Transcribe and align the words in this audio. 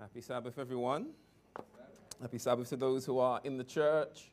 Happy 0.00 0.22
Sabbath, 0.22 0.58
everyone. 0.58 1.08
Happy 2.22 2.38
Sabbath 2.38 2.70
to 2.70 2.76
those 2.76 3.04
who 3.04 3.18
are 3.18 3.38
in 3.44 3.58
the 3.58 3.64
church 3.64 4.30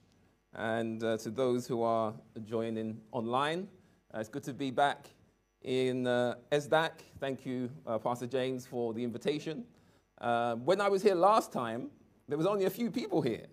and 0.55 1.03
uh, 1.03 1.17
to 1.17 1.29
those 1.29 1.67
who 1.67 1.81
are 1.83 2.13
joining 2.45 3.01
online. 3.11 3.67
Uh, 4.13 4.19
it's 4.19 4.29
good 4.29 4.43
to 4.43 4.53
be 4.53 4.71
back 4.71 5.09
in 5.63 6.07
uh, 6.07 6.35
ESDAC. 6.53 6.91
Thank 7.19 7.45
you, 7.45 7.69
uh, 7.85 7.97
Pastor 7.97 8.27
James, 8.27 8.65
for 8.65 8.93
the 8.93 9.03
invitation. 9.03 9.65
Uh, 10.21 10.55
when 10.55 10.79
I 10.79 10.87
was 10.87 11.03
here 11.03 11.15
last 11.15 11.51
time, 11.51 11.89
there 12.29 12.37
was 12.37 12.47
only 12.47 12.63
a 12.63 12.69
few 12.69 12.89
people 12.89 13.21
here, 13.21 13.47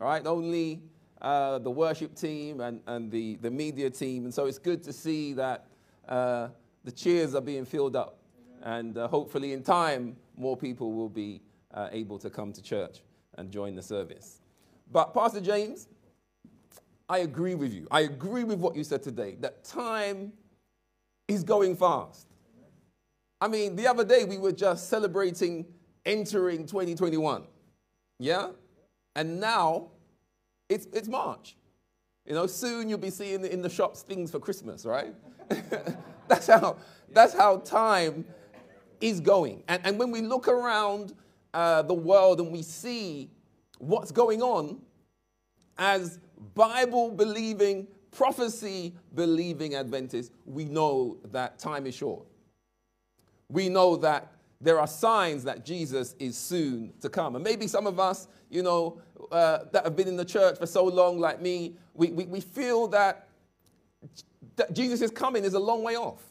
all 0.00 0.06
right? 0.06 0.24
Only 0.24 0.82
uh, 1.20 1.58
the 1.58 1.70
worship 1.70 2.14
team 2.14 2.60
and, 2.60 2.80
and 2.86 3.10
the, 3.10 3.38
the 3.42 3.50
media 3.50 3.90
team. 3.90 4.24
And 4.24 4.32
so 4.32 4.46
it's 4.46 4.58
good 4.58 4.84
to 4.84 4.92
see 4.92 5.32
that 5.32 5.66
uh, 6.08 6.46
the 6.84 6.92
cheers 6.92 7.34
are 7.34 7.40
being 7.40 7.64
filled 7.64 7.96
up. 7.96 8.18
And 8.62 8.96
hopefully, 8.96 9.52
in 9.52 9.64
time, 9.64 10.16
more 10.36 10.56
people 10.56 10.92
will 10.92 11.08
be 11.08 11.40
uh, 11.76 11.88
able 11.92 12.18
to 12.18 12.30
come 12.30 12.52
to 12.52 12.62
church 12.62 13.02
and 13.36 13.52
join 13.52 13.76
the 13.76 13.82
service. 13.82 14.40
But, 14.90 15.12
Pastor 15.14 15.40
James, 15.40 15.88
I 17.08 17.18
agree 17.18 17.54
with 17.54 17.72
you. 17.72 17.86
I 17.90 18.00
agree 18.00 18.44
with 18.44 18.58
what 18.58 18.74
you 18.74 18.82
said 18.82 19.02
today 19.02 19.36
that 19.40 19.62
time 19.62 20.32
is 21.28 21.44
going 21.44 21.76
fast. 21.76 22.26
I 23.40 23.48
mean, 23.48 23.76
the 23.76 23.86
other 23.86 24.04
day 24.04 24.24
we 24.24 24.38
were 24.38 24.52
just 24.52 24.88
celebrating 24.88 25.66
entering 26.04 26.66
2021. 26.66 27.44
Yeah? 28.18 28.50
And 29.14 29.40
now 29.40 29.88
it's, 30.68 30.86
it's 30.92 31.08
March. 31.08 31.56
You 32.24 32.34
know, 32.34 32.46
soon 32.46 32.88
you'll 32.88 32.98
be 32.98 33.10
seeing 33.10 33.44
in 33.44 33.62
the 33.62 33.68
shops 33.68 34.02
things 34.02 34.30
for 34.30 34.40
Christmas, 34.40 34.84
right? 34.84 35.14
that's, 36.28 36.46
how, 36.46 36.78
that's 37.12 37.34
how 37.34 37.58
time 37.58 38.24
is 39.00 39.20
going. 39.20 39.62
And, 39.68 39.80
and 39.84 39.98
when 39.98 40.10
we 40.10 40.22
look 40.22 40.48
around 40.48 41.12
uh, 41.54 41.82
the 41.82 41.94
world 41.94 42.40
and 42.40 42.50
we 42.50 42.62
see 42.62 43.30
what's 43.78 44.10
going 44.10 44.42
on 44.42 44.80
as 45.78 46.18
Bible 46.54 47.10
believing, 47.10 47.86
prophecy 48.10 48.94
believing 49.14 49.74
Adventists, 49.74 50.30
we 50.44 50.64
know 50.64 51.18
that 51.32 51.58
time 51.58 51.86
is 51.86 51.94
short. 51.94 52.26
We 53.48 53.68
know 53.68 53.96
that 53.96 54.32
there 54.60 54.80
are 54.80 54.86
signs 54.86 55.44
that 55.44 55.64
Jesus 55.64 56.14
is 56.18 56.36
soon 56.36 56.92
to 57.00 57.08
come. 57.08 57.34
And 57.34 57.44
maybe 57.44 57.66
some 57.66 57.86
of 57.86 58.00
us, 58.00 58.26
you 58.50 58.62
know, 58.62 59.00
uh, 59.30 59.60
that 59.72 59.84
have 59.84 59.96
been 59.96 60.08
in 60.08 60.16
the 60.16 60.24
church 60.24 60.58
for 60.58 60.66
so 60.66 60.84
long, 60.84 61.18
like 61.18 61.40
me, 61.40 61.76
we, 61.94 62.08
we, 62.08 62.24
we 62.24 62.40
feel 62.40 62.88
that, 62.88 63.28
that 64.56 64.72
Jesus 64.72 65.02
is 65.02 65.10
coming 65.10 65.44
is 65.44 65.54
a 65.54 65.58
long 65.58 65.82
way 65.82 65.96
off. 65.96 66.22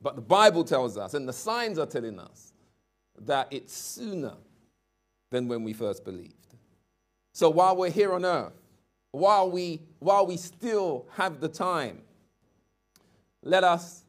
But 0.00 0.14
the 0.14 0.22
Bible 0.22 0.62
tells 0.62 0.96
us, 0.96 1.14
and 1.14 1.28
the 1.28 1.32
signs 1.32 1.78
are 1.78 1.86
telling 1.86 2.20
us, 2.20 2.47
that 3.26 3.48
it's 3.50 3.76
sooner 3.76 4.34
than 5.30 5.48
when 5.48 5.64
we 5.64 5.72
first 5.72 6.04
believed. 6.04 6.34
So 7.32 7.50
while 7.50 7.76
we're 7.76 7.90
here 7.90 8.12
on 8.12 8.24
earth, 8.24 8.54
while 9.12 9.50
we, 9.50 9.82
while 10.00 10.26
we 10.26 10.36
still 10.36 11.06
have 11.12 11.40
the 11.40 11.48
time, 11.48 12.02
let 13.42 13.64
us 13.64 14.04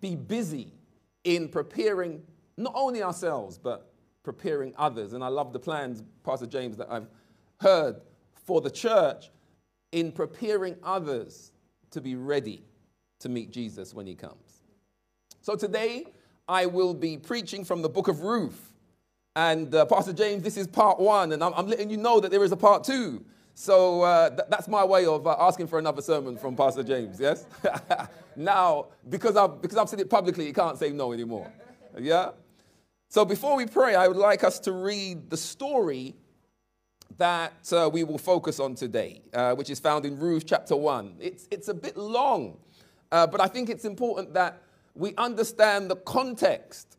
be 0.00 0.16
busy 0.16 0.72
in 1.24 1.48
preparing 1.48 2.22
not 2.56 2.72
only 2.74 3.02
ourselves, 3.02 3.58
but 3.58 3.92
preparing 4.22 4.74
others. 4.76 5.12
And 5.12 5.22
I 5.22 5.28
love 5.28 5.52
the 5.52 5.58
plans, 5.58 6.02
Pastor 6.24 6.46
James, 6.46 6.76
that 6.76 6.90
I've 6.90 7.08
heard 7.60 8.00
for 8.44 8.60
the 8.60 8.70
church 8.70 9.30
in 9.92 10.12
preparing 10.12 10.76
others 10.82 11.52
to 11.90 12.00
be 12.00 12.14
ready 12.16 12.64
to 13.20 13.28
meet 13.28 13.52
Jesus 13.52 13.94
when 13.94 14.06
he 14.06 14.14
comes. 14.14 14.62
So 15.40 15.54
today, 15.54 16.06
I 16.48 16.66
will 16.66 16.94
be 16.94 17.16
preaching 17.16 17.64
from 17.64 17.82
the 17.82 17.88
book 17.88 18.08
of 18.08 18.22
Ruth. 18.22 18.72
And 19.34 19.74
uh, 19.74 19.86
Pastor 19.86 20.12
James, 20.12 20.42
this 20.42 20.56
is 20.56 20.66
part 20.66 20.98
one, 20.98 21.32
and 21.32 21.42
I'm, 21.42 21.54
I'm, 21.54 21.66
letting 21.66 21.88
you 21.88 21.96
know 21.96 22.20
that 22.20 22.30
there 22.30 22.44
is 22.44 22.52
a 22.52 22.56
part 22.56 22.84
two. 22.84 23.24
So 23.54 24.02
uh, 24.02 24.28
th- 24.28 24.48
that's 24.50 24.68
my 24.68 24.84
way 24.84 25.06
of 25.06 25.26
uh, 25.26 25.36
asking 25.38 25.68
for 25.68 25.78
another 25.78 26.02
sermon 26.02 26.36
from 26.36 26.54
Pastor 26.54 26.82
James, 26.82 27.18
yes? 27.18 27.46
now, 28.36 28.86
because 29.08 29.36
I've, 29.36 29.62
because 29.62 29.78
I've 29.78 29.88
said 29.88 30.00
it 30.00 30.10
publicly, 30.10 30.46
he 30.46 30.52
can't 30.52 30.78
say 30.78 30.90
no 30.90 31.12
anymore. 31.12 31.50
Yeah? 31.98 32.32
So 33.08 33.24
before 33.24 33.56
we 33.56 33.66
pray, 33.66 33.94
I 33.94 34.08
would 34.08 34.16
like 34.16 34.44
us 34.44 34.58
to 34.60 34.72
read 34.72 35.30
the 35.30 35.36
story 35.36 36.14
that 37.18 37.72
uh, 37.72 37.88
we 37.92 38.04
will 38.04 38.18
focus 38.18 38.58
on 38.58 38.74
today, 38.74 39.22
uh, 39.32 39.54
which 39.54 39.70
is 39.70 39.78
found 39.78 40.04
in 40.04 40.18
Ruth 40.18 40.44
chapter 40.46 40.76
1. 40.76 41.16
It's, 41.20 41.48
it's 41.50 41.68
a 41.68 41.74
bit 41.74 41.96
long, 41.96 42.58
uh, 43.10 43.26
but 43.26 43.40
I 43.40 43.48
think 43.48 43.70
it's 43.70 43.84
important 43.84 44.34
that 44.34 44.62
we 44.94 45.14
understand 45.16 45.90
the 45.90 45.96
context 45.96 46.96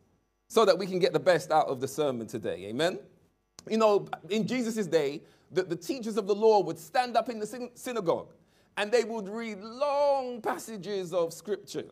so 0.48 0.64
that 0.64 0.78
we 0.78 0.86
can 0.86 0.98
get 0.98 1.12
the 1.12 1.20
best 1.20 1.50
out 1.50 1.66
of 1.66 1.80
the 1.80 1.88
sermon 1.88 2.26
today. 2.26 2.66
Amen? 2.66 2.98
You 3.68 3.78
know, 3.78 4.08
in 4.28 4.46
Jesus' 4.46 4.86
day, 4.86 5.22
the, 5.50 5.62
the 5.62 5.76
teachers 5.76 6.16
of 6.16 6.26
the 6.26 6.34
law 6.34 6.60
would 6.62 6.78
stand 6.78 7.16
up 7.16 7.28
in 7.28 7.38
the 7.38 7.70
synagogue 7.74 8.32
and 8.76 8.90
they 8.90 9.04
would 9.04 9.28
read 9.28 9.60
long 9.60 10.40
passages 10.40 11.12
of 11.12 11.32
scripture. 11.32 11.86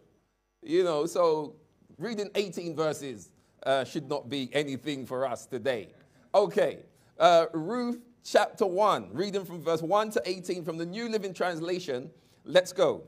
You 0.62 0.84
know, 0.84 1.06
so 1.06 1.54
reading 1.98 2.30
18 2.34 2.74
verses 2.74 3.30
uh, 3.64 3.84
should 3.84 4.08
not 4.08 4.28
be 4.28 4.50
anything 4.52 5.06
for 5.06 5.26
us 5.26 5.46
today. 5.46 5.88
Okay, 6.34 6.80
uh, 7.18 7.46
Ruth 7.52 8.00
chapter 8.24 8.66
1, 8.66 9.10
reading 9.12 9.44
from 9.44 9.62
verse 9.62 9.82
1 9.82 10.10
to 10.12 10.22
18 10.24 10.64
from 10.64 10.78
the 10.78 10.86
New 10.86 11.08
Living 11.08 11.34
Translation. 11.34 12.10
Let's 12.44 12.72
go. 12.72 13.04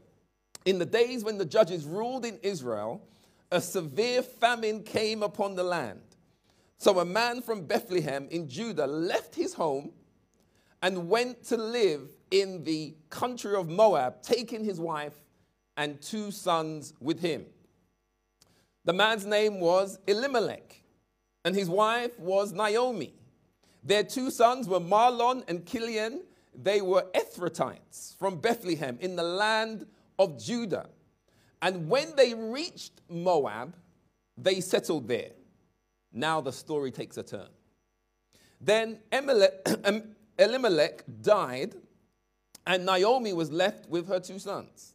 In 0.65 0.79
the 0.79 0.87
days 0.87 1.25
when 1.25 1.39
the 1.39 1.45
judges 1.45 1.85
ruled 1.85 2.25
in 2.25 2.39
Israel, 2.43 3.07
a 3.51 3.61
severe 3.61 4.23
famine 4.23 4.83
came 4.83 5.23
upon 5.23 5.55
the 5.55 5.65
land. 5.65 6.01
So 6.79 6.99
a 6.99 7.05
man 7.05 7.43
from 7.43 7.67
Bethlehem 7.67 8.29
in 8.31 8.49
Judah 8.49 8.87
left 8.87 9.35
his 9.35 9.55
home 9.55 9.93
and 10.83 11.09
went 11.09 11.45
to 11.45 11.57
live 11.57 12.11
in 12.31 12.65
the 12.65 12.95
country 13.11 13.55
of 13.55 13.69
Moab, 13.69 14.23
taking 14.23 14.65
his 14.65 14.81
wife 14.81 15.15
and 15.77 16.01
two 16.01 16.31
sons 16.31 16.93
with 17.01 17.21
him. 17.21 17.47
The 18.85 18.93
man's 18.93 19.25
name 19.25 19.61
was 19.61 19.99
Elimelech, 20.07 20.83
and 21.45 21.55
his 21.55 21.71
wife 21.71 22.19
was 22.19 22.53
Naomi. 22.53 23.15
Their 23.83 24.05
two 24.05 24.31
sons 24.31 24.69
were 24.69 24.81
Mahlon 24.81 25.43
and 25.49 25.67
Chilion. 25.67 26.23
They 26.55 26.83
were 26.83 27.07
Ephrathites 27.15 28.17
from 28.19 28.41
Bethlehem 28.41 28.99
in 29.01 29.17
the 29.17 29.23
land 29.23 29.87
of 30.19 30.43
Judah. 30.43 30.89
And 31.63 31.89
when 31.89 32.15
they 32.17 32.35
reached 32.35 33.01
Moab, 33.09 33.75
they 34.37 34.61
settled 34.61 35.09
there. 35.09 35.31
Now 36.13 36.41
the 36.41 36.53
story 36.53 36.91
takes 36.91 37.17
a 37.17 37.23
turn. 37.23 37.49
Then 38.61 38.99
Elimelech 40.39 41.05
died, 41.23 41.75
and 42.67 42.87
Naomi 42.87 43.33
was 43.33 43.51
left 43.51 43.89
with 43.89 44.09
her 44.09 44.21
two 44.21 44.39
sons. 44.39 44.95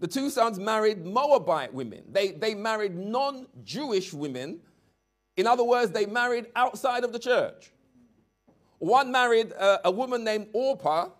The 0.00 0.06
two 0.06 0.30
sons 0.30 0.58
married 0.58 1.04
Moabite 1.04 1.74
women. 1.74 2.04
They, 2.10 2.32
they 2.32 2.54
married 2.54 2.96
non 2.96 3.46
Jewish 3.64 4.12
women. 4.12 4.60
In 5.36 5.46
other 5.46 5.64
words, 5.64 5.92
they 5.92 6.06
married 6.06 6.46
outside 6.56 7.04
of 7.04 7.12
the 7.12 7.18
church. 7.18 7.72
One 8.78 9.10
married 9.10 9.52
a, 9.52 9.88
a 9.88 9.90
woman 9.90 10.22
named 10.24 10.48
Orpah, 10.52 11.10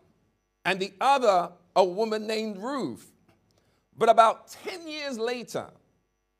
and 0.65 0.79
the 0.79 0.93
other 1.01 1.51
a 1.79 1.85
woman 1.85 2.27
named 2.27 2.59
Ruth. 2.59 3.13
But 3.97 4.09
about 4.09 4.49
10 4.65 4.89
years 4.89 5.17
later, 5.17 5.71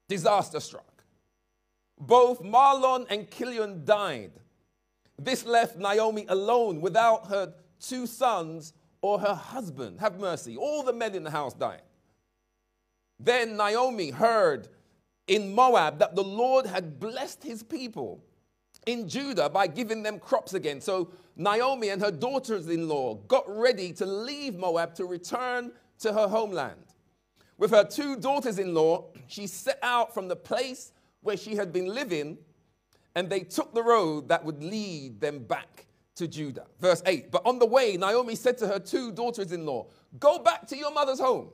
disaster 0.09 0.59
struck. 0.59 1.05
Both 1.99 2.43
Mahlon 2.43 3.07
and 3.09 3.31
Chilion 3.31 3.85
died. 3.85 4.33
This 5.17 5.47
left 5.47 5.77
Naomi 5.77 6.27
alone 6.29 6.81
without 6.81 7.29
her 7.29 7.55
two 7.81 8.07
sons 8.09 8.73
or 9.01 9.21
her 9.21 9.35
husband. 9.35 10.01
Have 10.01 10.19
mercy. 10.19 10.57
All 10.57 10.83
the 10.83 10.93
men 10.93 11.15
in 11.15 11.23
the 11.23 11.31
house 11.31 11.55
died. 11.55 11.83
Then 13.21 13.57
Naomi 13.57 14.11
heard 14.11 14.67
in 15.29 15.55
Moab 15.55 16.01
that 16.01 16.17
the 16.17 16.25
Lord 16.25 16.67
had 16.67 16.99
blessed 16.99 17.45
his 17.45 17.63
people 17.63 18.25
in 18.87 19.09
Judah 19.09 19.49
by 19.49 19.69
giving 19.69 20.03
them 20.03 20.19
crops 20.19 20.55
again. 20.55 20.81
So 20.81 21.13
Naomi 21.39 21.91
and 21.91 22.03
her 22.03 22.11
daughters 22.11 22.69
in 22.69 22.89
law 22.89 23.15
got 23.29 23.45
ready 23.49 23.93
to 23.95 24.05
leave 24.05 24.57
Moab 24.57 24.95
to 24.97 25.05
return 25.07 25.71
to 26.01 26.13
her 26.13 26.27
homeland. 26.27 26.83
With 27.57 27.71
her 27.71 27.85
two 27.85 28.17
daughters 28.17 28.59
in 28.59 28.75
law, 28.75 29.07
she 29.29 29.47
set 29.47 29.79
out 29.83 30.13
from 30.13 30.27
the 30.27 30.37
place 30.37 30.93
where 31.23 31.37
she 31.37 31.55
had 31.55 31.73
been 31.73 31.87
living, 31.87 32.39
and 33.15 33.31
they 33.31 33.41
took 33.41 33.73
the 33.73 33.83
road 33.83 34.29
that 34.29 34.45
would 34.45 34.63
lead 34.63 35.21
them 35.21 35.39
back 35.39 35.87
to 36.17 36.27
Judah. 36.27 36.67
Verse 36.81 37.03
8 37.07 37.31
But 37.31 37.47
on 37.47 37.61
the 37.61 37.67
way, 37.67 37.97
Naomi 37.97 38.35
said 38.35 38.59
to 38.59 38.67
her 38.67 38.81
two 38.81 39.13
daughters 39.13 39.53
in 39.53 39.65
law, 39.65 39.87
Go 40.19 40.41
back 40.41 40.67
to 40.69 40.77
your 40.77 40.93
mother's 40.93 41.21
home, 41.21 41.51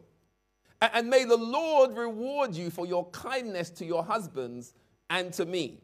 and 0.80 1.08
may 1.08 1.24
the 1.24 1.36
Lord 1.36 1.94
reward 1.96 2.54
you 2.54 2.70
for 2.70 2.86
your 2.86 3.08
kindness 3.10 3.68
to 3.70 3.84
your 3.84 4.02
husbands 4.02 4.74
and 5.10 5.32
to 5.34 5.44
me. 5.44 5.80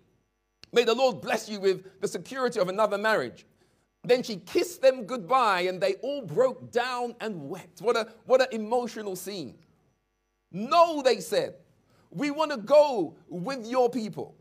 May 0.72 0.84
the 0.84 0.94
Lord 0.94 1.20
bless 1.20 1.48
you 1.48 1.60
with 1.60 2.00
the 2.00 2.08
security 2.08 2.60
of 2.60 2.68
another 2.68 2.96
marriage. 2.96 3.44
Then 4.02 4.22
she 4.22 4.36
kissed 4.36 4.80
them 4.80 5.04
goodbye, 5.04 5.62
and 5.62 5.80
they 5.80 5.94
all 5.96 6.22
broke 6.22 6.72
down 6.72 7.14
and 7.20 7.48
wept. 7.48 7.80
What, 7.82 7.96
a, 7.96 8.08
what 8.24 8.40
an 8.40 8.48
emotional 8.52 9.14
scene. 9.14 9.58
No, 10.50 11.02
they 11.02 11.20
said, 11.20 11.54
we 12.10 12.30
want 12.30 12.50
to 12.50 12.56
go 12.56 13.14
with 13.28 13.66
your 13.66 13.90
people. 13.90 14.34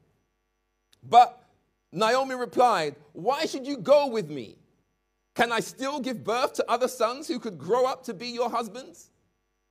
But 1.03 1.43
Naomi 1.91 2.35
replied, 2.35 2.95
Why 3.13 3.45
should 3.45 3.67
you 3.67 3.77
go 3.77 4.07
with 4.07 4.29
me? 4.29 4.57
Can 5.35 5.51
I 5.51 5.59
still 5.59 5.99
give 5.99 6.23
birth 6.23 6.53
to 6.53 6.69
other 6.69 6.87
sons 6.87 7.27
who 7.27 7.39
could 7.39 7.57
grow 7.57 7.85
up 7.85 8.03
to 8.05 8.13
be 8.13 8.27
your 8.27 8.49
husbands? 8.49 9.11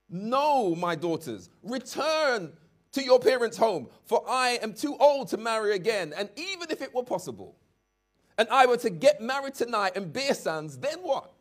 No, 0.09 0.75
my 0.75 0.95
daughters, 0.95 1.51
return 1.63 2.53
to 2.93 3.05
your 3.05 3.21
parents' 3.21 3.57
home, 3.57 3.89
for 4.07 4.25
I 4.29 4.59
am 4.63 4.73
too 4.73 4.97
old 4.99 5.29
to 5.29 5.37
marry 5.37 5.75
again. 5.75 6.15
And 6.17 6.31
even 6.37 6.71
if 6.71 6.81
it 6.81 6.95
were 6.95 7.03
possible, 7.03 7.57
and 8.39 8.49
I 8.51 8.67
were 8.67 8.77
to 8.79 8.91
get 8.91 9.21
married 9.21 9.55
tonight 9.55 9.93
and 9.97 10.13
bear 10.13 10.33
sons, 10.33 10.79
then 10.79 10.99
what? 11.03 11.33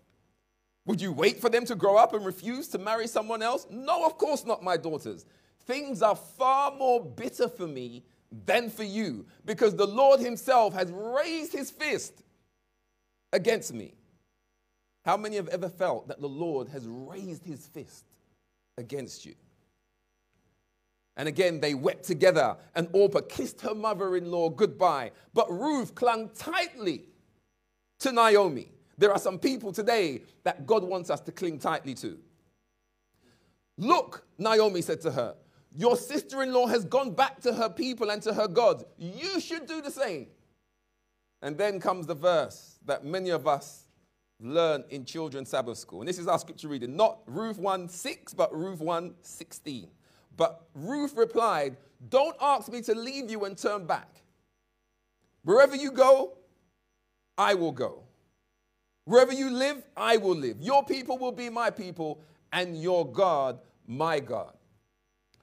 Would 0.85 1.01
you 1.01 1.11
wait 1.11 1.39
for 1.39 1.49
them 1.49 1.65
to 1.65 1.75
grow 1.75 1.97
up 1.97 2.13
and 2.13 2.25
refuse 2.25 2.67
to 2.69 2.77
marry 2.77 3.07
someone 3.07 3.41
else? 3.41 3.67
No, 3.69 4.05
of 4.05 4.17
course 4.17 4.45
not, 4.45 4.63
my 4.63 4.77
daughters. 4.77 5.25
Things 5.65 6.01
are 6.01 6.15
far 6.15 6.71
more 6.71 7.03
bitter 7.03 7.47
for 7.47 7.67
me 7.67 8.03
than 8.45 8.69
for 8.69 8.83
you, 8.83 9.25
because 9.45 9.75
the 9.75 9.87
Lord 9.87 10.19
Himself 10.19 10.73
has 10.73 10.91
raised 10.91 11.53
His 11.53 11.69
fist 11.69 12.23
against 13.31 13.73
me. 13.73 13.93
How 15.05 15.15
many 15.17 15.35
have 15.37 15.47
ever 15.49 15.69
felt 15.69 16.07
that 16.07 16.19
the 16.19 16.27
Lord 16.27 16.67
has 16.69 16.85
raised 16.87 17.45
His 17.45 17.67
fist 17.67 18.05
against 18.77 19.25
you? 19.25 19.35
And 21.17 21.27
again, 21.27 21.59
they 21.59 21.73
wept 21.73 22.05
together, 22.05 22.55
and 22.75 22.87
Orpah 22.93 23.21
kissed 23.27 23.61
her 23.61 23.73
mother 23.73 24.15
in 24.15 24.31
law 24.31 24.49
goodbye. 24.49 25.11
But 25.33 25.51
Ruth 25.51 25.95
clung 25.95 26.29
tightly 26.29 27.05
to 27.99 28.11
Naomi. 28.11 28.71
There 28.99 29.11
are 29.11 29.19
some 29.19 29.39
people 29.39 29.71
today 29.73 30.21
that 30.43 30.67
God 30.67 30.83
wants 30.83 31.09
us 31.09 31.19
to 31.21 31.31
cling 31.31 31.57
tightly 31.57 31.95
to. 31.95 32.19
Look, 33.79 34.27
Naomi 34.37 34.81
said 34.81 35.01
to 35.01 35.11
her, 35.11 35.35
your 35.75 35.95
sister 35.95 36.41
in 36.43 36.53
law 36.53 36.67
has 36.67 36.85
gone 36.85 37.11
back 37.11 37.41
to 37.41 37.53
her 37.53 37.69
people 37.69 38.09
and 38.09 38.21
to 38.23 38.33
her 38.33 38.47
gods. 38.47 38.83
You 38.97 39.39
should 39.39 39.67
do 39.67 39.81
the 39.81 39.91
same. 39.91 40.27
And 41.41 41.57
then 41.57 41.79
comes 41.79 42.07
the 42.07 42.15
verse 42.15 42.79
that 42.85 43.05
many 43.05 43.29
of 43.29 43.47
us 43.47 43.87
learn 44.39 44.83
in 44.89 45.05
children's 45.05 45.49
Sabbath 45.49 45.77
school. 45.77 46.01
And 46.01 46.07
this 46.07 46.17
is 46.17 46.27
our 46.27 46.39
scripture 46.39 46.67
reading, 46.67 46.95
not 46.95 47.19
Ruth 47.27 47.59
1 47.59 47.89
6, 47.89 48.33
but 48.33 48.55
Ruth 48.55 48.79
1 48.79 49.13
16. 49.21 49.87
But 50.37 50.61
Ruth 50.75 51.17
replied, 51.17 51.75
Don't 52.09 52.37
ask 52.39 52.71
me 52.71 52.81
to 52.83 52.95
leave 52.95 53.29
you 53.29 53.45
and 53.45 53.57
turn 53.57 53.85
back. 53.85 54.21
Wherever 55.43 55.75
you 55.75 55.91
go, 55.91 56.37
I 57.37 57.55
will 57.55 57.71
go. 57.71 58.03
Wherever 59.05 59.33
you 59.33 59.49
live, 59.49 59.83
I 59.95 60.17
will 60.17 60.35
live. 60.35 60.57
Your 60.61 60.83
people 60.83 61.17
will 61.17 61.31
be 61.31 61.49
my 61.49 61.69
people, 61.69 62.21
and 62.51 62.81
your 62.81 63.09
God, 63.09 63.59
my 63.87 64.19
God. 64.19 64.53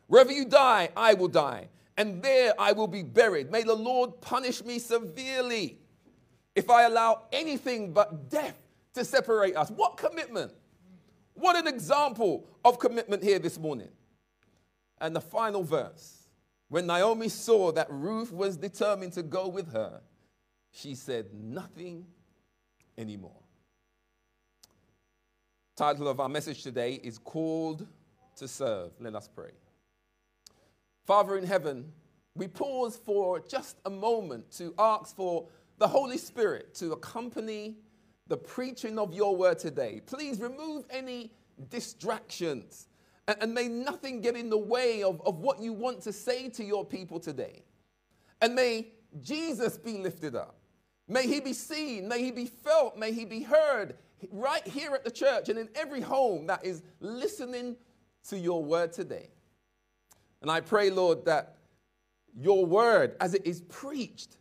Wherever 0.06 0.32
you 0.32 0.44
die, 0.44 0.90
I 0.96 1.14
will 1.14 1.28
die, 1.28 1.68
and 1.96 2.22
there 2.22 2.52
I 2.58 2.72
will 2.72 2.86
be 2.86 3.02
buried. 3.02 3.50
May 3.50 3.62
the 3.62 3.74
Lord 3.74 4.20
punish 4.20 4.62
me 4.62 4.78
severely 4.78 5.78
if 6.54 6.70
I 6.70 6.82
allow 6.82 7.22
anything 7.32 7.92
but 7.92 8.28
death 8.28 8.56
to 8.94 9.04
separate 9.04 9.56
us. 9.56 9.70
What 9.70 9.96
commitment! 9.96 10.52
What 11.34 11.56
an 11.56 11.66
example 11.66 12.46
of 12.64 12.78
commitment 12.78 13.22
here 13.22 13.38
this 13.38 13.58
morning. 13.58 13.88
And 15.00 15.14
the 15.14 15.20
final 15.20 15.62
verse 15.62 16.24
when 16.68 16.86
Naomi 16.86 17.28
saw 17.28 17.72
that 17.72 17.86
Ruth 17.90 18.32
was 18.32 18.56
determined 18.56 19.12
to 19.12 19.22
go 19.22 19.46
with 19.48 19.72
her, 19.72 20.00
she 20.72 20.94
said 20.94 21.26
nothing 21.32 22.06
anymore. 22.98 23.40
Title 25.76 26.08
of 26.08 26.20
our 26.20 26.28
message 26.28 26.62
today 26.62 26.94
is 26.94 27.18
Called 27.18 27.86
to 28.36 28.48
Serve. 28.48 28.92
Let 28.98 29.14
us 29.14 29.28
pray. 29.28 29.50
Father 31.04 31.36
in 31.36 31.44
heaven, 31.44 31.92
we 32.34 32.48
pause 32.48 32.96
for 32.96 33.40
just 33.40 33.76
a 33.84 33.90
moment 33.90 34.50
to 34.52 34.74
ask 34.78 35.14
for 35.14 35.46
the 35.78 35.86
Holy 35.86 36.18
Spirit 36.18 36.74
to 36.74 36.92
accompany 36.92 37.76
the 38.26 38.36
preaching 38.36 38.98
of 38.98 39.14
your 39.14 39.36
word 39.36 39.58
today. 39.58 40.00
Please 40.06 40.40
remove 40.40 40.84
any 40.90 41.30
distractions 41.68 42.88
and, 43.26 43.54
may 43.54 43.68
nothing 43.68 44.20
get 44.20 44.36
in 44.36 44.50
the 44.50 44.58
way 44.58 45.02
of, 45.02 45.20
of 45.24 45.38
what 45.38 45.60
you 45.60 45.72
want 45.72 46.02
to 46.02 46.12
say 46.12 46.48
to 46.50 46.64
your 46.64 46.84
people 46.84 47.18
today. 47.18 47.62
And 48.40 48.54
may 48.54 48.88
Jesus 49.22 49.78
be 49.78 49.98
lifted 49.98 50.34
up. 50.34 50.56
May 51.08 51.26
he 51.26 51.40
be 51.40 51.52
seen, 51.52 52.08
may 52.08 52.22
he 52.22 52.30
be 52.30 52.46
felt, 52.46 52.96
may 52.96 53.12
he 53.12 53.24
be 53.24 53.42
heard 53.42 53.94
right 54.30 54.66
here 54.66 54.94
at 54.94 55.04
the 55.04 55.10
church 55.10 55.48
and 55.48 55.58
in 55.58 55.68
every 55.74 56.00
home 56.00 56.46
that 56.46 56.64
is 56.64 56.82
listening 57.00 57.76
to 58.28 58.38
your 58.38 58.64
word 58.64 58.92
today. 58.92 59.28
And 60.40 60.50
I 60.50 60.60
pray, 60.60 60.90
Lord, 60.90 61.24
that 61.26 61.56
your 62.34 62.64
word, 62.64 63.16
as 63.20 63.34
it 63.34 63.46
is 63.46 63.60
preached, 63.62 64.38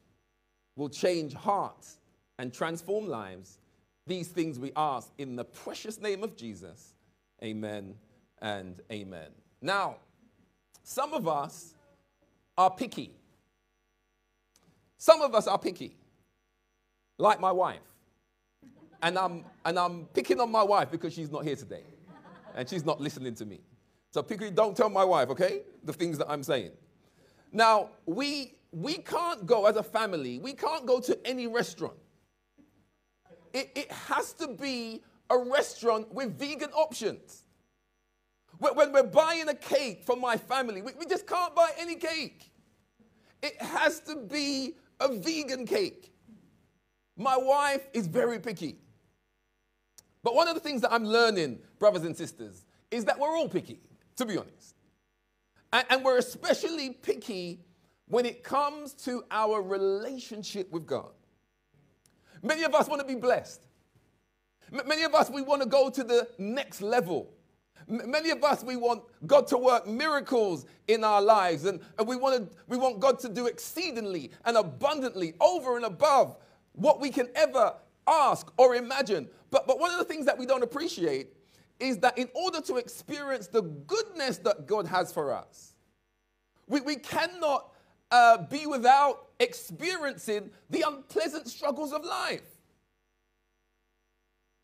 will 0.76 0.90
change 0.90 1.34
hearts 1.34 1.98
and 2.40 2.54
transform 2.54 3.08
lives. 3.08 3.60
These 4.08 4.30
things 4.30 4.58
we 4.58 4.72
ask 4.76 5.12
in 5.18 5.36
the 5.36 5.46
precious 5.46 6.00
name 6.00 6.24
of 6.24 6.36
Jesus. 6.36 6.94
Amen 7.44 7.96
and 8.44 8.82
amen. 8.92 9.30
Now, 9.62 9.96
some 10.84 11.14
of 11.14 11.28
us 11.28 11.74
are 12.58 12.70
picky. 12.70 13.16
Some 14.98 15.22
of 15.22 15.34
us 15.34 15.48
are 15.48 15.58
picky, 15.58 15.98
like 17.18 17.40
my 17.40 17.52
wife. 17.52 17.80
And 19.02 19.18
I'm, 19.18 19.44
and 19.66 19.80
I'm 19.80 20.06
picking 20.14 20.40
on 20.40 20.52
my 20.52 20.64
wife 20.64 20.92
because 20.92 21.14
she's 21.14 21.32
not 21.32 21.44
here 21.44 21.56
today 21.56 21.84
and 22.56 22.70
she's 22.70 22.86
not 22.86 23.02
listening 23.02 23.34
to 23.36 23.46
me. 23.46 23.62
So 24.12 24.22
picky, 24.22 24.52
don't 24.52 24.78
tell 24.78 24.90
my 24.90 25.04
wife, 25.04 25.30
okay, 25.30 25.62
the 25.84 25.92
things 25.92 26.18
that 26.20 26.30
I'm 26.30 26.44
saying. 26.44 26.72
Now, 27.52 27.90
we, 28.06 28.56
we 28.72 28.96
can't 28.96 29.46
go 29.46 29.66
as 29.66 29.76
a 29.76 29.84
family, 29.84 30.40
we 30.40 30.54
can't 30.54 30.86
go 30.86 31.00
to 31.00 31.18
any 31.26 31.48
restaurant. 31.48 31.96
It, 33.54 33.72
it 33.76 33.92
has 33.92 34.34
to 34.34 34.48
be 34.48 35.02
a 35.30 35.38
restaurant 35.38 36.14
with 36.14 36.38
vegan 36.38 36.72
options. 36.72 37.43
When 38.72 38.92
we're 38.92 39.04
buying 39.04 39.50
a 39.50 39.54
cake 39.54 40.04
for 40.06 40.16
my 40.16 40.38
family, 40.38 40.82
we, 40.82 40.94
we 41.00 41.06
just 41.06 41.28
can't 41.28 41.54
buy 41.56 41.72
any 41.78 41.96
cake. 41.96 42.52
It 43.42 43.62
has 43.62 44.00
to 44.02 44.16
be 44.16 44.76
a 45.00 45.14
vegan 45.14 45.66
cake. 45.66 46.14
My 47.18 47.38
wife 47.38 47.88
is 47.94 48.08
very 48.08 48.40
picky. 48.40 48.78
But 50.24 50.36
one 50.36 50.48
of 50.48 50.54
the 50.54 50.62
things 50.62 50.82
that 50.82 50.94
I'm 50.94 51.04
learning, 51.04 51.60
brothers 51.78 52.04
and 52.04 52.16
sisters, 52.16 52.66
is 52.90 53.06
that 53.06 53.20
we're 53.20 53.36
all 53.36 53.50
picky 53.50 53.82
to 54.18 54.26
be 54.26 54.38
honest. 54.38 54.76
And, 55.72 55.86
and 55.90 56.06
we're 56.06 56.18
especially 56.18 56.92
picky 56.92 57.60
when 58.08 58.26
it 58.26 58.44
comes 58.44 58.94
to 58.94 59.24
our 59.32 59.62
relationship 59.62 60.72
with 60.72 60.86
God. 60.86 61.12
Many 62.42 62.64
of 62.64 62.76
us 62.76 62.88
want 62.88 63.02
to 63.02 63.08
be 63.08 63.16
blessed. 63.16 63.66
M- 64.72 64.88
many 64.88 65.04
of 65.04 65.16
us, 65.16 65.30
we 65.30 65.42
want 65.42 65.62
to 65.62 65.68
go 65.68 65.90
to 65.90 66.04
the 66.04 66.28
next 66.38 66.82
level. 66.82 67.34
Many 67.88 68.30
of 68.32 68.44
us, 68.44 68.64
we 68.64 68.76
want 68.76 69.04
God 69.26 69.48
to 69.48 69.58
work 69.58 69.88
miracles 69.88 70.66
in 70.88 71.04
our 71.04 71.22
lives, 71.22 71.66
and, 71.66 71.80
and 71.98 72.08
we, 72.08 72.16
want 72.16 72.50
to, 72.50 72.58
we 72.68 72.78
want 72.78 73.00
God 73.00 73.20
to 73.20 73.30
do 73.30 73.48
exceedingly 73.48 74.32
and 74.46 74.58
abundantly 74.58 75.34
over 75.40 75.76
and 75.76 75.86
above 75.86 76.38
what 76.74 77.00
we 77.00 77.10
can 77.10 77.30
ever 77.36 77.74
ask 78.08 78.52
or 78.58 78.76
imagine. 78.76 79.30
But, 79.50 79.68
but 79.68 79.80
one 79.80 79.92
of 79.92 79.98
the 79.98 80.06
things 80.06 80.26
that 80.26 80.38
we 80.38 80.46
don't 80.46 80.64
appreciate 80.64 81.30
is 81.80 82.00
that 82.00 82.18
in 82.18 82.30
order 82.34 82.62
to 82.62 82.78
experience 82.78 83.48
the 83.48 83.62
goodness 83.62 84.38
that 84.40 84.68
God 84.68 84.88
has 84.88 85.12
for 85.12 85.34
us, 85.34 85.74
we, 86.68 86.82
we 86.82 86.96
cannot 86.96 87.72
uh, 88.12 88.38
be 88.38 88.66
without 88.66 89.30
experiencing 89.40 90.50
the 90.70 90.84
unpleasant 90.88 91.48
struggles 91.48 91.92
of 91.92 92.06
life. 92.06 92.53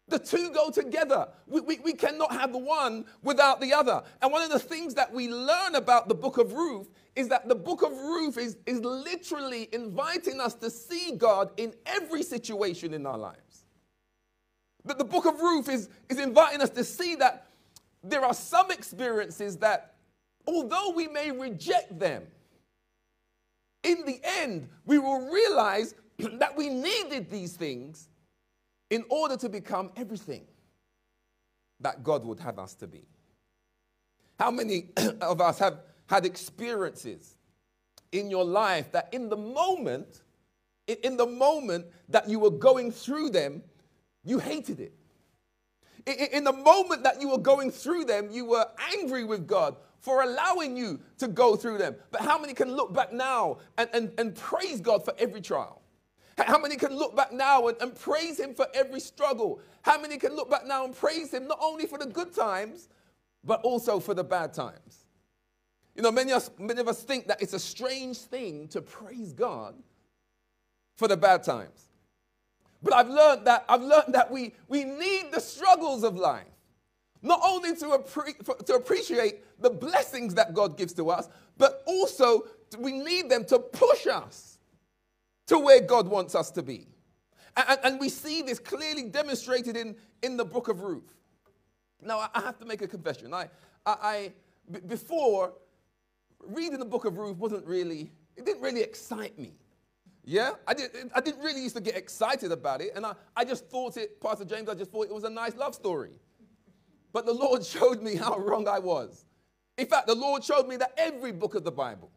The 0.10 0.20
two 0.20 0.52
go 0.52 0.70
together. 0.72 1.28
We, 1.48 1.62
we, 1.62 1.80
we, 1.80 1.94
cannot 1.94 2.32
have 2.32 2.52
the 2.52 2.58
one 2.58 3.06
without 3.22 3.62
the 3.62 3.74
other. 3.74 4.02
And 4.22 4.32
one 4.32 4.42
of 4.42 4.50
the 4.50 4.60
things 4.60 4.96
that 4.96 5.14
we 5.14 5.30
learn 5.30 5.76
about 5.76 6.08
the 6.08 6.16
book 6.16 6.38
of 6.38 6.54
Ruth 6.54 6.90
is 7.16 7.28
that 7.30 7.48
the 7.48 7.56
book 7.56 7.84
of 7.84 7.92
Ruth 7.92 8.38
is, 8.38 8.58
is 8.66 8.80
literally 8.80 9.70
inviting 9.72 10.40
us 10.40 10.56
to 10.56 10.70
see 10.70 11.14
God 11.16 11.52
in 11.58 11.74
every 11.86 12.24
situation 12.24 12.94
in 12.94 13.06
our 13.06 13.18
lives. 13.18 13.66
That 14.86 14.98
the 14.98 15.06
book 15.06 15.26
of 15.26 15.40
Ruth 15.40 15.70
is, 15.70 15.90
is 16.10 16.20
inviting 16.20 16.62
us 16.62 16.70
to 16.72 16.84
see 16.84 17.16
that 17.16 17.48
there 18.04 18.26
are 18.26 18.34
some 18.34 18.72
experiences 18.72 19.58
that, 19.58 19.96
although 20.48 20.92
we 20.96 21.08
may 21.08 21.32
reject 21.32 22.00
them, 22.00 22.24
in 23.84 24.06
the 24.06 24.20
end, 24.24 24.70
we 24.86 24.98
will 24.98 25.30
realize 25.30 25.94
that 26.18 26.56
we 26.56 26.70
needed 26.70 27.30
these 27.30 27.56
things 27.56 28.10
in 28.90 29.06
order 29.10 29.38
to 29.38 29.50
become 29.50 29.92
everything 29.96 30.46
that 31.80 32.04
God 32.04 32.26
would 32.26 32.40
have 32.40 32.60
us 32.60 32.74
to 32.76 32.88
be. 32.88 33.06
How 34.40 34.52
many 34.52 34.90
of 35.22 35.42
us 35.42 35.60
have 35.60 35.80
had 36.08 36.26
experiences 36.26 37.36
in 38.12 38.30
your 38.30 38.44
life 38.44 38.92
that 38.92 39.14
in 39.14 39.30
the 39.30 39.38
moment, 39.38 40.22
in 40.88 41.18
the 41.18 41.26
moment 41.26 41.86
that 42.10 42.28
you 42.28 42.40
were 42.40 42.50
going 42.50 42.92
through 42.92 43.30
them, 43.30 43.62
you 44.24 44.40
hated 44.40 44.80
it. 44.80 44.94
In 46.34 46.44
the 46.44 46.54
moment 46.54 47.04
that 47.04 47.22
you 47.22 47.30
were 47.30 47.38
going 47.38 47.70
through 47.70 48.06
them, 48.06 48.30
you 48.32 48.46
were 48.46 48.66
angry 48.96 49.24
with 49.24 49.46
God 49.46 49.76
for 50.00 50.24
allowing 50.24 50.76
you 50.76 51.00
to 51.20 51.28
go 51.28 51.56
through 51.56 51.78
them. 51.78 51.96
But 52.10 52.22
how 52.22 52.40
many 52.40 52.54
can 52.54 52.72
look 52.72 52.94
back 52.94 53.14
now 53.14 53.58
and, 53.78 53.90
and, 53.94 54.12
and 54.18 54.36
praise 54.36 54.82
God 54.82 55.06
for 55.06 55.14
every 55.20 55.42
trial? 55.42 55.79
How 56.46 56.58
many 56.58 56.76
can 56.76 56.96
look 56.96 57.16
back 57.16 57.32
now 57.32 57.68
and, 57.68 57.82
and 57.82 57.96
praise 57.96 58.40
Him 58.40 58.54
for 58.54 58.68
every 58.74 59.00
struggle? 59.00 59.60
How 59.82 60.00
many 60.00 60.18
can 60.18 60.36
look 60.36 60.50
back 60.50 60.66
now 60.66 60.86
and 60.86 60.96
praise 60.96 61.34
Him 61.34 61.48
not 61.48 61.60
only 61.62 61.86
for 61.86 61.98
the 61.98 62.06
good 62.06 62.34
times, 62.34 62.90
but 63.44 63.62
also 63.62 64.00
for 64.00 64.14
the 64.14 64.24
bad 64.24 64.54
times? 64.54 65.06
You 65.96 66.04
know, 66.04 66.12
many 66.12 66.32
of, 66.32 66.38
us, 66.38 66.52
many 66.58 66.80
of 66.80 66.88
us 66.88 67.04
think 67.04 67.28
that 67.28 67.42
it's 67.42 67.54
a 67.54 67.60
strange 67.60 68.18
thing 68.18 68.68
to 68.70 68.82
praise 68.82 69.34
God 69.34 69.76
for 70.96 71.08
the 71.08 71.18
bad 71.18 71.44
times. 71.44 71.90
But 72.82 72.94
I've 72.94 73.10
learned 73.10 73.46
that 73.46 73.66
I've 73.68 73.82
learned 73.82 74.14
that 74.14 74.32
we, 74.32 74.54
we 74.70 74.86
need 74.86 75.32
the 75.32 75.42
struggles 75.42 76.04
of 76.04 76.16
life. 76.16 76.46
Not 77.22 77.42
only 77.44 77.76
to, 77.76 77.86
appre- 77.88 78.46
for, 78.46 78.56
to 78.56 78.76
appreciate 78.76 79.62
the 79.62 79.70
blessings 79.70 80.36
that 80.36 80.54
God 80.54 80.78
gives 80.78 80.94
to 80.94 81.10
us, 81.10 81.28
but 81.58 81.84
also 81.86 82.44
we 82.78 82.94
need 82.94 83.30
them 83.30 83.44
to 83.46 83.60
push 83.60 84.08
us 84.08 84.49
to 85.50 85.58
where 85.58 85.82
God 85.82 86.08
wants 86.08 86.36
us 86.36 86.52
to 86.52 86.64
be. 86.64 86.88
And, 87.58 87.80
and, 87.84 88.00
we 88.00 88.08
see 88.08 88.44
this 88.44 88.60
clearly 88.60 89.04
demonstrated 89.04 89.76
in, 89.76 89.96
in 90.22 90.38
the 90.38 90.46
book 90.46 90.68
of 90.68 90.82
Ruth. 90.82 91.16
Now, 92.02 92.30
I 92.34 92.42
have 92.42 92.60
to 92.60 92.66
make 92.66 92.84
a 92.84 92.88
confession. 92.88 93.34
I, 93.34 93.50
I, 93.86 93.96
I 94.02 94.34
b- 94.72 94.80
before, 94.86 95.54
reading 96.46 96.78
the 96.78 96.86
book 96.86 97.06
of 97.06 97.18
Ruth 97.18 97.38
wasn't 97.38 97.66
really, 97.66 98.12
it 98.38 98.46
didn't 98.46 98.62
really 98.62 98.82
excite 98.82 99.38
me. 99.38 99.56
Yeah, 100.24 100.52
I, 100.68 100.76
did, 100.76 100.92
I 101.16 101.20
didn't 101.20 101.44
really 101.44 101.64
used 101.64 101.76
to 101.76 101.82
get 101.82 101.98
excited 101.98 102.52
about 102.52 102.82
it. 102.82 102.92
And 102.96 103.04
I, 103.04 103.14
I 103.36 103.44
just 103.44 103.68
thought 103.70 103.98
it, 103.98 104.22
Pastor 104.22 104.46
James, 104.46 104.70
I 104.70 104.76
just 104.76 104.92
thought 104.92 105.08
it 105.08 105.14
was 105.14 105.24
a 105.24 105.30
nice 105.30 105.56
love 105.56 105.74
story. 105.74 106.12
But 107.12 107.26
the 107.26 107.34
Lord 107.34 107.66
showed 107.66 108.04
me 108.04 108.16
how 108.16 108.38
wrong 108.38 108.68
I 108.68 108.78
was. 108.78 109.26
In 109.80 109.88
fact, 109.88 110.06
the 110.06 110.16
Lord 110.16 110.44
showed 110.44 110.68
me 110.68 110.78
that 110.78 110.94
every 110.96 111.32
book 111.32 111.56
of 111.56 111.64
the 111.64 111.72
Bible, 111.72 112.12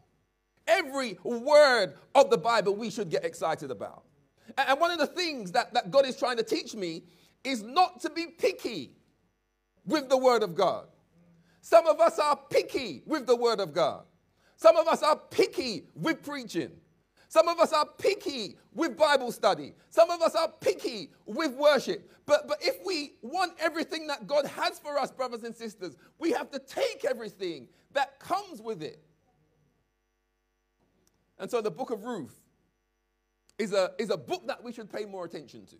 every 0.66 1.19
word 1.25 1.95
of 2.14 2.31
the 2.31 2.38
Bible, 2.38 2.75
we 2.75 2.90
should 2.90 3.11
get 3.11 3.25
excited 3.25 3.71
about. 3.71 4.04
And 4.57 4.81
one 4.81 4.90
of 4.90 4.99
the 4.99 5.07
things 5.07 5.52
that, 5.52 5.73
that 5.75 5.90
God 5.90 6.07
is 6.07 6.16
trying 6.16 6.37
to 6.37 6.42
teach 6.42 6.75
me 6.75 7.04
is 7.45 7.62
not 7.62 8.00
to 8.02 8.11
be 8.11 8.26
picky 8.26 8.92
with 9.87 10.09
the 10.09 10.16
Word 10.16 10.42
of 10.42 10.54
God. 10.54 10.87
Some 11.61 11.87
of 11.87 12.00
us 12.00 12.19
are 12.19 12.38
picky 12.50 13.02
with 13.07 13.26
the 13.26 13.37
Word 13.37 13.61
of 13.61 13.73
God. 13.73 14.04
Some 14.57 14.76
of 14.76 14.87
us 14.87 15.02
are 15.02 15.16
picky 15.16 15.85
with 15.95 16.23
preaching. 16.23 16.71
Some 17.28 17.49
of 17.49 17.59
us 17.59 17.73
are 17.73 17.87
picky 17.99 18.59
with 18.75 18.97
Bible 18.97 19.33
study. 19.33 19.73
Some 19.88 20.11
of 20.11 20.21
us 20.21 20.35
are 20.35 20.49
picky 20.61 21.11
with 21.25 21.54
worship. 21.54 22.11
But, 22.26 22.47
but 22.47 22.59
if 22.61 22.76
we 22.85 23.14
want 23.23 23.52
everything 23.59 24.07
that 24.09 24.26
God 24.26 24.45
has 24.47 24.78
for 24.78 24.99
us, 24.99 25.11
brothers 25.11 25.42
and 25.42 25.57
sisters, 25.57 25.97
we 26.19 26.31
have 26.33 26.50
to 26.50 26.59
take 26.59 27.07
everything 27.09 27.69
that 27.92 28.21
comes 28.21 28.61
with 28.61 28.83
it. 28.83 29.02
And 31.42 31.50
so 31.50 31.61
the 31.61 31.72
book 31.72 31.90
of 31.90 32.04
Ruth 32.04 32.40
is 33.58 33.72
a, 33.72 33.90
is 33.99 34.11
a 34.11 34.16
book 34.16 34.46
that 34.46 34.62
we 34.62 34.72
should 34.72 34.88
pay 34.88 35.04
more 35.04 35.25
attention 35.25 35.66
to. 35.66 35.76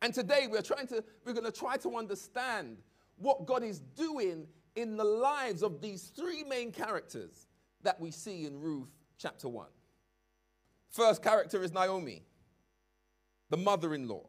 And 0.00 0.14
today 0.14 0.46
we're 0.48 0.62
trying 0.62 0.86
to, 0.86 1.02
we're 1.24 1.32
going 1.32 1.44
to 1.44 1.50
try 1.50 1.76
to 1.78 1.96
understand 1.96 2.76
what 3.16 3.46
God 3.46 3.64
is 3.64 3.80
doing 3.80 4.46
in 4.76 4.96
the 4.96 5.02
lives 5.02 5.64
of 5.64 5.80
these 5.80 6.12
three 6.16 6.44
main 6.44 6.70
characters 6.70 7.48
that 7.82 8.00
we 8.00 8.12
see 8.12 8.46
in 8.46 8.60
Ruth 8.60 8.86
chapter 9.18 9.48
1. 9.48 9.66
First 10.90 11.20
character 11.20 11.64
is 11.64 11.72
Naomi, 11.72 12.22
the 13.50 13.56
mother 13.56 13.92
in 13.92 14.06
law. 14.06 14.28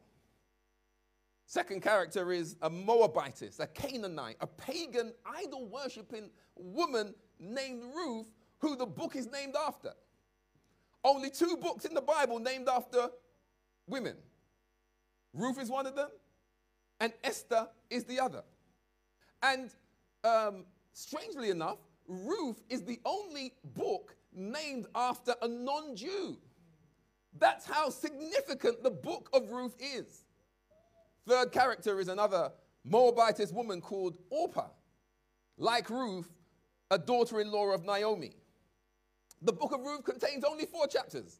Second 1.46 1.84
character 1.84 2.32
is 2.32 2.56
a 2.64 2.70
Moabitess, 2.70 3.60
a 3.60 3.68
Canaanite, 3.68 4.38
a 4.42 4.48
pagan, 4.48 5.14
idol 5.24 5.68
worshipping 5.68 6.32
woman 6.56 7.14
named 7.40 7.84
Ruth, 7.96 8.32
who 8.58 8.76
the 8.76 8.88
book 8.88 9.16
is 9.16 9.28
named 9.28 9.54
after. 9.56 9.94
Only 11.08 11.30
two 11.30 11.56
books 11.62 11.86
in 11.86 11.94
the 11.94 12.02
Bible 12.02 12.38
named 12.38 12.68
after 12.68 13.08
women. 13.88 14.18
Ruth 15.34 15.58
is 15.58 15.70
one 15.70 15.86
of 15.88 15.96
them, 15.96 16.10
and 17.00 17.14
Esther 17.24 17.70
is 17.90 18.04
the 18.04 18.20
other. 18.20 18.44
And 19.42 19.70
um, 20.26 20.66
strangely 20.92 21.50
enough, 21.50 21.78
Ruth 22.10 22.62
is 22.70 22.84
the 22.84 23.00
only 23.06 23.54
book 23.64 24.18
named 24.34 24.88
after 24.94 25.34
a 25.42 25.48
non 25.48 25.96
Jew. 25.96 26.40
That's 27.40 27.66
how 27.66 27.90
significant 27.90 28.84
the 28.84 28.92
book 28.92 29.30
of 29.32 29.50
Ruth 29.50 29.78
is. 29.80 30.26
Third 31.26 31.54
character 31.54 32.02
is 32.02 32.10
another 32.10 32.52
Moabitess 32.84 33.54
woman 33.54 33.80
called 33.80 34.18
Orpah. 34.30 34.72
Like 35.58 35.90
Ruth, 35.90 36.30
a 36.92 36.98
daughter 36.98 37.40
in 37.40 37.50
law 37.50 37.68
of 37.68 37.86
Naomi. 37.86 38.34
The 39.42 39.54
book 39.54 39.72
of 39.74 39.82
Ruth 39.82 40.04
contains 40.04 40.44
only 40.44 40.66
four 40.66 40.88
chapters. 40.88 41.40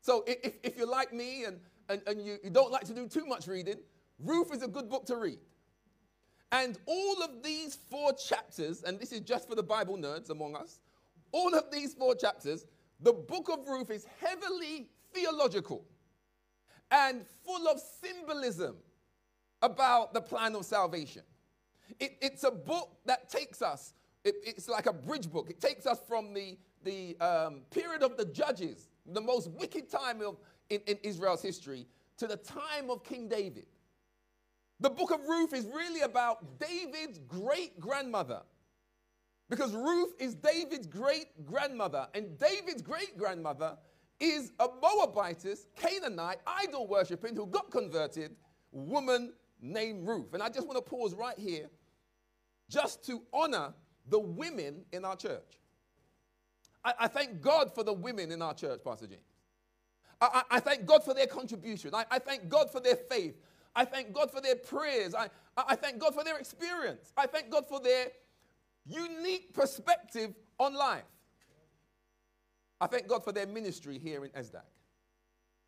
So 0.00 0.24
if, 0.26 0.54
if 0.62 0.76
you're 0.76 0.90
like 0.90 1.12
me 1.12 1.44
and, 1.44 1.60
and, 1.88 2.02
and 2.06 2.24
you, 2.24 2.38
you 2.42 2.50
don't 2.50 2.70
like 2.70 2.84
to 2.84 2.94
do 2.94 3.06
too 3.06 3.26
much 3.26 3.46
reading, 3.46 3.76
Ruth 4.18 4.54
is 4.54 4.62
a 4.62 4.68
good 4.68 4.88
book 4.88 5.06
to 5.06 5.16
read. 5.16 5.38
And 6.52 6.78
all 6.86 7.22
of 7.22 7.42
these 7.42 7.76
four 7.90 8.12
chapters, 8.12 8.82
and 8.82 8.98
this 8.98 9.12
is 9.12 9.20
just 9.20 9.48
for 9.48 9.54
the 9.54 9.62
Bible 9.62 9.96
nerds 9.96 10.30
among 10.30 10.56
us, 10.56 10.80
all 11.32 11.54
of 11.54 11.70
these 11.70 11.94
four 11.94 12.14
chapters, 12.14 12.66
the 13.00 13.12
book 13.12 13.48
of 13.48 13.66
Ruth 13.66 13.90
is 13.90 14.06
heavily 14.20 14.88
theological 15.14 15.84
and 16.90 17.24
full 17.44 17.68
of 17.68 17.80
symbolism 18.02 18.76
about 19.62 20.12
the 20.12 20.20
plan 20.20 20.54
of 20.54 20.64
salvation. 20.64 21.22
It, 21.98 22.16
it's 22.20 22.44
a 22.44 22.50
book 22.50 22.96
that 23.06 23.30
takes 23.30 23.62
us, 23.62 23.94
it, 24.24 24.34
it's 24.42 24.68
like 24.68 24.86
a 24.86 24.92
bridge 24.92 25.30
book. 25.30 25.50
It 25.50 25.60
takes 25.60 25.86
us 25.86 26.00
from 26.08 26.34
the, 26.34 26.58
the 26.82 27.16
um, 27.20 27.62
period 27.70 28.02
of 28.02 28.16
the 28.16 28.24
judges, 28.24 28.88
the 29.06 29.20
most 29.20 29.50
wicked 29.50 29.90
time 29.90 30.20
of, 30.20 30.36
in, 30.68 30.80
in 30.86 30.98
Israel's 31.02 31.42
history, 31.42 31.86
to 32.18 32.26
the 32.26 32.36
time 32.36 32.90
of 32.90 33.04
King 33.04 33.28
David. 33.28 33.66
The 34.80 34.90
book 34.90 35.10
of 35.10 35.20
Ruth 35.28 35.52
is 35.52 35.66
really 35.66 36.00
about 36.00 36.58
David's 36.58 37.18
great 37.18 37.78
grandmother. 37.78 38.42
Because 39.50 39.74
Ruth 39.74 40.14
is 40.20 40.34
David's 40.34 40.86
great 40.86 41.44
grandmother, 41.44 42.06
and 42.14 42.38
David's 42.38 42.82
great 42.82 43.18
grandmother 43.18 43.76
is 44.20 44.52
a 44.60 44.68
Moabitess, 44.80 45.66
Canaanite, 45.74 46.38
idol 46.46 46.86
worshipping, 46.86 47.34
who 47.34 47.46
got 47.46 47.70
converted, 47.70 48.36
woman 48.70 49.32
named 49.60 50.06
Ruth. 50.06 50.34
And 50.34 50.42
I 50.42 50.48
just 50.48 50.66
want 50.66 50.76
to 50.76 50.88
pause 50.88 51.14
right 51.14 51.38
here 51.38 51.68
just 52.68 53.04
to 53.06 53.22
honor 53.32 53.74
the 54.08 54.20
women 54.20 54.84
in 54.92 55.04
our 55.04 55.16
church. 55.16 55.59
I, 56.84 56.94
I 57.00 57.08
thank 57.08 57.40
God 57.40 57.74
for 57.74 57.84
the 57.84 57.92
women 57.92 58.30
in 58.32 58.42
our 58.42 58.54
church, 58.54 58.80
Pastor 58.84 59.06
James. 59.06 59.22
I, 60.20 60.26
I, 60.50 60.56
I 60.56 60.60
thank 60.60 60.86
God 60.86 61.04
for 61.04 61.14
their 61.14 61.26
contribution. 61.26 61.92
I, 61.94 62.18
thank 62.18 62.48
God 62.48 62.70
for 62.70 62.80
their 62.80 62.96
faith. 62.96 63.36
I 63.74 63.84
thank 63.84 64.12
God 64.12 64.30
for 64.30 64.40
their 64.40 64.56
prayers. 64.56 65.14
I, 65.14 65.28
I 65.56 65.76
thank 65.76 65.98
God 65.98 66.14
for 66.14 66.24
their 66.24 66.38
experience. 66.38 67.12
I 67.16 67.26
thank 67.26 67.50
God 67.50 67.66
for 67.68 67.80
their 67.80 68.08
unique 68.86 69.54
perspective 69.54 70.34
on 70.58 70.74
life. 70.74 71.04
I 72.80 72.86
thank 72.86 73.08
God 73.08 73.22
for 73.24 73.32
their 73.32 73.46
ministry 73.46 73.98
here 73.98 74.24
in 74.24 74.30
ESDAC. 74.30 74.62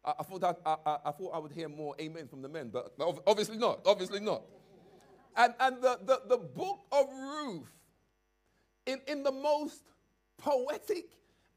I, 0.04 0.14
I 0.18 0.22
thought 0.22 0.44
I, 0.44 0.70
I, 0.70 0.96
I, 1.06 1.10
thought 1.12 1.30
I 1.34 1.38
would 1.38 1.52
hear 1.52 1.68
more 1.68 1.94
amen 2.00 2.26
from 2.26 2.42
the 2.42 2.48
men, 2.48 2.70
but 2.70 2.94
obviously 3.26 3.58
not. 3.58 3.80
Obviously 3.86 4.20
not. 4.20 4.42
And, 5.36 5.54
and 5.60 5.76
the, 5.82 5.98
the, 6.04 6.20
the 6.28 6.38
book 6.38 6.80
of 6.90 7.06
Ruth, 7.10 7.72
in, 8.86 9.00
in 9.06 9.22
the 9.22 9.32
most 9.32 9.91
poetic 10.38 11.06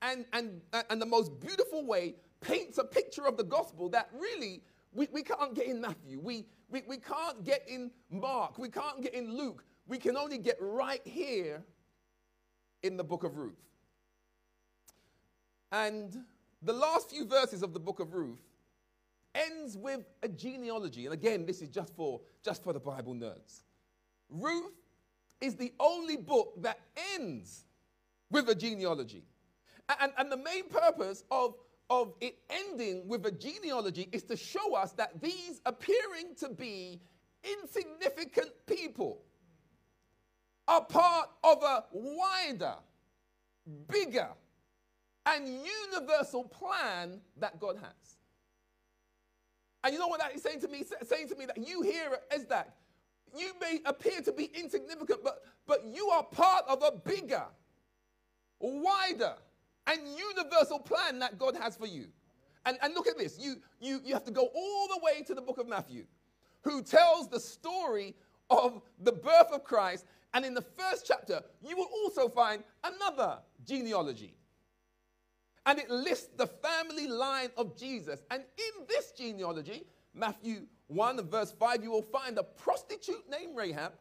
and, 0.02 0.26
and, 0.34 0.62
uh, 0.74 0.84
and 0.90 1.02
the 1.02 1.06
most 1.06 1.40
beautiful 1.40 1.86
way, 1.86 2.16
paints 2.42 2.78
a 2.78 2.84
picture 2.84 3.26
of 3.26 3.38
the 3.38 3.44
gospel 3.44 3.90
that 3.90 4.10
really 4.14 4.62
we, 4.94 5.08
we 5.12 5.24
can't 5.24 5.54
get 5.54 5.68
in 5.68 5.82
Matthew. 5.82 6.20
We, 6.20 6.46
we, 6.70 6.84
we 6.88 6.98
can't 6.98 7.44
get 7.44 7.68
in 7.68 7.92
Mark. 8.10 8.58
We 8.58 8.70
can't 8.70 9.02
get 9.02 9.14
in 9.14 9.36
Luke. 9.36 9.64
We 9.88 9.98
can 9.98 10.16
only 10.16 10.38
get 10.38 10.58
right 10.60 11.02
here 11.04 11.64
in 12.82 12.98
the 12.98 13.04
book 13.04 13.24
of 13.24 13.38
Ruth. 13.38 13.60
And 15.72 16.18
the 16.62 16.74
last 16.74 17.10
few 17.10 17.26
verses 17.26 17.62
of 17.62 17.74
the 17.74 17.80
book 17.80 18.00
of 18.00 18.14
Ruth 18.14 18.42
ends 19.36 19.78
with 19.78 20.06
a 20.24 20.30
genealogy. 20.30 21.06
And 21.06 21.14
again, 21.14 21.46
this 21.46 21.62
is 21.62 21.68
just 21.68 21.94
for, 21.96 22.22
just 22.44 22.64
for 22.64 22.72
the 22.72 22.80
Bible 22.80 23.14
nerds. 23.14 23.64
Ruth 24.30 24.72
is 25.42 25.56
the 25.56 25.74
only 25.80 26.16
book 26.16 26.54
that 26.62 26.80
ends 27.14 27.66
with 28.32 28.50
a 28.50 28.56
genealogy. 28.56 29.24
And, 30.02 30.12
and 30.18 30.32
the 30.32 30.38
main 30.38 30.68
purpose 30.70 31.24
of, 31.30 31.56
of 31.90 32.14
it 32.22 32.38
ending 32.50 33.08
with 33.08 33.26
a 33.26 33.32
genealogy 33.32 34.10
is 34.12 34.24
to 34.24 34.36
show 34.36 34.76
us 34.76 34.92
that 34.94 35.22
these 35.22 35.62
appearing 35.66 36.36
to 36.40 36.50
be 36.50 37.02
insignificant 37.44 38.52
people 38.66 39.22
are 40.68 40.84
part 40.84 41.30
of 41.44 41.62
a 41.62 41.84
wider, 41.92 42.76
bigger, 43.88 44.30
and 45.28 45.48
universal 45.92 46.44
plan 46.44 47.20
that 47.38 47.60
God 47.60 47.78
has. 47.78 48.18
And 49.84 49.94
you 49.94 50.00
know 50.00 50.08
what 50.08 50.20
that 50.20 50.36
is 50.36 50.42
saying 50.42 50.62
to 50.62 50.68
me? 50.68 50.84
saying 51.04 51.30
to 51.30 51.36
me 51.36 51.46
that 51.46 51.58
you 51.58 51.84
here 51.84 52.12
at 52.14 52.32
ESDAC, 52.32 52.66
you 53.38 53.52
may 53.62 53.82
appear 53.86 54.22
to 54.22 54.32
be 54.32 54.46
insignificant, 54.46 55.24
but, 55.24 55.44
but 55.68 55.84
you 55.86 56.08
are 56.10 56.24
part 56.24 56.66
of 56.68 56.82
a 56.82 56.92
bigger, 56.92 57.44
wider, 58.60 59.34
and 59.88 60.02
universal 60.08 60.80
plan 60.80 61.20
that 61.20 61.38
God 61.38 61.56
has 61.56 61.76
for 61.76 61.88
you. 61.88 62.08
And, 62.66 62.78
and 62.82 62.94
look 62.94 63.08
at 63.08 63.18
this. 63.18 63.38
You, 63.40 63.58
you, 63.80 64.02
you 64.04 64.14
have 64.14 64.24
to 64.26 64.32
go 64.32 64.50
all 64.54 64.88
the 64.88 65.00
way 65.04 65.22
to 65.24 65.36
the 65.36 65.42
book 65.42 65.58
of 65.58 65.68
Matthew, 65.68 66.06
who 66.64 66.82
tells 66.82 67.30
the 67.30 67.40
story 67.40 68.16
of 68.50 68.82
the 69.00 69.12
birth 69.12 69.52
of 69.54 69.64
Christ. 69.64 70.06
And 70.34 70.44
in 70.44 70.54
the 70.54 70.62
first 70.62 71.06
chapter, 71.08 71.42
you 71.66 71.78
will 71.78 71.90
also 72.04 72.28
find 72.28 72.64
another 72.84 73.40
genealogy. 73.66 74.36
And 75.68 75.80
it 75.80 75.90
lists 75.90 76.30
the 76.36 76.48
family 76.48 77.08
line 77.08 77.50
of 77.58 77.78
Jesus. 77.78 78.24
And 78.32 78.42
in 78.42 78.86
this 78.88 79.12
genealogy, 79.12 79.84
Matthew 80.14 80.68
1 80.88 81.30
verse 81.30 81.52
5, 81.52 81.84
you 81.84 81.92
will 81.92 82.02
find 82.02 82.38
a 82.38 82.44
prostitute 82.44 83.24
named 83.30 83.56
Rahab, 83.56 83.94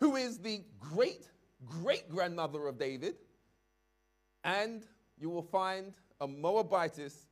who 0.00 0.16
is 0.16 0.38
the 0.38 0.62
great 0.78 1.28
great 1.64 2.08
grandmother 2.08 2.66
of 2.66 2.78
David. 2.78 3.16
And 4.44 4.84
you 5.18 5.30
will 5.30 5.42
find 5.42 5.94
a 6.20 6.26
Moabitess, 6.26 7.26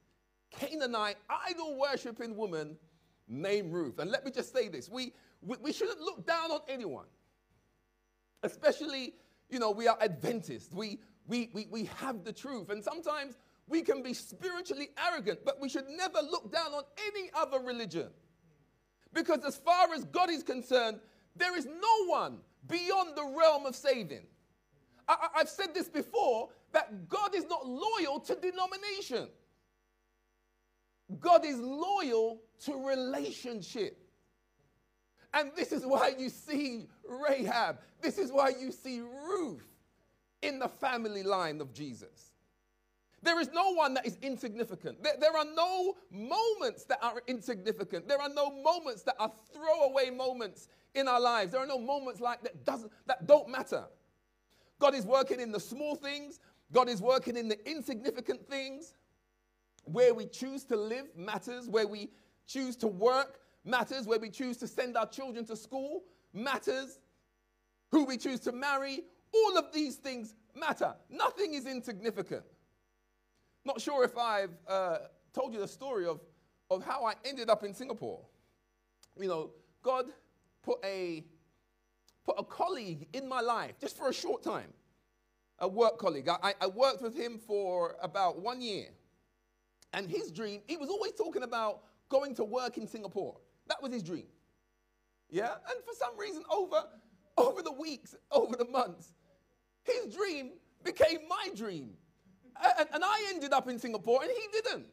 Canaanite, 0.50 1.17
idol 1.49 1.79
worshiping 1.79 2.37
woman 2.37 2.76
named 3.29 3.73
Ruth. 3.73 3.99
And 3.99 4.11
let 4.11 4.25
me 4.25 4.31
just 4.31 4.52
say 4.52 4.69
this 4.69 4.88
we, 4.88 5.12
we, 5.43 5.57
we 5.62 5.73
shouldn't 5.73 6.00
look 6.00 6.26
down 6.26 6.50
on 6.50 6.61
anyone, 6.69 7.07
especially, 8.43 9.14
you 9.49 9.59
know, 9.59 9.71
we 9.71 9.88
are 9.88 9.97
Adventists. 10.00 10.73
We, 10.73 11.00
we, 11.26 11.50
we, 11.52 11.67
we 11.71 11.85
have 11.99 12.25
the 12.25 12.33
truth. 12.33 12.71
And 12.71 12.83
sometimes 12.83 13.37
we 13.69 13.83
can 13.83 14.02
be 14.02 14.12
spiritually 14.12 14.90
arrogant, 15.09 15.40
but 15.45 15.61
we 15.61 15.69
should 15.69 15.88
never 15.88 16.19
look 16.23 16.52
down 16.52 16.73
on 16.73 16.83
any 17.07 17.31
other 17.35 17.61
religion. 17.61 18.09
Because 19.12 19.45
as 19.47 19.57
far 19.57 19.93
as 19.95 20.05
God 20.05 20.31
is 20.31 20.43
concerned, 20.43 21.00
there 21.37 21.57
is 21.57 21.67
no 21.67 22.07
one 22.07 22.38
beyond 22.67 23.17
the 23.17 23.25
realm 23.25 23.67
of 23.67 23.75
saving. 23.75 24.26
I, 25.35 25.38
have 25.38 25.49
said 25.49 25.75
this 25.75 25.88
before 25.88 26.49
that 26.73 27.09
God 27.09 27.35
is 27.35 27.45
not 27.47 27.67
loyal 27.67 28.21
to 28.21 28.35
denomination. 28.35 29.29
God 31.19 31.45
is 31.45 31.59
loyal 31.59 32.40
to 32.64 32.87
relationship. 32.87 33.97
And 35.35 35.50
this 35.57 35.73
is 35.73 35.85
why 35.85 36.12
you 36.19 36.29
see 36.29 36.87
Rahab. 37.09 37.79
This 38.00 38.19
is 38.19 38.33
why 38.33 38.50
you 38.50 38.73
see 38.73 39.00
Ruth 39.00 39.67
in 40.43 40.59
the 40.59 40.69
family 40.69 41.23
line 41.23 41.61
of 41.61 41.73
Jesus. 41.73 42.33
There 43.23 43.38
is 43.38 43.50
no 43.52 43.73
one 43.73 43.95
that 43.95 44.07
is 44.07 44.17
insignificant. 44.23 45.02
There, 45.02 45.12
there, 45.21 45.37
are 45.37 45.45
no 45.45 45.97
moments 46.11 46.85
that 46.85 46.99
are 47.02 47.23
insignificant. 47.26 48.09
There 48.09 48.21
are 48.21 48.31
no 48.31 48.50
moments 48.50 49.02
that 49.02 49.17
are 49.19 49.31
throwaway 49.52 50.11
moments 50.11 50.69
in 50.95 51.07
our 51.07 51.21
lives. 51.21 51.52
There 51.52 51.61
are 51.61 51.67
no 51.67 51.79
moments 51.79 52.21
like 52.21 52.43
that 52.43 52.64
doesn't 52.64 52.90
that 53.07 53.26
don't 53.26 53.49
matter. 53.49 53.85
God 54.81 54.95
is 54.95 55.07
working 55.07 55.39
in 55.39 55.53
the 55.53 55.61
small 55.61 55.95
things. 55.95 56.41
God 56.73 56.89
is 56.89 57.01
working 57.01 57.37
in 57.37 57.49
the 57.49 57.71
insignificant 57.71 58.49
things. 58.49 58.95
Where 59.85 60.15
we 60.15 60.27
choose 60.27 60.65
to 60.65 60.77
live 60.77 61.07
matters. 61.17 61.69
Where 61.69 61.87
we 61.87 62.11
choose 62.47 62.75
to 62.77 62.89
work 62.89 63.39
matters. 63.65 64.07
Where 64.07 64.19
we 64.19 64.31
choose 64.31 64.57
to 64.57 64.67
send 64.67 64.97
our 64.97 65.07
children 65.07 65.45
to 65.47 65.57
school 65.57 66.03
matters. 66.33 66.99
Who 67.93 68.05
we 68.05 68.17
choose 68.17 68.41
to 68.41 68.53
marry. 68.53 69.05
All 69.33 69.59
of 69.59 69.73
these 69.73 69.97
things 69.97 70.35
matter. 70.57 70.95
Nothing 71.09 71.55
is 71.55 71.67
insignificant. 71.67 72.43
Not 73.65 73.81
sure 73.81 74.05
if 74.05 74.17
I've 74.17 74.57
uh, 74.67 74.99
told 75.33 75.53
you 75.53 75.61
the 75.61 75.69
story 75.69 76.07
of, 76.07 76.21
of 76.71 76.83
how 76.83 77.05
I 77.05 77.15
ended 77.25 77.51
up 77.51 77.63
in 77.63 77.75
Singapore. 77.75 78.21
You 79.19 79.29
know, 79.29 79.51
God 79.83 80.07
put 80.63 80.79
a, 80.85 81.25
put 82.25 82.37
a 82.39 82.45
colleague 82.45 83.09
in 83.12 83.29
my 83.29 83.41
life 83.41 83.79
just 83.81 83.97
for 83.97 84.09
a 84.09 84.12
short 84.12 84.43
time, 84.43 84.73
a 85.59 85.69
work 85.69 85.99
colleague. 85.99 86.29
I, 86.29 86.55
I 86.61 86.67
worked 86.67 87.03
with 87.03 87.15
him 87.15 87.39
for 87.39 87.97
about 88.03 88.41
one 88.41 88.61
year. 88.61 88.87
And 89.93 90.09
his 90.09 90.31
dream, 90.31 90.61
he 90.67 90.77
was 90.77 90.89
always 90.89 91.12
talking 91.12 91.43
about 91.43 91.83
going 92.09 92.35
to 92.37 92.45
work 92.45 92.79
in 92.79 92.87
Singapore. 92.87 93.37
That 93.69 93.83
was 93.83 93.93
his 93.93 94.03
dream. 94.03 94.27
Yeah? 95.31 95.53
And 95.53 95.85
for 95.85 95.94
some 95.94 96.16
reason, 96.18 96.42
over, 96.51 96.85
over 97.37 97.62
the 97.62 97.73
weeks, 97.73 98.14
over 98.31 98.57
the 98.57 98.66
months, 98.66 99.12
his 99.83 100.14
dream 100.14 100.53
became 100.85 101.21
my 101.29 101.49
dream. 101.57 101.90
And, 102.79 102.88
and 102.92 103.05
I 103.05 103.27
ended 103.31 103.53
up 103.53 103.68
in 103.68 103.79
Singapore 103.79 104.23
and 104.23 104.31
he 104.31 104.61
didn't. 104.61 104.87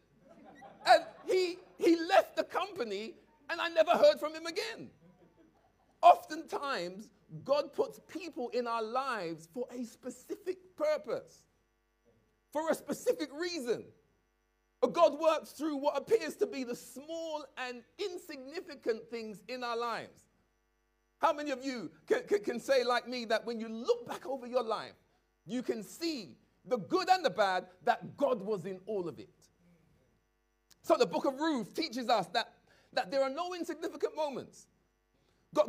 And 0.85 1.03
he, 1.25 1.57
he 1.77 1.97
left 2.07 2.35
the 2.35 2.43
company 2.43 3.13
and 3.49 3.59
I 3.59 3.69
never 3.69 3.91
heard 3.91 4.19
from 4.19 4.33
him 4.33 4.45
again. 4.45 4.89
Oftentimes, 6.01 7.09
God 7.43 7.73
puts 7.73 7.99
people 8.07 8.49
in 8.49 8.67
our 8.67 8.83
lives 8.83 9.47
for 9.53 9.67
a 9.71 9.83
specific 9.83 10.57
purpose, 10.75 11.43
for 12.51 12.69
a 12.69 12.75
specific 12.75 13.29
reason. 13.33 13.83
God 14.93 15.19
works 15.19 15.51
through 15.51 15.77
what 15.77 15.97
appears 15.97 16.35
to 16.37 16.47
be 16.47 16.63
the 16.63 16.75
small 16.75 17.45
and 17.57 17.81
insignificant 17.99 19.09
things 19.09 19.43
in 19.47 19.63
our 19.63 19.77
lives. 19.77 20.23
How 21.19 21.33
many 21.33 21.51
of 21.51 21.65
you 21.65 21.91
can, 22.07 22.23
can, 22.23 22.43
can, 22.43 22.59
say, 22.59 22.83
like 22.83 23.07
me, 23.07 23.25
that 23.25 23.45
when 23.45 23.59
you 23.59 23.67
look 23.67 24.07
back 24.07 24.25
over 24.25 24.45
your 24.45 24.63
life, 24.63 24.93
you 25.45 25.63
can 25.63 25.81
see 25.81 26.37
the 26.65 26.77
good 26.77 27.09
and 27.09 27.25
the 27.25 27.29
bad, 27.29 27.65
that 27.85 28.17
God 28.17 28.41
was 28.41 28.65
in 28.65 28.79
all 28.85 29.09
of 29.09 29.19
it? 29.19 29.29
So 30.83 30.95
the 30.95 31.07
book 31.07 31.25
of 31.25 31.39
Ruth 31.39 31.73
teaches 31.73 32.07
us 32.07 32.27
that, 32.27 32.53
that 32.93 33.09
there 33.09 33.23
are 33.23 33.29
no 33.29 33.53
insignificant 33.55 34.15
moments. 34.15 34.67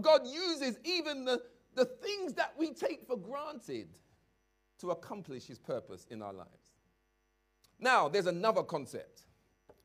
God, 0.03 0.27
uses 0.27 0.79
even 0.85 1.25
the, 1.25 1.41
the 1.75 1.85
things 1.85 2.35
that 2.35 2.55
we 2.59 2.73
take 2.73 3.07
for 3.07 3.17
granted 3.17 3.89
to 4.81 4.91
accomplish 4.91 5.47
his 5.47 5.59
purpose 5.59 6.07
in 6.11 6.23
our 6.23 6.33
lives. 6.33 6.75
Now, 7.81 8.09
there's 8.09 8.27
another 8.27 8.63
concept, 8.63 9.23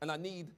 and 0.01 0.11
I 0.11 0.17
need 0.17 0.51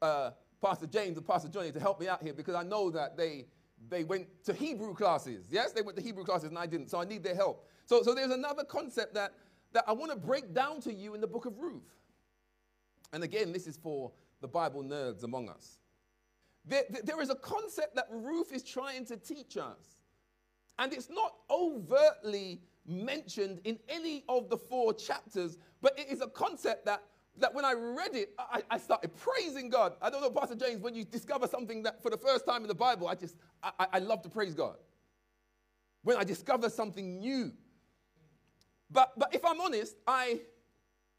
uh, 0.00 0.30
Pastor 0.62 0.86
James 0.86 1.16
and 1.16 1.26
Pastor 1.26 1.48
Johnny 1.48 1.72
to 1.72 1.80
help 1.80 2.00
me 2.00 2.08
out 2.08 2.22
here 2.22 2.32
because 2.32 2.54
I 2.54 2.62
know 2.62 2.90
that 2.90 3.16
they, 3.16 3.46
they 3.88 4.04
went 4.04 4.26
to 4.44 4.52
Hebrew 4.52 4.94
classes. 4.94 5.46
Yes, 5.50 5.72
they 5.72 5.82
went 5.82 5.96
to 5.96 6.02
Hebrew 6.02 6.24
classes 6.24 6.48
and 6.48 6.58
I 6.58 6.66
didn't, 6.66 6.90
so 6.90 7.00
I 7.00 7.04
need 7.04 7.22
their 7.22 7.34
help. 7.34 7.66
So, 7.86 8.02
so 8.02 8.14
there's 8.14 8.32
another 8.32 8.64
concept 8.64 9.14
that, 9.14 9.32
that 9.72 9.84
I 9.86 9.92
want 9.92 10.10
to 10.12 10.18
break 10.18 10.52
down 10.52 10.80
to 10.82 10.92
you 10.92 11.14
in 11.14 11.20
the 11.20 11.26
book 11.26 11.46
of 11.46 11.58
Ruth. 11.58 11.94
And 13.12 13.24
again, 13.24 13.52
this 13.52 13.66
is 13.66 13.76
for 13.76 14.12
the 14.40 14.48
Bible 14.48 14.82
nerds 14.82 15.22
among 15.22 15.48
us. 15.48 15.78
There, 16.68 16.84
there 17.02 17.20
is 17.22 17.30
a 17.30 17.34
concept 17.34 17.96
that 17.96 18.06
Ruth 18.10 18.52
is 18.52 18.62
trying 18.62 19.06
to 19.06 19.16
teach 19.16 19.56
us. 19.56 19.96
And 20.78 20.92
it's 20.92 21.08
not 21.08 21.34
overtly 21.50 22.60
mentioned 22.86 23.60
in 23.64 23.78
any 23.88 24.24
of 24.28 24.48
the 24.48 24.56
four 24.56 24.92
chapters, 24.92 25.58
but 25.80 25.98
it 25.98 26.08
is 26.08 26.20
a 26.20 26.28
concept 26.28 26.84
that, 26.84 27.02
that 27.38 27.54
when 27.54 27.64
I 27.64 27.72
read 27.72 28.14
it, 28.14 28.34
I, 28.38 28.62
I 28.70 28.78
started 28.78 29.10
praising 29.16 29.70
God. 29.70 29.94
I 30.02 30.10
don't 30.10 30.20
know, 30.20 30.30
Pastor 30.30 30.54
James, 30.54 30.80
when 30.80 30.94
you 30.94 31.04
discover 31.04 31.46
something 31.46 31.82
that 31.84 32.02
for 32.02 32.10
the 32.10 32.18
first 32.18 32.46
time 32.46 32.62
in 32.62 32.68
the 32.68 32.74
Bible, 32.74 33.08
I 33.08 33.14
just, 33.14 33.36
I, 33.62 33.86
I 33.94 33.98
love 33.98 34.22
to 34.22 34.28
praise 34.28 34.54
God. 34.54 34.76
When 36.02 36.16
I 36.16 36.24
discover 36.24 36.68
something 36.68 37.18
new. 37.18 37.52
But, 38.90 39.12
but 39.18 39.34
if 39.34 39.44
I'm 39.44 39.60
honest, 39.60 39.96
I, 40.06 40.40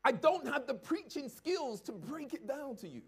I 0.04 0.12
don't 0.12 0.48
have 0.48 0.68
the 0.68 0.76
preaching 0.76 1.28
skills 1.28 1.82
to 1.82 1.92
break 1.92 2.34
it 2.34 2.48
down 2.48 2.76
to 2.78 2.88
you 2.88 3.02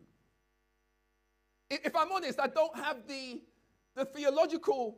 if 1.72 1.96
I'm 1.96 2.12
honest, 2.12 2.40
I 2.40 2.48
don't 2.48 2.76
have 2.76 3.08
the, 3.08 3.42
the 3.96 4.06
theological, 4.06 4.98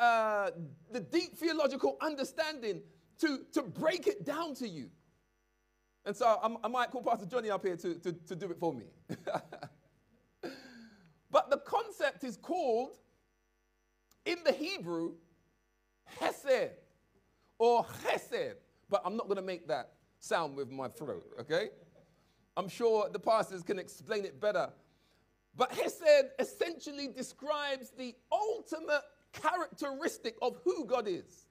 uh, 0.00 0.50
the 0.90 1.00
deep 1.00 1.36
theological 1.36 1.98
understanding 2.00 2.80
to, 3.20 3.40
to 3.52 3.62
break 3.62 4.06
it 4.06 4.24
down 4.24 4.54
to 4.56 4.68
you. 4.68 4.88
And 6.04 6.16
so 6.16 6.38
I'm, 6.42 6.56
i 6.62 6.68
might 6.68 6.90
call 6.90 7.02
Pastor 7.02 7.26
Johnny 7.26 7.50
up 7.50 7.64
here 7.64 7.76
to, 7.76 7.94
to, 7.96 8.12
to 8.12 8.36
do 8.36 8.50
it 8.50 8.58
for 8.58 8.72
me. 8.72 8.86
but 11.30 11.50
the 11.50 11.58
concept 11.58 12.24
is 12.24 12.36
called, 12.36 12.96
in 14.24 14.38
the 14.44 14.52
Hebrew, 14.52 15.14
Hesed 16.04 16.70
or 17.58 17.84
Chesed. 17.84 18.54
But 18.88 19.02
I'm 19.04 19.16
not 19.16 19.26
going 19.26 19.36
to 19.36 19.42
make 19.42 19.66
that 19.68 19.92
sound 20.20 20.56
with 20.56 20.70
my 20.70 20.88
throat, 20.88 21.26
okay? 21.40 21.70
I'm 22.56 22.68
sure 22.68 23.08
the 23.12 23.18
pastors 23.18 23.62
can 23.62 23.78
explain 23.78 24.24
it 24.24 24.40
better 24.40 24.70
but 25.56 25.72
Hesed 25.72 26.30
essentially 26.38 27.08
describes 27.08 27.90
the 27.90 28.14
ultimate 28.30 29.02
characteristic 29.32 30.36
of 30.42 30.56
who 30.64 30.84
God 30.84 31.08
is. 31.08 31.46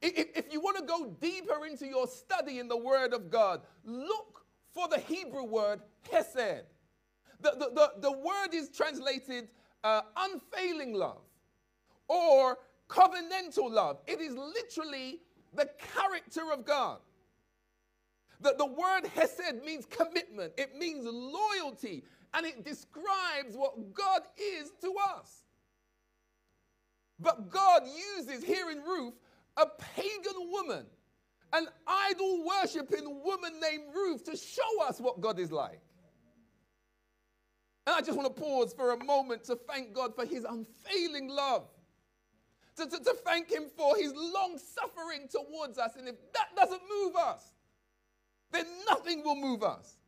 If 0.00 0.52
you 0.52 0.60
want 0.60 0.78
to 0.78 0.84
go 0.84 1.16
deeper 1.20 1.64
into 1.64 1.86
your 1.86 2.08
study 2.08 2.58
in 2.58 2.68
the 2.68 2.76
Word 2.76 3.12
of 3.14 3.30
God, 3.30 3.60
look 3.84 4.44
for 4.74 4.88
the 4.88 4.98
Hebrew 4.98 5.44
word 5.44 5.80
Hesed. 6.10 6.64
The, 7.40 7.50
the, 7.52 7.70
the, 7.74 7.92
the 8.00 8.12
word 8.12 8.52
is 8.52 8.68
translated 8.68 9.48
uh, 9.84 10.02
unfailing 10.16 10.94
love 10.94 11.22
or 12.08 12.58
covenantal 12.88 13.70
love. 13.70 13.98
It 14.06 14.20
is 14.20 14.34
literally 14.34 15.20
the 15.54 15.68
character 15.94 16.52
of 16.52 16.64
God. 16.64 16.98
The, 18.40 18.54
the 18.58 18.66
word 18.66 19.06
Hesed 19.14 19.64
means 19.64 19.86
commitment, 19.86 20.52
it 20.56 20.76
means 20.76 21.04
loyalty, 21.04 22.04
and 22.34 22.46
it 22.46 22.64
describes 22.64 23.54
what 23.54 23.94
God 23.94 24.22
is 24.38 24.70
to 24.80 24.94
us. 25.18 25.42
But 27.18 27.50
God 27.50 27.82
uses 27.86 28.42
here 28.42 28.70
in 28.70 28.78
Ruth 28.78 29.14
a 29.56 29.66
pagan 29.94 30.50
woman, 30.50 30.86
an 31.52 31.66
idol 31.86 32.44
worshiping 32.46 33.22
woman 33.24 33.60
named 33.60 33.94
Ruth, 33.94 34.24
to 34.24 34.36
show 34.36 34.82
us 34.86 35.00
what 35.00 35.20
God 35.20 35.38
is 35.38 35.52
like. 35.52 35.80
And 37.86 37.96
I 37.96 38.00
just 38.00 38.16
want 38.16 38.34
to 38.34 38.42
pause 38.42 38.72
for 38.72 38.92
a 38.92 39.04
moment 39.04 39.44
to 39.44 39.56
thank 39.56 39.92
God 39.92 40.14
for 40.14 40.24
his 40.24 40.44
unfailing 40.44 41.28
love. 41.28 41.68
To, 42.76 42.86
to, 42.86 42.98
to 42.98 43.14
thank 43.24 43.50
him 43.50 43.64
for 43.76 43.96
his 43.96 44.14
long 44.14 44.58
suffering 44.58 45.28
towards 45.28 45.78
us. 45.78 45.92
And 45.98 46.08
if 46.08 46.14
that 46.32 46.56
doesn't 46.56 46.80
move 46.88 47.16
us, 47.16 47.44
then 48.50 48.64
nothing 48.88 49.22
will 49.22 49.36
move 49.36 49.62
us. 49.62 49.98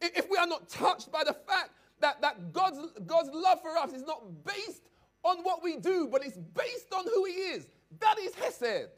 If 0.00 0.30
we 0.30 0.36
are 0.36 0.46
not 0.46 0.68
touched 0.68 1.10
by 1.12 1.24
the 1.24 1.34
fact 1.34 1.70
that, 2.00 2.20
that 2.20 2.52
God's, 2.52 2.78
God's 3.06 3.30
love 3.32 3.60
for 3.60 3.76
us 3.76 3.92
is 3.92 4.02
not 4.02 4.22
based 4.44 4.82
on 5.24 5.38
what 5.38 5.62
we 5.62 5.76
do, 5.76 6.08
but 6.10 6.24
it's 6.24 6.36
based 6.36 6.92
on 6.92 7.04
who 7.04 7.24
He 7.24 7.32
is, 7.32 7.66
that 8.00 8.16
is 8.20 8.34
Hesed. 8.34 8.88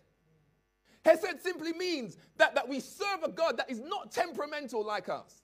Hesed 1.05 1.43
simply 1.43 1.73
means 1.73 2.17
that, 2.39 2.55
that 2.55 2.69
we 2.69 2.81
serve 2.81 3.23
a 3.25 3.31
God 3.31 3.59
that 3.59 3.71
is 3.71 3.81
not 3.81 4.11
temperamental 4.11 4.85
like 4.85 5.09
us, 5.09 5.43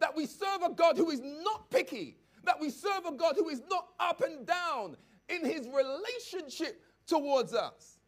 that 0.00 0.14
we 0.16 0.26
serve 0.26 0.62
a 0.64 0.70
God 0.70 0.96
who 0.96 1.10
is 1.10 1.20
not 1.22 1.70
picky, 1.70 2.16
that 2.44 2.60
we 2.60 2.70
serve 2.70 3.06
a 3.06 3.12
God 3.12 3.36
who 3.36 3.48
is 3.48 3.62
not 3.70 3.88
up 4.00 4.20
and 4.22 4.46
down 4.46 4.96
in 5.28 5.44
His 5.44 5.68
relationship 5.68 6.82
towards 7.06 7.54
us. 7.54 7.98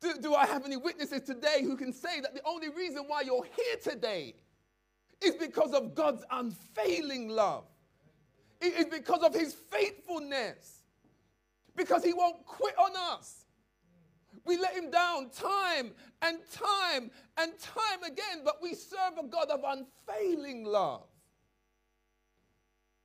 Do, 0.00 0.14
do 0.20 0.34
I 0.34 0.46
have 0.46 0.64
any 0.64 0.78
witnesses 0.78 1.20
today 1.22 1.62
who 1.62 1.76
can 1.76 1.92
say 1.92 2.20
that 2.22 2.34
the 2.34 2.40
only 2.46 2.70
reason 2.70 3.04
why 3.06 3.20
you're 3.20 3.44
here 3.44 3.76
today 3.82 4.34
is 5.20 5.34
because 5.34 5.72
of 5.72 5.94
God's 5.94 6.24
unfailing 6.30 7.28
love? 7.28 7.64
It 8.60 8.74
is 8.74 8.86
because 8.86 9.22
of 9.22 9.34
his 9.34 9.54
faithfulness. 9.54 10.82
Because 11.76 12.04
he 12.04 12.12
won't 12.12 12.44
quit 12.44 12.76
on 12.78 12.92
us. 12.96 13.46
We 14.44 14.58
let 14.58 14.74
him 14.74 14.90
down 14.90 15.30
time 15.30 15.92
and 16.22 16.38
time 16.52 17.10
and 17.36 17.52
time 17.58 18.02
again, 18.04 18.42
but 18.44 18.62
we 18.62 18.74
serve 18.74 19.18
a 19.18 19.26
God 19.26 19.50
of 19.50 19.60
unfailing 19.64 20.64
love. 20.64 21.06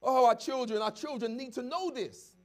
Oh, 0.02 0.26
our 0.26 0.36
children, 0.36 0.82
our 0.82 0.92
children 0.92 1.36
need 1.36 1.54
to 1.54 1.64
know 1.64 1.90
this. 1.90 2.36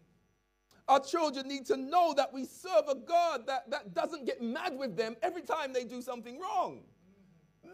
Our 0.89 1.01
children 1.01 1.47
need 1.47 1.67
to 1.67 1.77
know 1.77 2.15
that 2.17 2.33
we 2.33 2.45
serve 2.45 2.89
a 2.89 2.97
God 2.97 3.47
that, 3.47 3.71
that 3.71 3.95
doesn't 3.95 4.27
get 4.27 4.43
mad 4.43 4.77
with 4.77 4.97
them 4.97 5.17
every 5.23 5.43
time 5.43 5.73
they 5.73 5.85
do 5.85 6.03
something 6.03 6.41
wrong. 6.41 6.81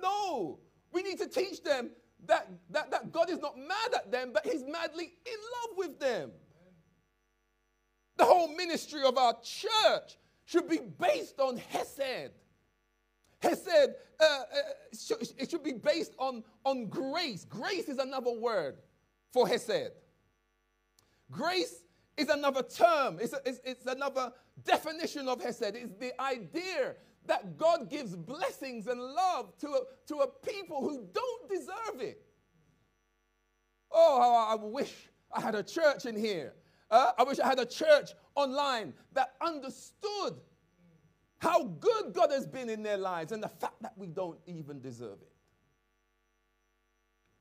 No, 0.02 0.58
we 0.96 1.02
need 1.02 1.18
to 1.18 1.28
teach 1.28 1.62
them 1.62 1.90
that, 2.26 2.48
that, 2.70 2.90
that 2.90 3.12
God 3.12 3.28
is 3.28 3.38
not 3.38 3.58
mad 3.58 3.94
at 3.94 4.10
them, 4.10 4.30
but 4.32 4.46
He's 4.46 4.64
madly 4.64 5.12
in 5.26 5.38
love 5.60 5.76
with 5.76 6.00
them. 6.00 6.30
The 8.16 8.24
whole 8.24 8.48
ministry 8.56 9.02
of 9.02 9.18
our 9.18 9.34
church 9.42 10.16
should 10.46 10.70
be 10.70 10.78
based 10.78 11.38
on 11.38 11.58
Hesed. 11.58 12.30
Hesed, 13.42 13.90
uh, 14.18 14.24
uh, 14.24 15.16
it 15.38 15.50
should 15.50 15.62
be 15.62 15.74
based 15.74 16.14
on, 16.18 16.42
on 16.64 16.86
grace. 16.86 17.44
Grace 17.44 17.88
is 17.88 17.98
another 17.98 18.32
word 18.32 18.76
for 19.34 19.46
Hesed. 19.46 19.90
Grace 21.30 21.82
is 22.16 22.30
another 22.30 22.62
term, 22.62 23.18
it's, 23.20 23.34
a, 23.34 23.40
it's, 23.44 23.60
it's 23.64 23.84
another 23.84 24.32
definition 24.64 25.28
of 25.28 25.42
Hesed. 25.42 25.74
It's 25.74 25.92
the 26.00 26.18
idea 26.18 26.94
that 27.28 27.56
God 27.56 27.90
gives 27.90 28.14
blessings 28.14 28.86
and 28.86 29.00
love 29.00 29.56
to 29.58 29.68
a, 29.68 29.80
to 30.08 30.16
a 30.16 30.28
people 30.28 30.80
who 30.82 31.06
don't 31.12 31.48
deserve 31.48 32.00
it. 32.00 32.22
Oh, 33.90 34.46
I 34.48 34.54
wish 34.56 34.92
I 35.32 35.40
had 35.40 35.54
a 35.54 35.62
church 35.62 36.06
in 36.06 36.16
here. 36.16 36.54
Uh, 36.90 37.12
I 37.18 37.24
wish 37.24 37.38
I 37.40 37.46
had 37.46 37.58
a 37.58 37.66
church 37.66 38.10
online 38.34 38.94
that 39.12 39.32
understood 39.40 40.34
how 41.38 41.64
good 41.64 42.12
God 42.12 42.30
has 42.30 42.46
been 42.46 42.68
in 42.68 42.82
their 42.82 42.96
lives 42.96 43.32
and 43.32 43.42
the 43.42 43.48
fact 43.48 43.82
that 43.82 43.92
we 43.96 44.08
don't 44.08 44.38
even 44.46 44.80
deserve 44.80 45.18
it. 45.22 45.32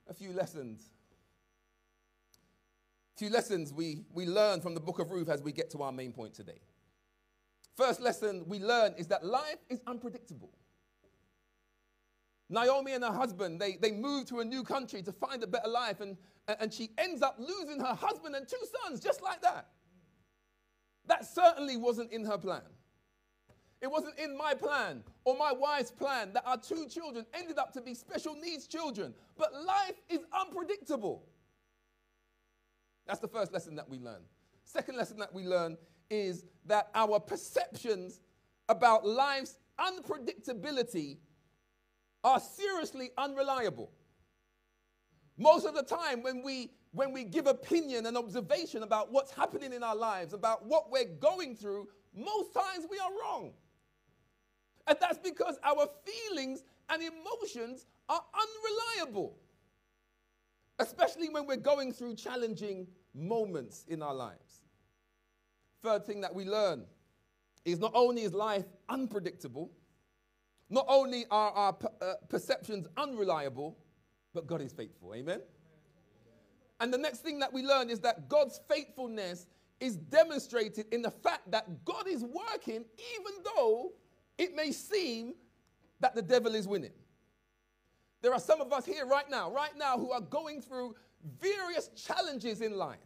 A 0.08 0.14
few 0.14 0.34
lessons 0.34 0.90
few 3.16 3.30
lessons 3.30 3.72
we, 3.72 4.04
we 4.14 4.26
learn 4.26 4.60
from 4.62 4.74
the 4.74 4.80
book 4.80 5.00
of 5.00 5.10
Ruth 5.10 5.30
as 5.30 5.42
we 5.42 5.52
get 5.52 5.70
to 5.72 5.82
our 5.82 5.92
main 5.92 6.12
point 6.12 6.34
today. 6.34 6.60
First 7.76 8.00
lesson 8.00 8.44
we 8.48 8.60
learn 8.60 8.94
is 8.98 9.08
that 9.08 9.26
life 9.26 9.58
is 9.70 9.82
unpredictable. 9.86 10.52
Naomi 12.50 12.94
and 12.94 13.04
her 13.04 13.12
husband, 13.12 13.60
they, 13.60 13.78
they 13.82 13.92
move 13.92 14.26
to 14.28 14.40
a 14.40 14.46
new 14.46 14.64
country 14.64 15.02
to 15.02 15.12
find 15.12 15.44
a 15.44 15.48
better 15.48 15.68
life, 15.68 16.00
and, 16.00 16.16
and 16.60 16.72
she 16.72 16.92
ends 16.98 17.22
up 17.22 17.38
losing 17.40 17.80
her 17.80 17.96
husband 17.96 18.36
and 18.36 18.48
two 18.48 18.62
sons 18.84 19.00
just 19.00 19.22
like 19.22 19.42
that. 19.42 19.68
That 21.08 21.26
certainly 21.26 21.76
wasn't 21.76 22.12
in 22.12 22.24
her 22.26 22.38
plan. 22.38 22.62
It 23.82 23.92
wasn't 23.92 24.18
in 24.18 24.38
my 24.38 24.54
plan 24.54 25.04
or 25.26 25.38
my 25.38 25.52
wife's 25.52 25.92
plan 25.92 26.34
that 26.34 26.44
our 26.48 26.58
two 26.58 26.88
children 26.88 27.26
ended 27.34 27.58
up 27.58 27.74
to 27.74 27.82
be 27.82 27.94
special 27.94 28.36
needs 28.36 28.68
children. 28.68 29.14
But 29.38 29.54
life 29.54 30.02
is 30.10 30.22
unpredictable. 30.34 31.28
That's 33.06 33.20
the 33.20 33.28
first 33.28 33.54
lesson 33.54 33.76
that 33.76 33.88
we 33.88 34.00
learn. 34.00 34.22
Second 34.64 34.98
lesson 34.98 35.20
that 35.20 35.34
we 35.34 35.44
learn 35.44 35.78
is 36.10 36.46
that 36.66 36.90
our 36.96 37.20
perceptions 37.20 38.20
about 38.70 39.06
life's 39.06 39.58
unpredictability 39.80 41.18
are 42.24 42.40
seriously 42.40 43.12
unreliable. 43.18 43.92
Most 45.38 45.66
of 45.66 45.76
the 45.76 45.84
time, 45.84 46.24
when 46.24 46.42
we, 46.44 46.72
when 46.92 47.12
we 47.12 47.24
give 47.24 47.46
opinion 47.46 48.06
and 48.06 48.18
observation 48.18 48.84
about 48.84 49.12
what's 49.12 49.32
happening 49.32 49.74
in 49.74 49.84
our 49.84 49.96
lives, 49.96 50.34
about 50.34 50.66
what 50.66 50.90
we're 50.90 51.06
going 51.06 51.56
through, 51.56 51.88
most 52.16 52.54
times 52.54 52.86
we 52.90 52.98
are 52.98 53.12
wrong. 53.22 53.52
And 54.88 54.98
that's 55.02 55.18
because 55.18 55.60
our 55.64 55.88
feelings 56.06 56.64
and 56.90 57.02
emotions 57.02 57.86
are 58.08 58.22
unreliable 58.34 59.38
especially 60.80 61.30
when 61.30 61.48
we're 61.48 61.56
going 61.56 61.92
through 61.92 62.16
challenging 62.16 62.88
moments 63.14 63.86
in 63.88 64.02
our 64.02 64.14
lives. 64.14 64.45
Third 65.86 66.04
thing 66.04 66.22
that 66.22 66.34
we 66.34 66.46
learn 66.46 66.84
is 67.64 67.78
not 67.78 67.92
only 67.94 68.24
is 68.24 68.34
life 68.34 68.66
unpredictable, 68.90 69.70
not 70.68 70.88
only 70.88 71.26
are 71.30 71.52
our 71.52 71.78
uh, 72.02 72.14
perceptions 72.28 72.88
unreliable, 72.98 73.78
but 74.34 74.48
God 74.48 74.62
is 74.62 74.74
faithful. 74.74 75.14
Amen? 75.14 75.42
And 76.80 76.92
the 76.92 76.98
next 76.98 77.20
thing 77.20 77.38
that 77.38 77.54
we 77.54 77.62
learn 77.62 77.92
is 77.92 78.00
that 78.00 78.28
God's 78.30 78.60
faithfulness 78.68 79.46
is 79.80 79.96
demonstrated 79.96 80.88
in 80.92 81.04
the 81.04 81.12
fact 81.12 81.52
that 81.52 81.86
God 81.86 82.08
is 82.08 82.24
working 82.24 82.84
even 83.18 83.34
though 83.44 83.92
it 84.40 84.56
may 84.56 84.72
seem 84.72 85.36
that 86.00 86.16
the 86.16 86.24
devil 86.24 86.56
is 86.56 86.68
winning. 86.68 86.94
There 88.24 88.34
are 88.34 88.40
some 88.40 88.60
of 88.60 88.74
us 88.74 88.88
here 88.88 89.06
right 89.06 89.30
now, 89.30 89.52
right 89.52 89.78
now, 89.78 90.00
who 90.00 90.12
are 90.12 90.22
going 90.22 90.64
through 90.64 90.96
various 91.40 91.90
challenges 91.90 92.62
in 92.62 92.76
life. 92.76 92.98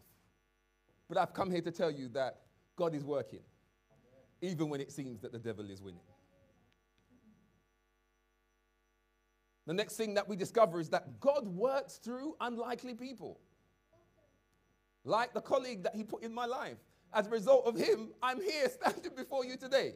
But 1.10 1.18
I've 1.18 1.34
come 1.34 1.52
here 1.52 1.62
to 1.62 1.72
tell 1.72 1.92
you 1.92 2.08
that 2.10 2.38
God 2.80 2.96
is 2.96 3.04
working, 3.04 3.42
even 4.42 4.70
when 4.70 4.80
it 4.80 4.90
seems 4.90 5.20
that 5.20 5.34
the 5.34 5.38
devil 5.38 5.70
is 5.70 5.82
winning. 5.82 6.00
The 9.68 9.74
next 9.74 9.98
thing 9.98 10.14
that 10.14 10.30
we 10.30 10.38
discover 10.38 10.80
is 10.80 10.88
that 10.90 11.20
God 11.20 11.46
works 11.46 11.98
through 11.98 12.38
unlikely 12.40 12.94
people. 12.94 13.42
Like 15.04 15.34
the 15.34 15.42
colleague 15.42 15.84
that 15.84 15.94
he 15.94 16.06
put 16.06 16.24
in 16.24 16.34
my 16.34 16.46
life. 16.46 16.78
As 17.14 17.28
a 17.28 17.30
result 17.30 17.66
of 17.66 17.76
him, 17.76 18.12
I'm 18.24 18.42
here 18.42 18.70
standing 18.82 19.12
before 19.14 19.44
you 19.44 19.58
today. 19.58 19.96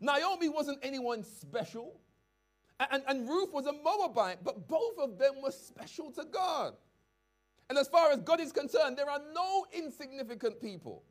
Naomi 0.00 0.48
wasn't 0.48 0.80
anyone 0.82 1.22
special. 1.22 2.00
And, 2.90 3.04
and 3.06 3.28
Ruth 3.28 3.52
was 3.52 3.66
a 3.66 3.72
Moabite, 3.72 4.42
but 4.42 4.66
both 4.66 4.98
of 4.98 5.16
them 5.16 5.34
were 5.44 5.52
special 5.52 6.10
to 6.10 6.24
God. 6.24 6.74
And 7.70 7.78
as 7.78 7.86
far 7.86 8.10
as 8.10 8.18
God 8.18 8.40
is 8.40 8.50
concerned, 8.50 8.96
there 8.96 9.08
are 9.08 9.20
no 9.32 9.64
insignificant 9.72 10.60
people. 10.60 11.04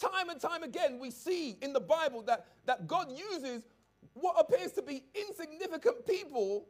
Time 0.00 0.28
and 0.28 0.40
time 0.40 0.62
again, 0.62 0.98
we 0.98 1.10
see 1.10 1.56
in 1.62 1.72
the 1.72 1.80
Bible 1.80 2.22
that, 2.22 2.46
that 2.66 2.86
God 2.86 3.08
uses 3.10 3.64
what 4.14 4.36
appears 4.38 4.72
to 4.72 4.82
be 4.82 5.04
insignificant 5.14 6.06
people 6.06 6.66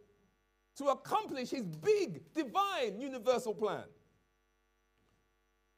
to 0.76 0.86
accomplish 0.86 1.50
his 1.50 1.62
big, 1.62 2.22
divine, 2.34 3.00
universal 3.00 3.54
plan. 3.54 3.84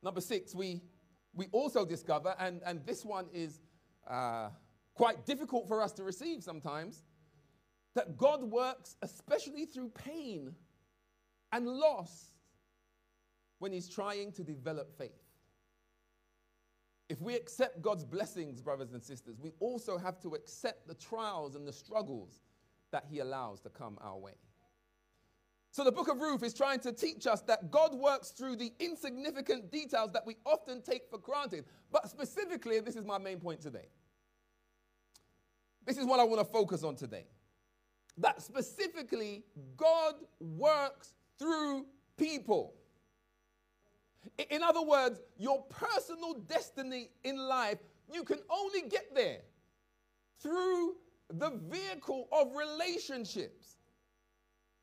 Number 0.02 0.20
six, 0.20 0.54
we, 0.54 0.82
we 1.34 1.48
also 1.52 1.84
discover, 1.84 2.34
and, 2.38 2.62
and 2.64 2.84
this 2.86 3.04
one 3.04 3.26
is 3.32 3.60
uh, 4.08 4.48
quite 4.94 5.26
difficult 5.26 5.68
for 5.68 5.82
us 5.82 5.92
to 5.92 6.04
receive 6.04 6.42
sometimes, 6.42 7.02
that 7.94 8.16
God 8.16 8.42
works 8.42 8.96
especially 9.02 9.66
through 9.66 9.90
pain 9.90 10.54
and 11.52 11.66
loss 11.66 12.32
when 13.58 13.72
He's 13.72 13.88
trying 13.88 14.32
to 14.32 14.44
develop 14.44 14.96
faith. 14.96 15.25
If 17.08 17.20
we 17.20 17.34
accept 17.34 17.82
God's 17.82 18.04
blessings, 18.04 18.60
brothers 18.60 18.92
and 18.92 19.02
sisters, 19.02 19.36
we 19.40 19.52
also 19.60 19.96
have 19.96 20.20
to 20.20 20.34
accept 20.34 20.88
the 20.88 20.94
trials 20.94 21.54
and 21.54 21.66
the 21.66 21.72
struggles 21.72 22.40
that 22.90 23.04
He 23.08 23.20
allows 23.20 23.60
to 23.60 23.68
come 23.68 23.98
our 24.00 24.18
way. 24.18 24.32
So, 25.70 25.84
the 25.84 25.92
book 25.92 26.08
of 26.08 26.20
Ruth 26.20 26.42
is 26.42 26.54
trying 26.54 26.80
to 26.80 26.92
teach 26.92 27.26
us 27.26 27.42
that 27.42 27.70
God 27.70 27.94
works 27.94 28.30
through 28.30 28.56
the 28.56 28.72
insignificant 28.80 29.70
details 29.70 30.10
that 30.12 30.26
we 30.26 30.36
often 30.46 30.80
take 30.80 31.08
for 31.10 31.18
granted. 31.18 31.66
But 31.92 32.08
specifically, 32.08 32.80
this 32.80 32.96
is 32.96 33.04
my 33.04 33.18
main 33.18 33.38
point 33.38 33.60
today. 33.60 33.88
This 35.84 35.98
is 35.98 36.06
what 36.06 36.18
I 36.18 36.24
want 36.24 36.40
to 36.40 36.50
focus 36.50 36.82
on 36.82 36.96
today 36.96 37.26
that 38.18 38.40
specifically 38.40 39.44
God 39.76 40.14
works 40.40 41.12
through 41.38 41.86
people. 42.16 42.74
In 44.50 44.62
other 44.62 44.82
words, 44.82 45.20
your 45.36 45.62
personal 45.64 46.34
destiny 46.34 47.10
in 47.24 47.36
life, 47.36 47.78
you 48.12 48.24
can 48.24 48.38
only 48.50 48.82
get 48.82 49.14
there 49.14 49.40
through 50.40 50.96
the 51.28 51.50
vehicle 51.68 52.28
of 52.32 52.54
relationships. 52.54 53.76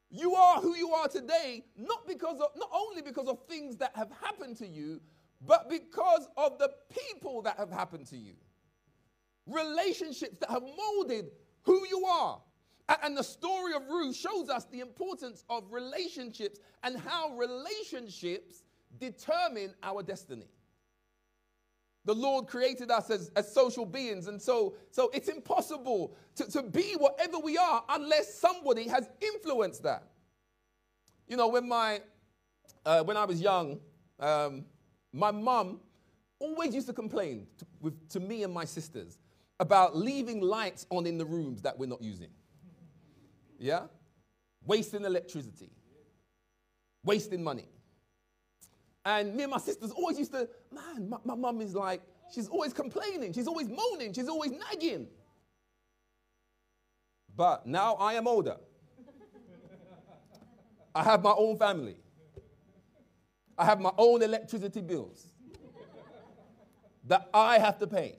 You 0.10 0.36
are 0.36 0.62
who 0.62 0.76
you 0.76 0.92
are 0.92 1.08
today, 1.08 1.66
not 1.78 2.08
because 2.08 2.40
of, 2.40 2.50
not 2.56 2.70
only 2.74 3.02
because 3.02 3.28
of 3.28 3.40
things 3.48 3.78
that 3.78 3.96
have 3.96 4.12
happened 4.22 4.58
to 4.58 4.68
you, 4.68 5.02
but 5.46 5.70
because 5.70 6.28
of 6.38 6.58
the 6.60 6.72
people 6.90 7.42
that 7.42 7.58
have 7.58 7.72
happened 7.72 8.08
to 8.08 8.18
you. 8.18 8.36
Relationships 9.48 10.38
that 10.40 10.50
have 10.50 10.64
molded 10.64 11.32
who 11.64 11.86
you 11.88 12.06
are. 12.06 12.42
And 13.02 13.18
the 13.18 13.24
story 13.24 13.74
of 13.74 13.88
Ruth 13.88 14.16
shows 14.16 14.50
us 14.50 14.66
the 14.66 14.82
importance 14.82 15.46
of 15.50 15.72
relationships 15.72 16.60
and 16.84 16.98
how 17.00 17.36
relationships 17.38 18.63
determine 19.00 19.74
our 19.82 20.04
destiny. 20.04 20.48
The 22.06 22.14
Lord 22.14 22.48
created 22.48 22.92
us 22.92 23.10
as, 23.10 23.32
as 23.36 23.54
social 23.54 23.86
beings, 23.86 24.28
and 24.28 24.42
so, 24.42 24.76
so 24.92 25.10
it's 25.14 25.30
impossible 25.30 26.16
to, 26.36 26.52
to 26.52 26.62
be 26.64 26.96
whatever 26.98 27.40
we 27.40 27.58
are 27.58 27.84
unless 27.90 28.38
somebody 28.40 28.88
has 28.90 29.10
influenced 29.22 29.84
that. 29.84 30.04
You 31.28 31.38
know, 31.38 31.48
when, 31.48 31.68
my, 31.68 32.02
uh, 32.86 33.04
when 33.04 33.16
I 33.16 33.24
was 33.24 33.40
young, 33.42 33.80
um, 34.20 34.66
my 35.14 35.32
mum 35.32 35.80
always 36.40 36.76
used 36.76 36.88
to 36.88 36.94
complain 36.94 37.48
to, 37.58 37.66
with, 37.80 38.10
to 38.10 38.20
me 38.20 38.44
and 38.44 38.54
my 38.54 38.66
sisters 38.66 39.18
about 39.60 39.96
leaving 39.96 40.42
lights 40.42 40.86
on 40.90 41.06
in 41.06 41.18
the 41.18 41.26
rooms 41.26 41.62
that 41.62 41.78
we're 41.78 41.86
not 41.86 42.02
using. 42.02 42.30
Yeah? 43.58 43.84
Wasting 44.66 45.06
electricity, 45.06 45.70
wasting 47.06 47.42
money. 47.42 47.70
And 49.06 49.36
me 49.36 49.44
and 49.44 49.52
my 49.52 49.58
sisters 49.58 49.92
always 49.92 50.18
used 50.18 50.32
to, 50.32 50.48
man, 50.72 51.14
my 51.26 51.36
mum 51.36 51.62
is 51.62 51.76
like, 51.76 52.02
she's 52.34 52.48
always 52.48 52.72
complaining, 52.74 53.34
she's 53.34 53.48
always 53.48 53.68
moaning, 53.70 54.14
she's 54.14 54.30
always 54.30 54.52
nagging. 54.52 55.08
But 57.36 57.66
now 57.66 57.96
I 57.96 58.14
am 58.14 58.28
older. 58.28 58.58
I 60.96 61.04
have 61.04 61.24
my 61.24 61.34
own 61.36 61.58
family. 61.58 61.98
I 63.58 63.66
have 63.66 63.80
my 63.80 63.92
own 63.98 64.22
electricity 64.22 64.82
bills 64.82 65.28
that 67.06 67.30
I 67.34 67.60
have 67.60 67.80
to 67.80 67.88
pay. 67.88 68.16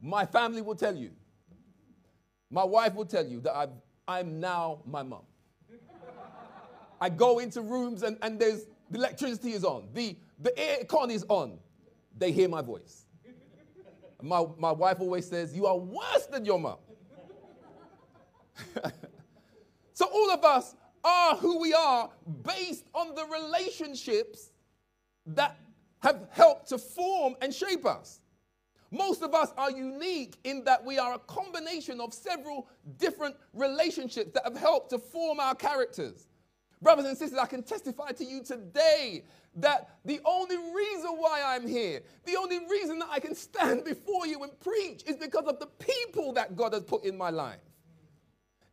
My 0.00 0.26
family 0.26 0.62
will 0.62 0.74
tell 0.74 0.96
you, 0.96 1.10
my 2.50 2.64
wife 2.64 2.94
will 2.94 3.06
tell 3.06 3.26
you 3.26 3.40
that 3.40 3.54
i 3.54 3.68
I'm 4.08 4.38
now 4.38 4.82
my 4.86 5.02
mom. 5.02 5.24
I 7.00 7.08
go 7.08 7.40
into 7.40 7.60
rooms 7.60 8.02
and, 8.04 8.16
and 8.22 8.38
there's 8.38 8.66
the 8.90 8.98
electricity 8.98 9.52
is 9.52 9.64
on, 9.64 9.88
the, 9.92 10.16
the 10.40 10.56
air 10.58 10.84
con 10.84 11.10
is 11.10 11.24
on. 11.28 11.58
They 12.16 12.32
hear 12.32 12.48
my 12.48 12.62
voice. 12.62 13.06
My, 14.22 14.46
my 14.56 14.72
wife 14.72 15.00
always 15.00 15.28
says, 15.28 15.54
You 15.54 15.66
are 15.66 15.76
worse 15.76 16.26
than 16.30 16.46
your 16.46 16.58
mom. 16.58 16.78
so 19.92 20.06
all 20.06 20.30
of 20.30 20.42
us 20.42 20.74
are 21.04 21.36
who 21.36 21.60
we 21.60 21.74
are 21.74 22.10
based 22.42 22.86
on 22.94 23.14
the 23.14 23.26
relationships 23.26 24.52
that 25.26 25.58
have 26.00 26.26
helped 26.30 26.68
to 26.68 26.78
form 26.78 27.36
and 27.42 27.52
shape 27.52 27.84
us. 27.84 28.20
Most 28.90 29.22
of 29.22 29.34
us 29.34 29.52
are 29.56 29.70
unique 29.70 30.36
in 30.44 30.64
that 30.64 30.84
we 30.84 30.98
are 30.98 31.14
a 31.14 31.18
combination 31.18 32.00
of 32.00 32.14
several 32.14 32.68
different 32.98 33.36
relationships 33.52 34.30
that 34.32 34.44
have 34.44 34.56
helped 34.56 34.90
to 34.90 34.98
form 34.98 35.40
our 35.40 35.54
characters. 35.54 36.28
Brothers 36.82 37.06
and 37.06 37.16
sisters, 37.16 37.38
I 37.38 37.46
can 37.46 37.62
testify 37.62 38.12
to 38.12 38.24
you 38.24 38.42
today 38.42 39.24
that 39.56 39.88
the 40.04 40.20
only 40.24 40.56
reason 40.56 41.10
why 41.16 41.42
I'm 41.44 41.66
here, 41.66 42.02
the 42.26 42.36
only 42.36 42.58
reason 42.68 42.98
that 42.98 43.08
I 43.10 43.18
can 43.18 43.34
stand 43.34 43.84
before 43.84 44.26
you 44.26 44.42
and 44.42 44.58
preach 44.60 45.02
is 45.06 45.16
because 45.16 45.46
of 45.46 45.58
the 45.58 45.66
people 45.66 46.34
that 46.34 46.54
God 46.54 46.74
has 46.74 46.82
put 46.82 47.04
in 47.04 47.16
my 47.16 47.30
life. 47.30 47.60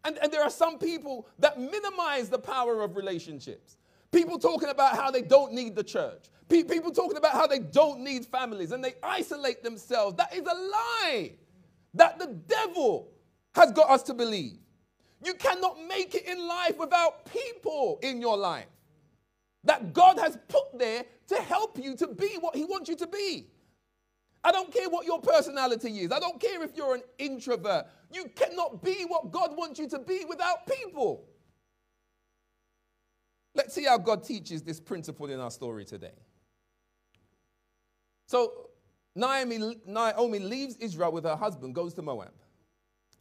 And, 0.03 0.17
and 0.17 0.31
there 0.31 0.43
are 0.43 0.49
some 0.49 0.77
people 0.77 1.27
that 1.39 1.59
minimize 1.59 2.29
the 2.29 2.39
power 2.39 2.81
of 2.81 2.97
relationships. 2.97 3.77
People 4.11 4.37
talking 4.37 4.69
about 4.69 4.95
how 4.95 5.09
they 5.09 5.21
don't 5.21 5.53
need 5.53 5.75
the 5.75 5.83
church. 5.83 6.25
People 6.49 6.91
talking 6.91 7.17
about 7.17 7.31
how 7.31 7.47
they 7.47 7.59
don't 7.59 8.01
need 8.01 8.25
families 8.25 8.71
and 8.73 8.83
they 8.83 8.93
isolate 9.01 9.63
themselves. 9.63 10.17
That 10.17 10.35
is 10.35 10.41
a 10.41 10.53
lie 10.53 11.31
that 11.93 12.19
the 12.19 12.27
devil 12.27 13.09
has 13.55 13.71
got 13.71 13.89
us 13.89 14.03
to 14.03 14.13
believe. 14.13 14.57
You 15.23 15.33
cannot 15.35 15.77
make 15.87 16.15
it 16.15 16.25
in 16.25 16.47
life 16.47 16.77
without 16.77 17.25
people 17.31 17.99
in 18.01 18.21
your 18.21 18.37
life 18.37 18.67
that 19.63 19.93
God 19.93 20.19
has 20.19 20.37
put 20.47 20.77
there 20.77 21.05
to 21.27 21.35
help 21.35 21.77
you 21.81 21.95
to 21.97 22.07
be 22.07 22.37
what 22.39 22.55
He 22.55 22.65
wants 22.65 22.89
you 22.89 22.95
to 22.97 23.07
be. 23.07 23.47
I 24.43 24.51
don't 24.51 24.73
care 24.73 24.89
what 24.89 25.05
your 25.05 25.21
personality 25.21 25.99
is. 25.99 26.11
I 26.11 26.19
don't 26.19 26.39
care 26.39 26.61
if 26.63 26.75
you're 26.75 26.95
an 26.95 27.03
introvert. 27.17 27.85
You 28.11 28.25
cannot 28.35 28.83
be 28.83 29.05
what 29.07 29.31
God 29.31 29.55
wants 29.55 29.79
you 29.79 29.87
to 29.89 29.99
be 29.99 30.25
without 30.27 30.67
people. 30.67 31.25
Let's 33.55 33.73
see 33.73 33.85
how 33.85 33.97
God 33.99 34.23
teaches 34.23 34.61
this 34.63 34.81
principle 34.81 35.29
in 35.29 35.39
our 35.39 35.51
story 35.51 35.85
today. 35.85 36.15
So, 38.25 38.69
Naomi, 39.15 39.77
Naomi 39.85 40.39
leaves 40.39 40.75
Israel 40.77 41.11
with 41.11 41.23
her 41.23 41.35
husband, 41.35 41.75
goes 41.75 41.93
to 41.93 42.01
Moab. 42.01 42.33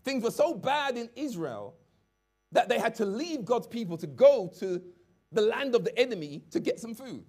Things 0.03 0.25
were 0.25 0.31
so 0.31 0.55
bad 0.55 0.97
in 0.97 1.09
Israel 1.15 1.75
that 2.53 2.69
they 2.69 2.79
had 2.79 2.95
to 2.97 3.05
leave 3.05 3.45
God's 3.45 3.67
people 3.67 3.97
to 3.99 4.07
go 4.07 4.51
to 4.59 4.81
the 5.33 5.43
land 5.43 5.75
of 5.75 5.85
the 5.85 5.99
enemy 5.99 6.43
to 6.51 6.61
get 6.61 6.79
some 6.79 6.95
food. 6.95 7.25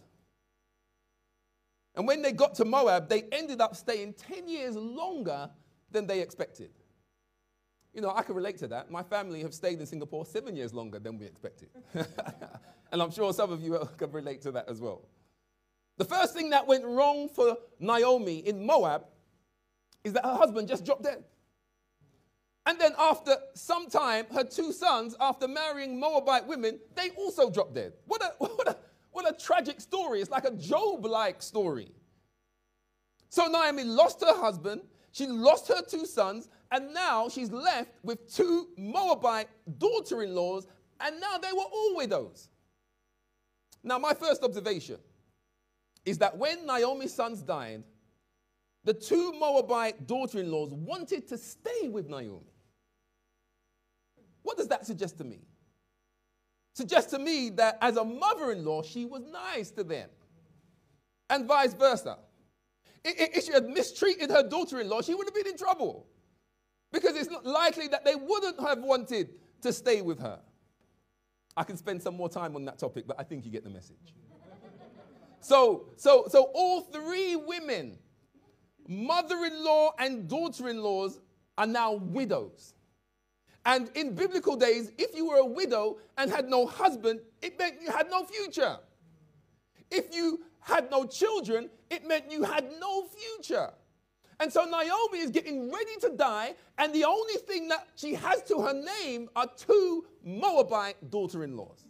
And 1.95 2.07
when 2.07 2.21
they 2.21 2.31
got 2.31 2.55
to 2.55 2.65
Moab, 2.65 3.07
they 3.09 3.23
ended 3.31 3.61
up 3.61 3.75
staying 3.75 4.13
10 4.13 4.47
years 4.47 4.75
longer 4.75 5.49
than 5.91 6.07
they 6.07 6.21
expected. 6.21 6.71
You 7.93 8.01
know, 8.01 8.11
I 8.13 8.23
can 8.23 8.35
relate 8.35 8.57
to 8.59 8.67
that. 8.69 8.89
My 8.89 9.03
family 9.03 9.41
have 9.43 9.53
stayed 9.53 9.79
in 9.79 9.85
Singapore 9.85 10.25
seven 10.25 10.55
years 10.55 10.73
longer 10.73 10.97
than 10.97 11.19
we 11.19 11.25
expected. 11.27 11.69
and 11.93 13.01
I'm 13.01 13.11
sure 13.11 13.31
some 13.33 13.51
of 13.51 13.61
you 13.61 13.87
can 13.97 14.11
relate 14.11 14.41
to 14.41 14.51
that 14.53 14.67
as 14.67 14.81
well. 14.81 15.07
The 15.97 16.05
first 16.05 16.33
thing 16.33 16.49
that 16.49 16.65
went 16.65 16.85
wrong 16.85 17.29
for 17.29 17.55
Naomi 17.79 18.39
in 18.39 18.65
Moab 18.65 19.05
is 20.03 20.13
that 20.13 20.25
her 20.25 20.33
husband 20.35 20.67
just 20.67 20.83
dropped 20.83 21.03
dead. 21.03 21.23
And 22.65 22.79
then 22.79 22.93
after 22.97 23.35
some 23.55 23.89
time, 23.89 24.25
her 24.33 24.43
two 24.43 24.71
sons, 24.71 25.15
after 25.19 25.47
marrying 25.47 25.99
Moabite 25.99 26.47
women, 26.47 26.79
they 26.95 27.09
also 27.11 27.49
dropped 27.49 27.75
dead. 27.75 27.93
What 28.05 28.23
a, 28.23 28.33
what 28.37 28.67
a, 28.67 28.77
what 29.11 29.29
a 29.29 29.37
tragic 29.37 29.81
story. 29.81 30.21
It's 30.21 30.31
like 30.31 30.45
a 30.45 30.51
Job 30.51 31.05
like 31.05 31.41
story. 31.41 31.91
So 33.29 33.47
Naomi 33.47 33.83
lost 33.83 34.21
her 34.21 34.33
husband, 34.33 34.81
she 35.11 35.27
lost 35.27 35.67
her 35.67 35.81
two 35.81 36.05
sons, 36.05 36.49
and 36.71 36.93
now 36.93 37.29
she's 37.29 37.51
left 37.51 37.91
with 38.03 38.33
two 38.33 38.69
Moabite 38.77 39.47
daughter 39.77 40.23
in 40.23 40.33
laws, 40.33 40.67
and 40.99 41.19
now 41.19 41.37
they 41.37 41.51
were 41.51 41.63
all 41.63 41.95
widows. 41.95 42.49
Now, 43.83 43.99
my 43.99 44.13
first 44.13 44.43
observation 44.43 44.97
is 46.05 46.17
that 46.19 46.37
when 46.37 46.65
Naomi's 46.65 47.13
sons 47.13 47.41
died, 47.41 47.83
the 48.83 48.93
two 48.93 49.33
Moabite 49.33 50.07
daughter 50.07 50.39
in 50.39 50.51
laws 50.51 50.73
wanted 50.73 51.27
to 51.27 51.37
stay 51.37 51.89
with 51.89 52.09
Naomi. 52.09 52.52
What 54.43 54.57
does 54.57 54.67
that 54.67 54.85
suggest 54.85 55.17
to 55.17 55.23
me? 55.23 55.39
Suggests 56.73 57.11
to 57.11 57.19
me 57.19 57.49
that 57.51 57.77
as 57.81 57.97
a 57.97 58.03
mother 58.03 58.51
in 58.51 58.63
law, 58.63 58.81
she 58.81 59.05
was 59.05 59.21
nice 59.31 59.71
to 59.71 59.83
them, 59.83 60.09
and 61.29 61.45
vice 61.47 61.73
versa. 61.73 62.17
If 63.05 63.45
she 63.45 63.51
had 63.51 63.67
mistreated 63.67 64.29
her 64.29 64.47
daughter 64.47 64.79
in 64.79 64.87
law, 64.87 65.01
she 65.01 65.13
would 65.13 65.27
have 65.27 65.35
been 65.35 65.47
in 65.47 65.57
trouble 65.57 66.07
because 66.91 67.15
it's 67.15 67.29
not 67.29 67.45
likely 67.45 67.87
that 67.89 68.05
they 68.05 68.15
wouldn't 68.15 68.59
have 68.61 68.79
wanted 68.79 69.29
to 69.61 69.73
stay 69.73 70.01
with 70.01 70.19
her. 70.19 70.39
I 71.57 71.63
can 71.63 71.75
spend 71.75 72.01
some 72.01 72.15
more 72.15 72.29
time 72.29 72.55
on 72.55 72.65
that 72.65 72.79
topic, 72.79 73.05
but 73.07 73.19
I 73.19 73.23
think 73.23 73.45
you 73.45 73.51
get 73.51 73.63
the 73.63 73.69
message. 73.69 74.13
so, 75.41 75.89
so, 75.97 76.25
so 76.29 76.49
all 76.53 76.81
three 76.81 77.35
women, 77.35 77.97
mother-in-law 78.87 79.93
and 79.99 80.27
daughter-in-laws, 80.27 81.19
are 81.57 81.67
now 81.67 81.93
widows. 81.93 82.72
And 83.65 83.89
in 83.95 84.13
biblical 84.13 84.55
days, 84.55 84.91
if 84.97 85.15
you 85.15 85.27
were 85.27 85.37
a 85.37 85.45
widow 85.45 85.97
and 86.17 86.29
had 86.29 86.49
no 86.49 86.65
husband, 86.65 87.21
it 87.41 87.57
meant 87.57 87.81
you 87.81 87.91
had 87.91 88.09
no 88.09 88.25
future. 88.25 88.77
If 89.89 90.13
you 90.13 90.43
had 90.59 90.91
no 90.91 91.05
children, 91.05 91.69
it 91.89 92.07
meant 92.07 92.31
you 92.31 92.43
had 92.43 92.69
no 92.79 93.05
future. 93.07 93.69
And 94.39 94.51
so 94.51 94.65
Naomi 94.65 95.19
is 95.19 95.29
getting 95.29 95.71
ready 95.71 95.95
to 96.01 96.09
die, 96.09 96.55
and 96.77 96.93
the 96.93 97.05
only 97.05 97.35
thing 97.35 97.69
that 97.69 97.87
she 97.95 98.15
has 98.15 98.41
to 98.43 98.59
her 98.61 98.73
name 98.73 99.29
are 99.35 99.47
two 99.55 100.05
Moabite 100.23 101.09
daughter 101.09 101.43
in 101.43 101.55
laws. 101.55 101.85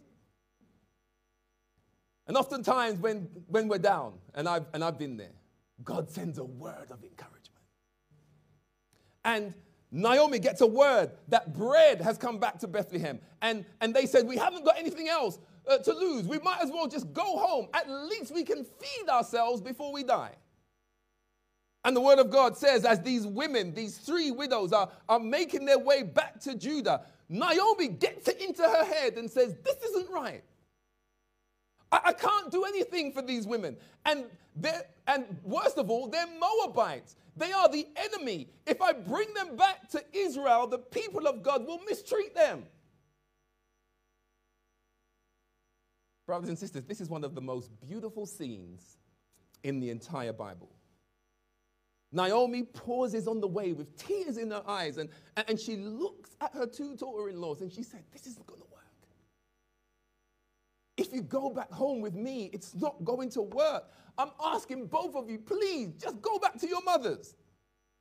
And 2.26 2.36
oftentimes, 2.36 3.00
when, 3.00 3.28
when 3.48 3.68
we're 3.68 3.78
down, 3.78 4.14
and 4.34 4.48
I've, 4.48 4.66
and 4.72 4.84
I've 4.84 4.98
been 4.98 5.16
there, 5.16 5.34
God 5.82 6.10
sends 6.10 6.38
a 6.38 6.44
word 6.44 6.90
of 6.90 7.02
encouragement. 7.02 7.50
And 9.24 9.54
Naomi 9.94 10.40
gets 10.40 10.60
a 10.60 10.66
word 10.66 11.12
that 11.28 11.54
bread 11.54 12.00
has 12.00 12.18
come 12.18 12.38
back 12.38 12.58
to 12.58 12.66
Bethlehem. 12.66 13.20
And, 13.40 13.64
and 13.80 13.94
they 13.94 14.06
said, 14.06 14.26
We 14.26 14.36
haven't 14.36 14.64
got 14.64 14.76
anything 14.76 15.08
else. 15.08 15.38
uh, 15.68 15.78
to 15.78 15.92
lose. 15.92 16.26
We 16.26 16.38
might 16.40 16.60
as 16.60 16.70
well 16.70 16.86
just 16.86 17.12
go 17.12 17.38
home. 17.38 17.68
At 17.72 17.88
least 17.88 18.34
we 18.34 18.42
can 18.44 18.64
feed 18.64 19.08
ourselves 19.08 19.60
before 19.60 19.92
we 19.92 20.02
die. 20.02 20.34
And 21.84 21.94
the 21.94 22.00
word 22.00 22.18
of 22.18 22.30
God 22.30 22.56
says, 22.56 22.84
as 22.84 23.00
these 23.00 23.26
women, 23.26 23.74
these 23.74 23.98
three 23.98 24.30
widows, 24.30 24.72
are, 24.72 24.90
are 25.08 25.20
making 25.20 25.66
their 25.66 25.78
way 25.78 26.02
back 26.02 26.40
to 26.40 26.54
Judah, 26.54 27.02
Naomi 27.28 27.88
gets 27.88 28.28
it 28.28 28.40
into 28.40 28.62
her 28.62 28.84
head 28.84 29.14
and 29.14 29.30
says, 29.30 29.54
This 29.62 29.76
isn't 29.90 30.10
right. 30.10 30.42
I, 31.94 32.00
I 32.06 32.12
can't 32.12 32.50
do 32.50 32.64
anything 32.64 33.12
for 33.12 33.22
these 33.22 33.46
women. 33.46 33.76
And, 34.04 34.24
and 35.06 35.24
worst 35.44 35.78
of 35.78 35.90
all, 35.90 36.08
they're 36.08 36.26
Moabites. 36.26 37.16
They 37.36 37.52
are 37.52 37.68
the 37.68 37.86
enemy. 37.96 38.48
If 38.66 38.82
I 38.82 38.92
bring 38.92 39.32
them 39.34 39.56
back 39.56 39.88
to 39.90 40.02
Israel, 40.12 40.66
the 40.66 40.78
people 40.78 41.26
of 41.26 41.42
God 41.42 41.66
will 41.66 41.80
mistreat 41.88 42.34
them. 42.34 42.64
Brothers 46.26 46.48
and 46.48 46.58
sisters, 46.58 46.84
this 46.84 47.00
is 47.00 47.08
one 47.08 47.22
of 47.22 47.34
the 47.34 47.40
most 47.40 47.70
beautiful 47.86 48.26
scenes 48.26 48.96
in 49.62 49.78
the 49.78 49.90
entire 49.90 50.32
Bible. 50.32 50.70
Naomi 52.10 52.62
pauses 52.62 53.28
on 53.28 53.40
the 53.40 53.48
way 53.48 53.72
with 53.72 53.96
tears 53.96 54.36
in 54.38 54.50
her 54.50 54.62
eyes 54.66 54.98
and, 54.98 55.10
and 55.48 55.60
she 55.60 55.76
looks 55.76 56.30
at 56.40 56.52
her 56.54 56.66
two 56.66 56.96
daughter 56.96 57.28
in 57.28 57.40
laws 57.40 57.60
and 57.60 57.72
she 57.72 57.82
said, 57.82 58.04
This 58.12 58.26
isn't 58.26 58.46
going 58.46 58.60
to 58.60 58.66
work. 58.66 58.73
If 60.96 61.12
you 61.12 61.22
go 61.22 61.50
back 61.50 61.70
home 61.72 62.00
with 62.00 62.14
me, 62.14 62.50
it's 62.52 62.74
not 62.74 63.04
going 63.04 63.30
to 63.30 63.42
work. 63.42 63.90
I'm 64.16 64.30
asking 64.42 64.86
both 64.86 65.16
of 65.16 65.28
you, 65.28 65.38
please 65.38 65.90
just 66.00 66.22
go 66.22 66.38
back 66.38 66.58
to 66.60 66.68
your 66.68 66.82
mothers. 66.82 67.34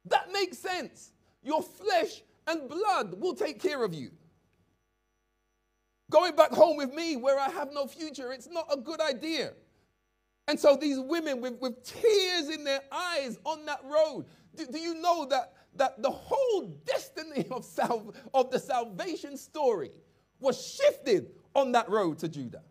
That 0.06 0.32
makes 0.32 0.60
sense. 0.60 1.12
Your 1.42 1.62
flesh 1.64 2.22
and 2.48 2.70
blood 2.70 3.20
will 3.20 3.34
take 3.34 3.62
care 3.62 3.84
of 3.84 3.94
you. 3.94 4.12
Going 6.12 6.36
back 6.36 6.52
home 6.52 6.78
with 6.78 6.94
me 6.94 7.16
where 7.16 7.40
I 7.40 7.50
have 7.50 7.74
no 7.74 7.88
future, 7.88 8.32
it's 8.32 8.50
not 8.50 8.68
a 8.72 8.78
good 8.78 9.02
idea. 9.02 9.54
And 10.48 10.60
so 10.60 10.76
these 10.76 11.00
women 11.00 11.42
with, 11.42 11.58
with 11.60 11.84
tears 11.84 12.50
in 12.50 12.64
their 12.64 12.82
eyes 12.92 13.40
on 13.46 13.66
that 13.66 13.80
road, 13.84 14.26
do, 14.56 14.68
do 14.68 14.78
you 14.78 14.96
know 14.96 15.26
that, 15.26 15.54
that 15.76 16.02
the 16.02 16.12
whole 16.12 16.68
destiny 16.86 17.48
of, 17.52 17.64
sal- 17.66 18.14
of 18.34 18.52
the 18.52 18.60
salvation 18.60 19.38
story 19.38 19.92
was 20.40 20.76
shifted 20.76 21.32
on 21.56 21.72
that 21.72 21.90
road 21.90 22.20
to 22.20 22.28
Judah? 22.28 22.62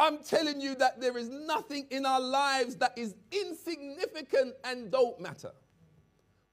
I'm 0.00 0.24
telling 0.24 0.62
you 0.62 0.74
that 0.76 0.98
there 0.98 1.18
is 1.18 1.28
nothing 1.28 1.86
in 1.90 2.06
our 2.06 2.22
lives 2.22 2.76
that 2.76 2.96
is 2.96 3.14
insignificant 3.30 4.54
and 4.64 4.90
don't 4.90 5.20
matter. 5.20 5.50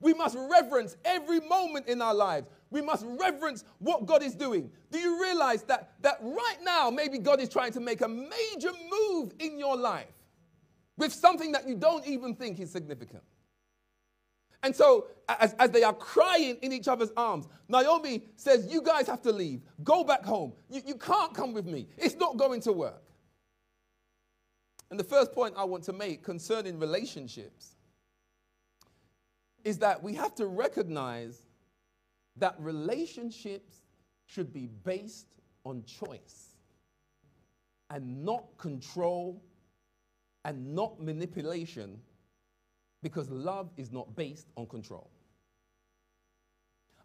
We 0.01 0.13
must 0.13 0.37
reverence 0.37 0.97
every 1.05 1.39
moment 1.39 1.87
in 1.87 2.01
our 2.01 2.13
lives. 2.13 2.47
We 2.71 2.81
must 2.81 3.05
reverence 3.07 3.63
what 3.79 4.05
God 4.05 4.21
is 4.21 4.35
doing. 4.35 4.69
Do 4.91 4.99
you 4.99 5.21
realize 5.21 5.63
that, 5.63 5.93
that 6.01 6.17
right 6.21 6.57
now, 6.61 6.89
maybe 6.89 7.19
God 7.19 7.39
is 7.39 7.47
trying 7.47 7.71
to 7.71 7.79
make 7.79 8.01
a 8.01 8.07
major 8.09 8.71
move 8.91 9.31
in 9.39 9.57
your 9.57 9.77
life 9.77 10.11
with 10.97 11.13
something 11.13 11.53
that 11.53 11.69
you 11.69 11.75
don't 11.75 12.05
even 12.05 12.35
think 12.35 12.59
is 12.59 12.69
significant? 12.69 13.23
And 14.61 14.75
so, 14.75 15.07
as, 15.29 15.53
as 15.57 15.71
they 15.71 15.83
are 15.83 15.93
crying 15.93 16.57
in 16.61 16.73
each 16.73 16.89
other's 16.89 17.11
arms, 17.15 17.47
Naomi 17.69 18.23
says, 18.35 18.67
You 18.69 18.81
guys 18.81 19.07
have 19.07 19.21
to 19.21 19.31
leave. 19.31 19.61
Go 19.85 20.03
back 20.03 20.25
home. 20.25 20.51
You, 20.69 20.81
you 20.85 20.95
can't 20.95 21.33
come 21.33 21.53
with 21.53 21.65
me. 21.65 21.87
It's 21.97 22.15
not 22.15 22.35
going 22.35 22.59
to 22.61 22.73
work. 22.73 23.06
And 24.89 24.99
the 24.99 25.03
first 25.03 25.33
point 25.33 25.55
I 25.57 25.65
want 25.65 25.83
to 25.85 25.93
make 25.93 26.23
concerning 26.23 26.79
relationships 26.79 27.75
is 29.63 29.79
that 29.79 30.01
we 30.01 30.13
have 30.13 30.33
to 30.35 30.47
recognize 30.47 31.45
that 32.37 32.55
relationships 32.59 33.81
should 34.25 34.53
be 34.53 34.67
based 34.83 35.27
on 35.65 35.83
choice 35.83 36.55
and 37.89 38.23
not 38.23 38.45
control 38.57 39.41
and 40.45 40.73
not 40.73 41.01
manipulation 41.01 41.99
because 43.03 43.29
love 43.29 43.69
is 43.77 43.91
not 43.91 44.15
based 44.15 44.47
on 44.55 44.65
control. 44.67 45.09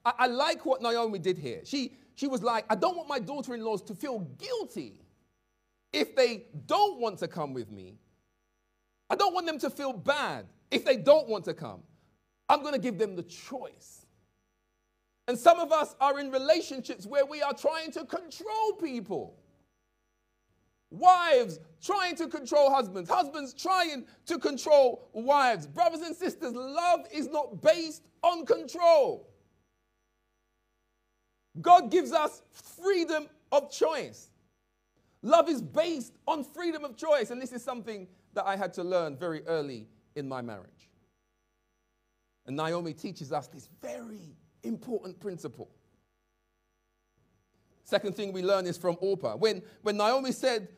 I, 0.04 0.12
I 0.20 0.26
like 0.26 0.64
what 0.64 0.82
Naomi 0.82 1.18
did 1.18 1.38
here. 1.38 1.60
She, 1.64 1.92
she 2.14 2.26
was 2.28 2.42
like, 2.42 2.64
I 2.70 2.74
don't 2.74 2.96
want 2.96 3.08
my 3.08 3.18
daughter 3.18 3.54
in 3.54 3.64
laws 3.64 3.82
to 3.82 3.94
feel 3.94 4.20
guilty 4.38 5.01
if 5.92 6.16
they 6.16 6.46
don't 6.66 7.00
want 7.00 7.18
to 7.18 7.28
come 7.28 7.52
with 7.52 7.70
me. 7.70 7.98
I 9.10 9.14
don't 9.14 9.34
want 9.34 9.46
them 9.46 9.58
to 9.58 9.70
feel 9.70 9.92
bad 9.92 10.46
if 10.70 10.84
they 10.84 10.96
don't 10.96 11.28
want 11.28 11.44
to 11.44 11.54
come. 11.54 11.82
I'm 12.48 12.62
going 12.62 12.74
to 12.74 12.80
give 12.80 12.98
them 12.98 13.14
the 13.14 13.22
choice. 13.22 14.06
And 15.28 15.38
some 15.38 15.60
of 15.60 15.70
us 15.70 15.94
are 16.00 16.18
in 16.18 16.30
relationships 16.30 17.06
where 17.06 17.24
we 17.24 17.42
are 17.42 17.54
trying 17.54 17.92
to 17.92 18.04
control 18.04 18.72
people. 18.80 19.38
Wives 20.90 21.58
trying 21.82 22.16
to 22.16 22.26
control 22.26 22.70
husbands, 22.70 23.08
husbands 23.08 23.54
trying 23.54 24.04
to 24.26 24.38
control 24.38 25.08
wives. 25.12 25.66
Brothers 25.66 26.02
and 26.02 26.14
sisters, 26.14 26.52
love 26.52 27.06
is 27.12 27.28
not 27.28 27.62
based 27.62 28.02
on 28.22 28.44
control. 28.44 29.28
God 31.60 31.90
gives 31.90 32.12
us 32.12 32.42
freedom 32.50 33.26
of 33.52 33.70
choice. 33.70 34.31
Love 35.22 35.48
is 35.48 35.62
based 35.62 36.12
on 36.26 36.42
freedom 36.42 36.84
of 36.84 36.96
choice. 36.96 37.30
And 37.30 37.40
this 37.40 37.52
is 37.52 37.62
something 37.62 38.08
that 38.34 38.46
I 38.46 38.56
had 38.56 38.72
to 38.74 38.84
learn 38.84 39.16
very 39.16 39.46
early 39.46 39.88
in 40.16 40.28
my 40.28 40.42
marriage. 40.42 40.90
And 42.46 42.56
Naomi 42.56 42.92
teaches 42.92 43.32
us 43.32 43.46
this 43.46 43.68
very 43.80 44.36
important 44.64 45.20
principle. 45.20 45.70
Second 47.84 48.16
thing 48.16 48.32
we 48.32 48.42
learn 48.42 48.66
is 48.66 48.76
from 48.76 48.96
Orpah. 49.00 49.36
When, 49.36 49.62
when 49.82 49.96
Naomi 49.96 50.32
said 50.32 50.68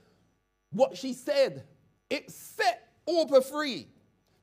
what 0.73 0.97
she 0.97 1.13
said, 1.13 1.65
it 2.11 2.31
set 2.31 2.89
Orpah 3.07 3.41
free 3.41 3.89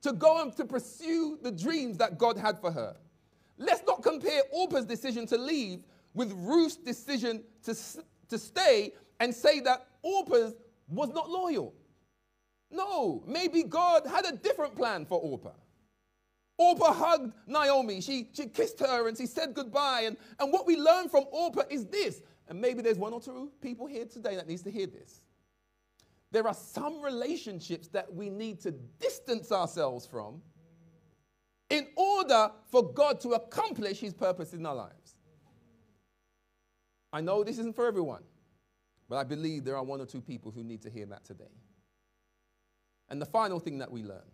to 0.02 0.12
go 0.12 0.42
and 0.42 0.56
to 0.56 0.64
pursue 0.64 1.38
the 1.42 1.52
dreams 1.52 1.98
that 1.98 2.18
God 2.18 2.36
had 2.36 2.60
for 2.60 2.72
her. 2.72 2.96
Let's 3.58 3.82
not 3.86 4.02
compare 4.02 4.42
Orpah's 4.50 4.84
decision 4.84 5.26
to 5.28 5.38
leave 5.38 5.84
with 6.14 6.32
Ruth's 6.32 6.76
decision 6.76 7.44
to, 7.64 7.76
to 8.28 8.38
stay 8.38 8.92
and 9.20 9.32
say 9.32 9.60
that 9.60 9.86
Orpah 10.02 10.50
was 10.88 11.10
not 11.10 11.30
loyal. 11.30 11.74
No, 12.70 13.22
maybe 13.26 13.62
God 13.62 14.06
had 14.06 14.24
a 14.24 14.32
different 14.32 14.74
plan 14.76 15.04
for 15.06 15.20
Orpah. 15.20 15.52
Orpah 16.58 16.92
hugged 16.92 17.32
Naomi. 17.46 18.00
She, 18.00 18.28
she 18.32 18.46
kissed 18.46 18.80
her 18.80 19.08
and 19.08 19.16
she 19.16 19.26
said 19.26 19.54
goodbye. 19.54 20.02
And, 20.06 20.16
and 20.38 20.52
what 20.52 20.66
we 20.66 20.76
learn 20.76 21.08
from 21.08 21.24
Orpah 21.30 21.62
is 21.70 21.86
this, 21.86 22.22
and 22.48 22.60
maybe 22.60 22.82
there's 22.82 22.98
one 22.98 23.12
or 23.12 23.20
two 23.20 23.50
people 23.60 23.86
here 23.86 24.04
today 24.06 24.36
that 24.36 24.48
needs 24.48 24.62
to 24.62 24.70
hear 24.70 24.86
this. 24.86 25.22
There 26.30 26.46
are 26.46 26.54
some 26.54 27.02
relationships 27.02 27.88
that 27.88 28.12
we 28.12 28.30
need 28.30 28.60
to 28.60 28.70
distance 28.70 29.52
ourselves 29.52 30.06
from 30.06 30.40
in 31.68 31.88
order 31.96 32.50
for 32.70 32.92
God 32.92 33.20
to 33.20 33.30
accomplish 33.30 33.98
his 33.98 34.14
purpose 34.14 34.52
in 34.52 34.64
our 34.64 34.74
lives. 34.74 35.16
I 37.12 37.20
know 37.20 37.44
this 37.44 37.58
isn't 37.58 37.76
for 37.76 37.86
everyone, 37.86 38.22
but 39.12 39.18
I 39.18 39.24
believe 39.24 39.64
there 39.64 39.76
are 39.76 39.84
one 39.84 40.00
or 40.00 40.06
two 40.06 40.22
people 40.22 40.50
who 40.50 40.64
need 40.64 40.80
to 40.80 40.88
hear 40.88 41.04
that 41.04 41.22
today. 41.22 41.52
And 43.10 43.20
the 43.20 43.26
final 43.26 43.60
thing 43.60 43.76
that 43.76 43.92
we 43.92 44.02
learn 44.02 44.24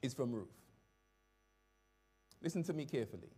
is 0.00 0.14
from 0.14 0.32
Ruth. 0.32 0.48
Listen 2.40 2.62
to 2.62 2.72
me 2.72 2.86
carefully. 2.86 3.28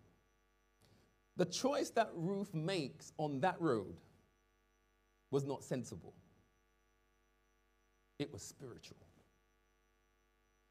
The 1.36 1.44
choice 1.44 1.90
that 1.90 2.10
Ruth 2.14 2.54
makes 2.54 3.12
on 3.18 3.40
that 3.40 3.60
road 3.60 3.96
was 5.32 5.44
not 5.44 5.64
sensible, 5.64 6.14
it 8.20 8.32
was 8.32 8.42
spiritual. 8.42 8.98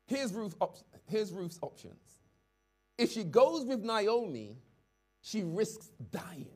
Here's, 0.08 0.32
Ruth 0.32 0.56
op- 0.62 0.78
here's 1.10 1.34
Ruth's 1.34 1.60
options. 1.62 2.22
If 2.98 3.12
she 3.12 3.26
goes 3.26 3.66
with 3.66 3.84
Naomi, 3.84 4.56
she 5.22 5.44
risks 5.44 5.92
dying. 6.10 6.56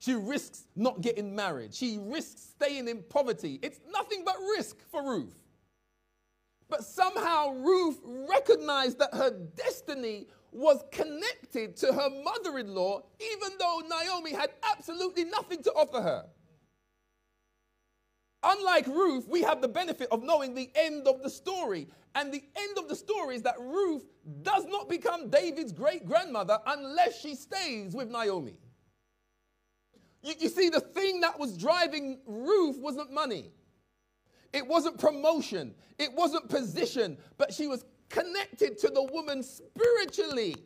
She 0.00 0.14
risks 0.14 0.64
not 0.74 1.02
getting 1.02 1.34
married. 1.36 1.74
She 1.74 1.98
risks 2.00 2.40
staying 2.40 2.88
in 2.88 3.02
poverty. 3.08 3.60
It's 3.62 3.80
nothing 3.92 4.22
but 4.24 4.34
risk 4.56 4.78
for 4.90 5.02
Ruth. 5.02 5.38
But 6.70 6.84
somehow 6.84 7.50
Ruth 7.50 7.98
recognized 8.04 8.98
that 8.98 9.12
her 9.12 9.30
destiny 9.56 10.26
was 10.52 10.82
connected 10.90 11.76
to 11.76 11.92
her 11.92 12.08
mother 12.24 12.58
in 12.58 12.74
law, 12.74 13.02
even 13.20 13.50
though 13.58 13.82
Naomi 13.88 14.32
had 14.32 14.50
absolutely 14.72 15.24
nothing 15.24 15.62
to 15.64 15.72
offer 15.72 16.00
her. 16.00 16.24
Unlike 18.42 18.86
Ruth, 18.86 19.28
we 19.28 19.42
have 19.42 19.60
the 19.60 19.68
benefit 19.68 20.08
of 20.10 20.22
knowing 20.22 20.54
the 20.54 20.70
end 20.74 21.06
of 21.06 21.22
the 21.22 21.28
story. 21.28 21.88
And 22.14 22.32
the 22.32 22.42
end 22.56 22.78
of 22.78 22.88
the 22.88 22.96
story 22.96 23.36
is 23.36 23.42
that 23.42 23.60
Ruth 23.60 24.04
does 24.42 24.64
not 24.64 24.88
become 24.88 25.28
David's 25.28 25.72
great 25.72 26.06
grandmother 26.06 26.58
unless 26.66 27.20
she 27.20 27.34
stays 27.34 27.94
with 27.94 28.08
Naomi. 28.08 28.56
You, 30.22 30.34
you 30.38 30.48
see, 30.48 30.68
the 30.68 30.80
thing 30.80 31.20
that 31.20 31.38
was 31.38 31.56
driving 31.56 32.18
Ruth 32.26 32.78
wasn't 32.78 33.12
money, 33.12 33.50
it 34.52 34.66
wasn't 34.66 34.98
promotion, 34.98 35.74
it 35.98 36.12
wasn't 36.12 36.48
position, 36.48 37.16
but 37.38 37.52
she 37.52 37.66
was 37.66 37.84
connected 38.08 38.78
to 38.78 38.88
the 38.88 39.02
woman 39.02 39.42
spiritually. 39.42 40.56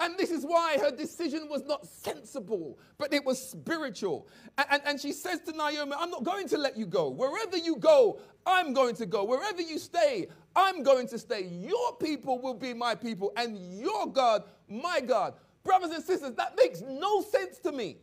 And 0.00 0.16
this 0.16 0.30
is 0.30 0.44
why 0.44 0.78
her 0.78 0.92
decision 0.92 1.48
was 1.50 1.64
not 1.64 1.84
sensible, 1.84 2.78
but 2.98 3.12
it 3.12 3.24
was 3.24 3.50
spiritual. 3.50 4.28
And, 4.56 4.66
and, 4.70 4.82
and, 4.86 5.00
she 5.00 5.12
says 5.12 5.40
to 5.40 5.52
Naomi, 5.52 5.92
I'm 5.98 6.10
not 6.10 6.22
going 6.22 6.46
to 6.48 6.58
let 6.58 6.76
you 6.76 6.86
go. 6.86 7.08
Wherever 7.08 7.56
you 7.56 7.74
go, 7.76 8.20
I'm 8.46 8.72
going 8.72 8.94
to 8.94 9.06
go. 9.06 9.24
Wherever 9.24 9.60
you 9.60 9.76
stay, 9.76 10.28
I'm 10.54 10.84
going 10.84 11.08
to 11.08 11.18
stay. 11.18 11.46
Your 11.46 11.96
people 11.96 12.40
will 12.40 12.54
be 12.54 12.74
my 12.74 12.94
people, 12.94 13.32
and 13.36 13.58
your 13.76 14.06
God, 14.06 14.44
my 14.68 15.00
God. 15.00 15.34
Brothers 15.68 15.90
and 15.90 16.02
sisters, 16.02 16.34
that 16.36 16.56
makes 16.56 16.80
no 16.80 17.20
sense 17.20 17.58
to 17.58 17.72
me. 17.72 17.98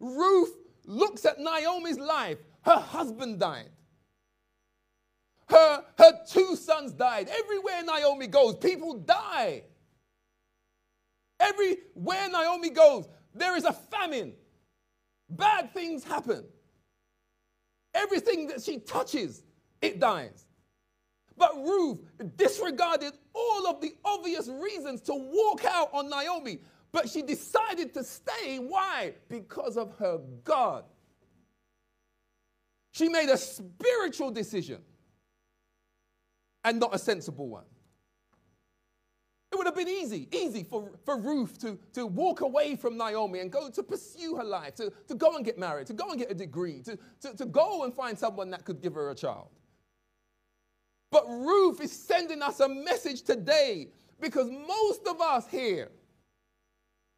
Ruth 0.00 0.56
looks 0.86 1.26
at 1.26 1.38
Naomi's 1.38 1.98
life. 1.98 2.38
Her 2.62 2.76
husband 2.76 3.38
died. 3.38 3.68
Her, 5.46 5.84
her 5.98 6.20
two 6.26 6.56
sons 6.56 6.92
died. 6.92 7.28
Everywhere 7.28 7.82
Naomi 7.84 8.28
goes, 8.28 8.56
people 8.56 8.94
die. 8.94 9.64
Everywhere 11.38 12.30
Naomi 12.30 12.70
goes, 12.70 13.06
there 13.34 13.54
is 13.54 13.64
a 13.64 13.74
famine. 13.74 14.32
Bad 15.28 15.74
things 15.74 16.02
happen. 16.02 16.46
Everything 17.92 18.46
that 18.46 18.62
she 18.62 18.78
touches, 18.78 19.42
it 19.82 20.00
dies. 20.00 20.46
But 21.38 21.54
Ruth 21.56 22.00
disregarded 22.36 23.12
all 23.32 23.68
of 23.68 23.80
the 23.80 23.94
obvious 24.04 24.48
reasons 24.48 25.00
to 25.02 25.14
walk 25.14 25.64
out 25.64 25.90
on 25.92 26.10
Naomi, 26.10 26.58
but 26.92 27.08
she 27.08 27.22
decided 27.22 27.94
to 27.94 28.02
stay. 28.02 28.58
Why? 28.58 29.14
Because 29.28 29.76
of 29.76 29.94
her 29.98 30.20
God. 30.42 30.84
She 32.90 33.08
made 33.08 33.28
a 33.28 33.36
spiritual 33.36 34.32
decision 34.32 34.80
and 36.64 36.80
not 36.80 36.94
a 36.94 36.98
sensible 36.98 37.48
one. 37.48 37.64
It 39.50 39.56
would 39.56 39.66
have 39.66 39.76
been 39.76 39.88
easy, 39.88 40.28
easy 40.32 40.62
for, 40.62 40.90
for 41.04 41.16
Ruth 41.16 41.58
to, 41.60 41.78
to 41.94 42.06
walk 42.06 42.42
away 42.42 42.76
from 42.76 42.98
Naomi 42.98 43.38
and 43.38 43.50
go 43.50 43.70
to 43.70 43.82
pursue 43.82 44.36
her 44.36 44.44
life, 44.44 44.74
to, 44.74 44.92
to 45.06 45.14
go 45.14 45.36
and 45.36 45.44
get 45.44 45.58
married, 45.58 45.86
to 45.86 45.94
go 45.94 46.10
and 46.10 46.18
get 46.18 46.30
a 46.30 46.34
degree, 46.34 46.82
to, 46.82 46.98
to, 47.22 47.36
to 47.36 47.46
go 47.46 47.84
and 47.84 47.94
find 47.94 48.18
someone 48.18 48.50
that 48.50 48.64
could 48.64 48.82
give 48.82 48.94
her 48.94 49.10
a 49.10 49.14
child. 49.14 49.48
But 51.10 51.26
Ruth 51.28 51.80
is 51.80 51.92
sending 51.92 52.42
us 52.42 52.60
a 52.60 52.68
message 52.68 53.22
today 53.22 53.88
because 54.20 54.50
most 54.50 55.06
of 55.06 55.20
us 55.20 55.46
here, 55.48 55.88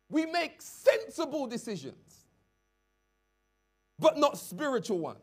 we 0.08 0.26
make 0.26 0.60
sensible 0.60 1.46
decisions, 1.46 2.26
but 3.98 4.18
not 4.18 4.38
spiritual 4.38 4.98
ones. 4.98 5.18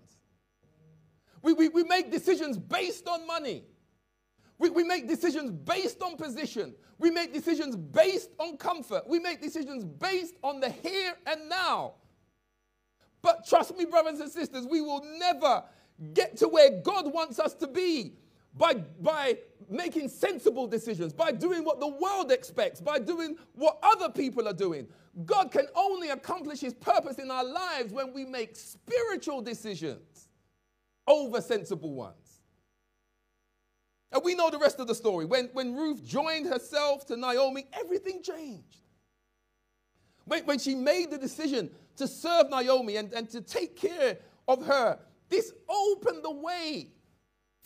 We, 1.41 1.53
we, 1.53 1.69
we 1.69 1.83
make 1.83 2.11
decisions 2.11 2.57
based 2.57 3.07
on 3.07 3.25
money. 3.25 3.63
We, 4.59 4.69
we 4.69 4.83
make 4.83 5.07
decisions 5.07 5.51
based 5.51 6.01
on 6.01 6.17
position. 6.17 6.73
We 6.97 7.11
make 7.11 7.31
decisions 7.31 7.75
based 7.75 8.31
on 8.39 8.57
comfort. 8.57 9.07
We 9.07 9.19
make 9.19 9.41
decisions 9.41 9.83
based 9.85 10.35
on 10.41 10.59
the 10.59 10.69
here 10.69 11.13
and 11.25 11.47
now. 11.47 11.95
But 13.21 13.47
trust 13.47 13.77
me, 13.77 13.85
brothers 13.85 14.19
and 14.19 14.31
sisters, 14.31 14.65
we 14.65 14.81
will 14.81 15.03
never 15.19 15.63
get 16.13 16.37
to 16.37 16.47
where 16.47 16.81
God 16.81 17.11
wants 17.13 17.39
us 17.39 17.53
to 17.55 17.67
be 17.67 18.13
by, 18.57 18.75
by 19.01 19.37
making 19.69 20.09
sensible 20.09 20.67
decisions, 20.67 21.13
by 21.13 21.31
doing 21.31 21.63
what 21.63 21.79
the 21.79 21.87
world 21.87 22.31
expects, 22.31 22.81
by 22.81 22.99
doing 22.99 23.37
what 23.53 23.77
other 23.83 24.09
people 24.09 24.47
are 24.47 24.53
doing. 24.53 24.87
God 25.25 25.51
can 25.51 25.67
only 25.75 26.09
accomplish 26.09 26.59
his 26.59 26.73
purpose 26.73 27.17
in 27.17 27.31
our 27.31 27.43
lives 27.43 27.91
when 27.91 28.13
we 28.13 28.25
make 28.25 28.55
spiritual 28.55 29.41
decisions 29.41 30.27
over 31.07 31.41
sensible 31.41 31.93
ones. 31.93 32.41
And 34.11 34.23
we 34.23 34.35
know 34.35 34.49
the 34.49 34.59
rest 34.59 34.79
of 34.79 34.87
the 34.87 34.95
story. 34.95 35.25
When, 35.25 35.49
when 35.53 35.75
Ruth 35.75 36.05
joined 36.05 36.47
herself 36.47 37.05
to 37.07 37.17
Naomi, 37.17 37.65
everything 37.73 38.21
changed. 38.23 38.77
When, 40.25 40.45
when 40.45 40.59
she 40.59 40.75
made 40.75 41.11
the 41.11 41.17
decision 41.17 41.69
to 41.97 42.07
serve 42.07 42.49
Naomi 42.49 42.97
and, 42.97 43.11
and 43.13 43.29
to 43.31 43.41
take 43.41 43.75
care 43.75 44.17
of 44.47 44.65
her, 44.65 44.99
this 45.29 45.51
opened 45.67 46.23
the 46.23 46.31
way 46.31 46.91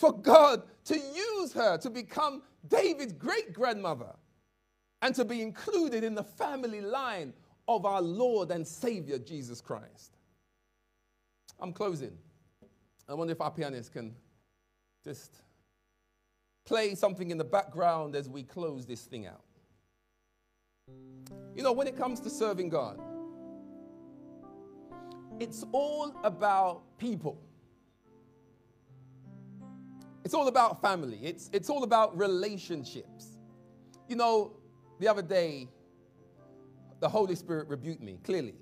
for 0.02 0.12
God 0.12 0.64
to 0.86 0.98
use 0.98 1.54
her 1.54 1.78
to 1.78 1.90
become 1.90 2.42
David's 2.68 3.14
great 3.14 3.54
grandmother 3.54 4.16
and 5.04 5.14
to 5.14 5.24
be 5.24 5.42
included 5.42 6.04
in 6.04 6.16
the 6.16 6.24
family 6.24 6.82
line 6.82 7.34
of 7.68 7.86
our 7.86 8.02
Lord 8.02 8.50
and 8.50 8.68
Savior 8.68 9.20
Jesus 9.20 9.62
Christ. 9.62 10.18
I'm 11.60 11.72
closing. 11.72 12.18
I 13.08 13.14
wonder 13.14 13.32
if 13.32 13.42
our 13.42 13.52
pianist 13.52 13.94
can 13.94 14.16
just 15.04 15.36
play 16.66 16.96
something 16.96 17.30
in 17.30 17.38
the 17.38 17.44
background 17.44 18.16
as 18.16 18.28
we 18.28 18.42
close 18.42 18.88
this 18.88 19.02
thing 19.02 19.28
out. 19.28 19.44
You 21.56 21.62
know, 21.62 21.74
when 21.74 21.86
it 21.86 21.96
comes 21.96 22.20
to 22.22 22.30
serving 22.30 22.70
God, 22.70 23.00
it's 25.40 25.64
all 25.72 26.14
about 26.24 26.98
people. 26.98 27.40
It's 30.24 30.34
all 30.34 30.48
about 30.48 30.82
family. 30.82 31.20
It's, 31.24 31.50
it's 31.52 31.70
all 31.70 31.84
about 31.84 32.18
relationships. 32.18 33.38
You 34.08 34.16
know, 34.16 34.54
the 35.00 35.08
other 35.08 35.22
day, 35.22 35.68
the 37.00 37.10
Holy 37.10 37.36
Spirit 37.36 37.68
rebuked 37.68 38.02
me 38.02 38.20
clearly. 38.24 38.56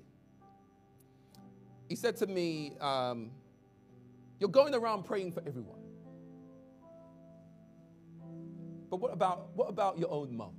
He 1.88 1.96
said 1.96 2.16
to 2.18 2.26
me, 2.26 2.72
um, 2.80 3.30
You're 4.38 4.48
going 4.48 4.74
around 4.74 5.04
praying 5.04 5.32
for 5.32 5.40
everyone. 5.46 5.80
But 8.88 8.96
what 8.96 9.12
about, 9.12 9.50
what 9.54 9.68
about 9.68 9.98
your 9.98 10.10
own 10.10 10.36
mom? 10.36 10.54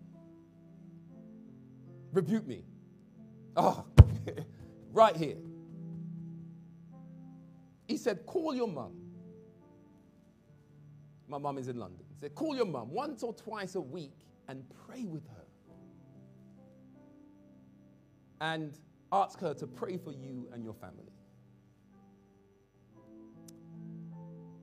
Rebuke 2.13 2.47
me. 2.47 2.63
Oh, 3.57 3.85
right 4.93 5.15
here. 5.15 5.37
He 7.87 7.97
said, 7.97 8.25
Call 8.25 8.55
your 8.55 8.67
mom. 8.67 9.00
My 11.31 11.37
mom 11.37 11.57
is 11.57 11.69
in 11.69 11.77
London. 11.77 12.03
Said, 12.19 12.35
Call 12.35 12.57
your 12.57 12.65
mom 12.65 12.91
once 12.91 13.23
or 13.23 13.33
twice 13.33 13.75
a 13.75 13.81
week 13.81 14.11
and 14.49 14.65
pray 14.85 15.05
with 15.05 15.25
her. 15.29 15.45
And 18.41 18.77
ask 19.13 19.39
her 19.39 19.53
to 19.53 19.65
pray 19.65 19.95
for 19.95 20.11
you 20.11 20.49
and 20.51 20.61
your 20.61 20.73
family. 20.73 21.13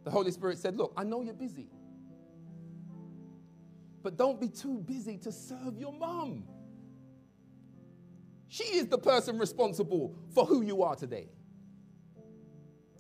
The 0.05 0.11
Holy 0.11 0.31
Spirit 0.31 0.59
said, 0.59 0.77
Look, 0.77 0.93
I 0.95 1.05
know 1.05 1.23
you're 1.23 1.33
busy. 1.33 1.71
But 4.03 4.19
don't 4.19 4.39
be 4.39 4.49
too 4.49 4.81
busy 4.81 5.17
to 5.19 5.33
serve 5.33 5.79
your 5.79 5.95
mom. 5.95 6.45
She 8.49 8.65
is 8.65 8.89
the 8.89 8.99
person 8.99 9.39
responsible 9.39 10.15
for 10.35 10.45
who 10.45 10.61
you 10.61 10.83
are 10.83 10.97
today. 10.97 11.31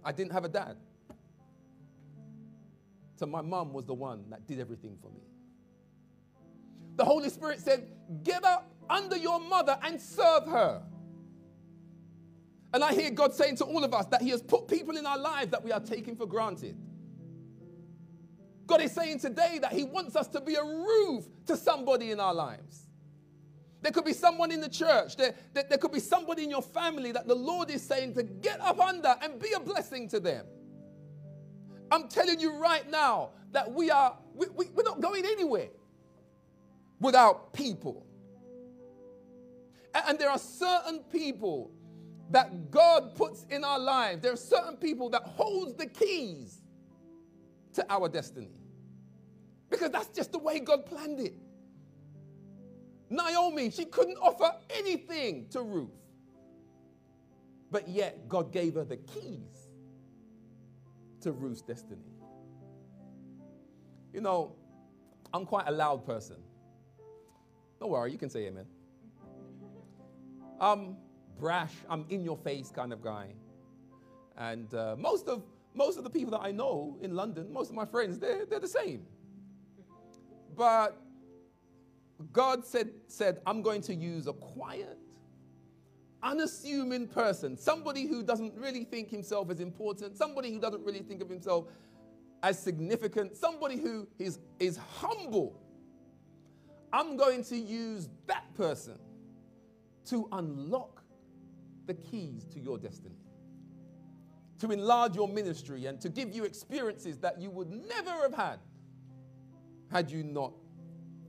I 0.03 0.12
didn't 0.12 0.33
have 0.33 0.47
a 0.47 0.49
dad. 0.49 0.79
So 3.19 3.27
my 3.27 3.43
mom 3.43 3.73
was 3.73 3.85
the 3.85 3.95
one 3.95 4.25
that 4.31 4.47
did 4.47 4.61
everything 4.61 4.97
for 5.03 5.11
me. 5.11 5.23
The 6.95 7.05
Holy 7.05 7.29
Spirit 7.31 7.59
said, 7.59 7.89
Get 8.23 8.45
up 8.45 8.71
under 8.89 9.16
your 9.16 9.41
mother 9.41 9.77
and 9.83 10.01
serve 10.01 10.47
her. 10.47 10.83
And 12.73 12.85
I 12.85 12.95
hear 12.95 13.11
God 13.11 13.35
saying 13.35 13.57
to 13.57 13.64
all 13.64 13.83
of 13.83 13.93
us 13.93 14.07
that 14.07 14.23
He 14.23 14.31
has 14.31 14.41
put 14.41 14.69
people 14.69 14.97
in 14.97 15.05
our 15.05 15.19
lives 15.19 15.51
that 15.51 15.64
we 15.64 15.73
are 15.73 15.81
taking 15.81 16.14
for 16.14 16.27
granted. 16.27 16.77
God 18.69 18.83
is 18.83 18.93
saying 18.93 19.19
today 19.19 19.59
that 19.62 19.73
He 19.73 19.83
wants 19.83 20.14
us 20.14 20.29
to 20.29 20.41
be 20.41 20.55
a 20.55 20.62
roof 20.62 21.25
to 21.47 21.57
somebody 21.57 22.12
in 22.12 22.21
our 22.21 22.35
lives. 22.35 22.87
There 23.83 23.91
could 23.91 24.05
be 24.05 24.12
someone 24.12 24.53
in 24.53 24.61
the 24.61 24.69
church, 24.69 25.16
there, 25.16 25.35
there, 25.55 25.64
there, 25.69 25.79
could 25.79 25.93
be 25.93 26.01
somebody 26.01 26.45
in 26.45 26.51
your 26.51 26.62
family 26.62 27.11
that 27.12 27.27
the 27.27 27.35
Lord 27.35 27.71
is 27.71 27.83
saying 27.83 28.14
to 28.14 28.23
get 28.23 28.61
up 28.61 28.79
under 28.79 29.16
and 29.23 29.41
be 29.41 29.53
a 29.53 29.61
blessing 29.61 30.09
to 30.11 30.21
them. 30.21 30.47
I'm 31.91 32.09
telling 32.09 32.41
you 32.41 32.55
right 32.55 32.89
now 32.91 33.30
that 33.53 33.72
we 33.72 33.91
are, 33.91 34.16
we, 34.34 34.47
we, 34.55 34.66
we're 34.74 34.82
not 34.82 35.01
going 35.01 35.24
anywhere 35.24 35.68
without 37.01 37.53
people. 37.53 38.07
And, 39.95 40.05
and 40.09 40.18
there 40.18 40.30
are 40.30 40.39
certain 40.39 41.01
people 41.11 41.70
that 42.30 42.70
God 42.70 43.14
puts 43.14 43.47
in 43.51 43.64
our 43.64 43.78
lives. 43.78 44.20
There 44.20 44.32
are 44.32 44.36
certain 44.36 44.76
people 44.76 45.11
that 45.11 45.22
holds 45.22 45.74
the 45.74 45.86
keys 45.86 46.61
to 47.74 47.86
our 47.91 48.09
destiny. 48.09 48.51
Because 49.70 49.91
that's 49.91 50.09
just 50.09 50.32
the 50.32 50.39
way 50.39 50.61
God 50.61 50.86
planned 50.86 51.20
it. 51.20 51.34
Naomi, 53.11 53.70
she 53.70 53.86
couldn't 53.86 54.18
offer 54.18 54.53
anything 54.70 55.49
to 55.51 55.62
Ruth. 55.62 55.91
But 57.70 57.89
yet, 57.89 58.28
God 58.28 58.53
gave 58.53 58.74
her 58.74 58.84
the 58.84 58.97
keys 58.97 59.68
to 61.23 61.33
Ruth's 61.33 61.62
destiny. 61.62 62.03
You 64.12 64.21
know, 64.21 64.57
I'm 65.33 65.45
quite 65.45 65.69
a 65.69 65.73
loud 65.73 66.07
person. 66.07 66.37
Don't 67.81 67.91
worry, 67.91 68.11
you 68.11 68.19
can 68.19 68.31
say 68.31 68.47
amen. 68.47 68.66
I'm 70.61 70.97
brash, 71.39 71.73
I'm 71.89 72.05
in 72.09 72.25
your 72.25 72.37
face 72.37 72.71
kind 72.75 72.93
of 72.93 73.03
guy. 73.03 73.29
And 74.37 74.73
uh, 74.75 74.97
most, 74.99 75.29
of, 75.29 75.43
most 75.75 75.99
of 75.99 76.05
the 76.05 76.11
people 76.11 76.31
that 76.33 76.41
I 76.41 76.51
know 76.51 76.97
in 77.01 77.14
London, 77.14 77.53
most 77.53 77.71
of 77.71 77.77
my 77.77 77.85
friends, 77.85 78.19
they're, 78.19 78.47
they're 78.47 78.61
the 78.61 78.69
same. 78.69 79.05
But 80.57 81.01
God 82.33 82.64
said, 82.64 82.91
said, 83.07 83.41
I'm 83.47 83.62
going 83.62 83.83
to 83.83 83.95
use 83.95 84.27
a 84.27 84.33
quiet, 84.33 84.99
unassuming 86.23 87.07
person, 87.07 87.57
somebody 87.57 88.07
who 88.07 88.23
doesn't 88.23 88.55
really 88.57 88.85
think 88.85 89.11
himself 89.11 89.51
as 89.51 89.61
important, 89.61 90.16
somebody 90.16 90.53
who 90.53 90.59
doesn't 90.59 90.85
really 90.85 91.01
think 91.01 91.23
of 91.23 91.29
himself 91.29 91.66
as 92.43 92.59
significant, 92.59 93.37
somebody 93.37 93.77
who 93.77 94.07
is, 94.19 94.39
is 94.59 94.77
humble. 94.77 95.61
I'm 96.93 97.16
going 97.16 97.45
to 97.45 97.57
use 97.57 98.09
that 98.27 98.45
person 98.57 98.99
to 100.07 100.29
unlock 100.33 101.03
the 101.87 101.95
keys 101.95 102.45
to 102.53 102.61
your 102.61 102.79
destiny, 102.79 103.19
to 104.61 104.73
enlarge 104.73 105.16
your 105.16 105.29
ministry, 105.29 105.87
and 105.87 106.01
to 106.01 106.09
give 106.09 106.35
you 106.35 106.45
experiences 106.45 107.19
that 107.19 107.41
you 107.41 107.51
would 107.51 107.71
never 107.71 108.11
have 108.11 108.35
had 108.35 108.59
had 109.91 110.11
you 110.11 110.23
not, 110.23 110.53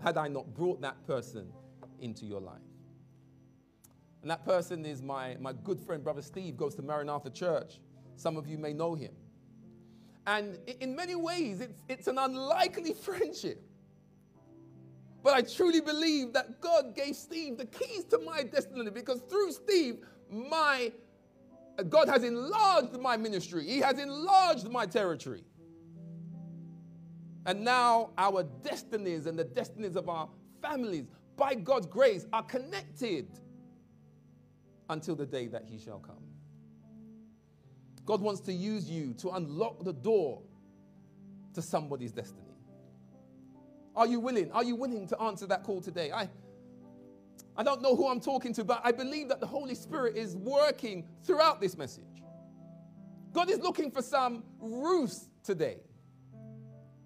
had 0.03 0.17
I 0.17 0.27
not 0.27 0.53
brought 0.53 0.81
that 0.81 1.05
person 1.07 1.51
into 1.99 2.25
your 2.25 2.41
life. 2.41 2.68
And 4.21 4.29
that 4.29 4.45
person 4.45 4.85
is 4.85 5.01
my, 5.01 5.37
my 5.39 5.53
good 5.53 5.79
friend, 5.79 6.03
Brother 6.03 6.21
Steve, 6.21 6.57
goes 6.57 6.75
to 6.75 6.81
Maranatha 6.81 7.29
Church. 7.29 7.79
Some 8.15 8.35
of 8.35 8.47
you 8.47 8.57
may 8.57 8.73
know 8.73 8.95
him. 8.95 9.11
And 10.27 10.59
in 10.81 10.95
many 10.95 11.15
ways, 11.15 11.61
it's, 11.61 11.81
it's 11.87 12.07
an 12.07 12.17
unlikely 12.17 12.93
friendship. 13.01 13.63
But 15.23 15.33
I 15.33 15.41
truly 15.41 15.81
believe 15.81 16.33
that 16.33 16.61
God 16.61 16.95
gave 16.95 17.15
Steve 17.15 17.57
the 17.57 17.65
keys 17.65 18.05
to 18.05 18.19
my 18.19 18.43
destiny 18.43 18.89
because 18.89 19.21
through 19.29 19.51
Steve, 19.51 19.99
my 20.29 20.91
God 21.89 22.09
has 22.09 22.23
enlarged 22.23 22.99
my 22.99 23.17
ministry. 23.17 23.65
He 23.65 23.79
has 23.79 23.99
enlarged 23.99 24.69
my 24.69 24.85
territory. 24.85 25.43
And 27.45 27.63
now 27.63 28.11
our 28.17 28.43
destinies 28.43 29.25
and 29.25 29.39
the 29.39 29.43
destinies 29.43 29.95
of 29.95 30.09
our 30.09 30.29
families, 30.61 31.05
by 31.37 31.55
God's 31.55 31.87
grace, 31.87 32.27
are 32.33 32.43
connected 32.43 33.27
until 34.89 35.15
the 35.15 35.25
day 35.25 35.47
that 35.47 35.63
He 35.65 35.77
shall 35.77 35.99
come. 35.99 36.23
God 38.05 38.21
wants 38.21 38.41
to 38.41 38.53
use 38.53 38.89
you 38.89 39.13
to 39.19 39.29
unlock 39.31 39.83
the 39.83 39.93
door 39.93 40.41
to 41.53 41.61
somebody's 41.61 42.11
destiny. 42.11 42.49
Are 43.95 44.07
you 44.07 44.19
willing? 44.19 44.51
Are 44.51 44.63
you 44.63 44.75
willing 44.75 45.07
to 45.07 45.21
answer 45.21 45.45
that 45.47 45.63
call 45.63 45.81
today? 45.81 46.11
I, 46.11 46.29
I 47.55 47.63
don't 47.63 47.81
know 47.81 47.95
who 47.95 48.07
I'm 48.07 48.19
talking 48.19 48.53
to, 48.53 48.63
but 48.63 48.81
I 48.83 48.91
believe 48.91 49.27
that 49.29 49.39
the 49.39 49.45
Holy 49.45 49.75
Spirit 49.75 50.15
is 50.15 50.35
working 50.35 51.05
throughout 51.23 51.59
this 51.61 51.77
message. 51.77 52.23
God 53.33 53.49
is 53.49 53.59
looking 53.59 53.91
for 53.91 54.01
some 54.01 54.43
roofs 54.59 55.29
today 55.43 55.77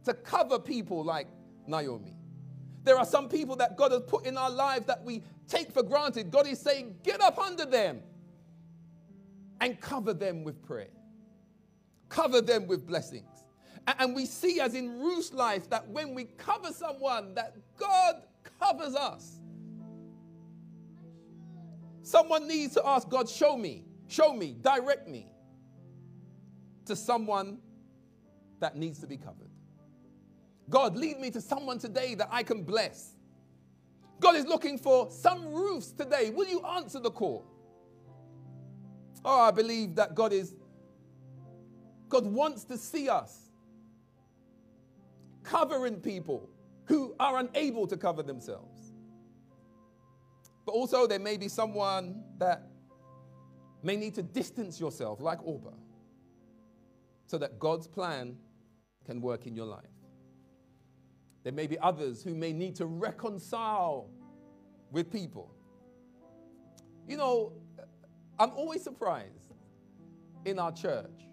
to 0.06 0.14
cover 0.14 0.60
people 0.60 1.04
like 1.04 1.28
Naomi. 1.68 2.16
There 2.84 2.98
are 2.98 3.06
some 3.06 3.30
people 3.30 3.56
that 3.58 3.78
God 3.78 3.92
has 3.92 4.02
put 4.02 4.26
in 4.26 4.38
our 4.38 4.50
lives 4.50 4.86
that 4.88 5.04
we 5.04 5.24
take 5.48 5.72
for 5.72 5.84
granted. 5.84 6.32
God 6.32 6.48
is 6.48 6.60
saying, 6.60 6.96
get 7.04 7.22
up 7.22 7.38
under 7.38 7.66
them 7.66 8.02
and 9.62 9.80
cover 9.80 10.14
them 10.14 10.44
with 10.44 10.62
prayer, 10.62 10.92
cover 12.10 12.42
them 12.42 12.68
with 12.68 12.86
blessings. 12.86 13.44
And 14.00 14.16
we 14.16 14.26
see, 14.26 14.60
as 14.60 14.76
in 14.76 15.00
Ruth's 15.00 15.34
life, 15.34 15.70
that 15.70 15.88
when 15.90 16.14
we 16.14 16.26
cover 16.26 16.72
someone, 16.72 17.34
that 17.36 17.56
God 17.78 18.24
covers 18.60 18.96
us. 18.96 19.40
Someone 22.02 22.48
needs 22.48 22.74
to 22.76 22.86
ask 22.86 23.10
God, 23.10 23.30
show 23.30 23.58
me, 23.58 23.86
show 24.08 24.34
me, 24.34 24.56
direct 24.62 25.08
me 25.08 25.28
to 26.86 26.96
someone 26.96 27.60
that 28.60 28.76
needs 28.76 29.00
to 29.00 29.08
be 29.08 29.18
covered. 29.18 29.50
God, 30.70 30.96
lead 30.96 31.20
me 31.20 31.30
to 31.32 31.42
someone 31.42 31.78
today 31.78 32.16
that 32.16 32.30
I 32.32 32.44
can 32.44 32.64
bless. 32.64 33.13
God 34.24 34.38
is 34.38 34.46
looking 34.46 34.78
for 34.78 35.12
some 35.12 35.54
roofs 35.54 35.92
today. 35.92 36.30
Will 36.30 36.48
you 36.48 36.62
answer 36.62 36.98
the 36.98 37.12
call? 37.12 37.46
Oh, 39.26 39.42
I 39.42 39.52
believe 39.52 39.96
that 39.96 40.16
God 40.16 40.32
is, 40.32 40.56
God 42.08 42.26
wants 42.26 42.64
to 42.66 42.78
see 42.78 43.10
us 43.10 43.52
covering 45.44 45.98
people 46.00 46.50
who 46.86 47.14
are 47.20 47.40
unable 47.40 47.86
to 47.86 47.98
cover 47.98 48.24
themselves. 48.24 48.94
But 50.66 50.72
also, 50.72 51.06
there 51.06 51.20
may 51.20 51.36
be 51.36 51.50
someone 51.50 52.24
that 52.38 52.70
may 53.84 53.98
need 53.98 54.16
to 54.16 54.24
distance 54.24 54.80
yourself, 54.80 55.20
like 55.20 55.46
Orpah, 55.46 55.76
so 57.26 57.38
that 57.38 57.60
God's 57.60 57.88
plan 57.88 58.38
can 59.06 59.20
work 59.20 59.48
in 59.48 59.54
your 59.54 59.66
life. 59.66 59.93
There 61.44 61.54
may 61.54 61.68
be 61.68 61.78
others 61.80 62.24
who 62.24 62.36
may 62.36 62.54
need 62.54 62.76
to 62.76 62.86
reconcile 62.86 64.10
with 64.92 65.12
people. 65.12 65.54
You 67.08 67.18
know, 67.18 67.54
I'm 68.40 68.52
always 68.52 68.82
surprised 68.82 69.54
in 70.46 70.58
our 70.60 70.72
church 70.72 71.28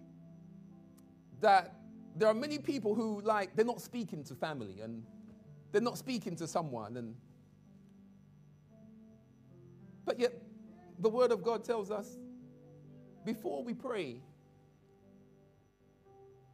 that 1.41 1.75
there 2.17 2.29
are 2.29 2.35
many 2.35 2.59
people 2.59 2.95
who, 2.95 3.21
like, 3.21 3.55
they're 3.55 3.65
not 3.65 3.81
speaking 3.81 4.25
to 4.25 4.35
family 4.35 4.81
and 4.81 5.05
they're 5.73 5.81
not 5.81 5.97
speaking 5.97 6.35
to 6.37 6.47
someone. 6.47 6.97
And, 6.97 7.15
but 10.05 10.19
yet, 10.19 10.33
the 10.99 11.09
Word 11.09 11.31
of 11.31 11.43
God 11.43 11.65
tells 11.65 11.91
us 11.91 12.19
before 13.25 13.63
we 13.63 13.75
pray, 13.75 14.21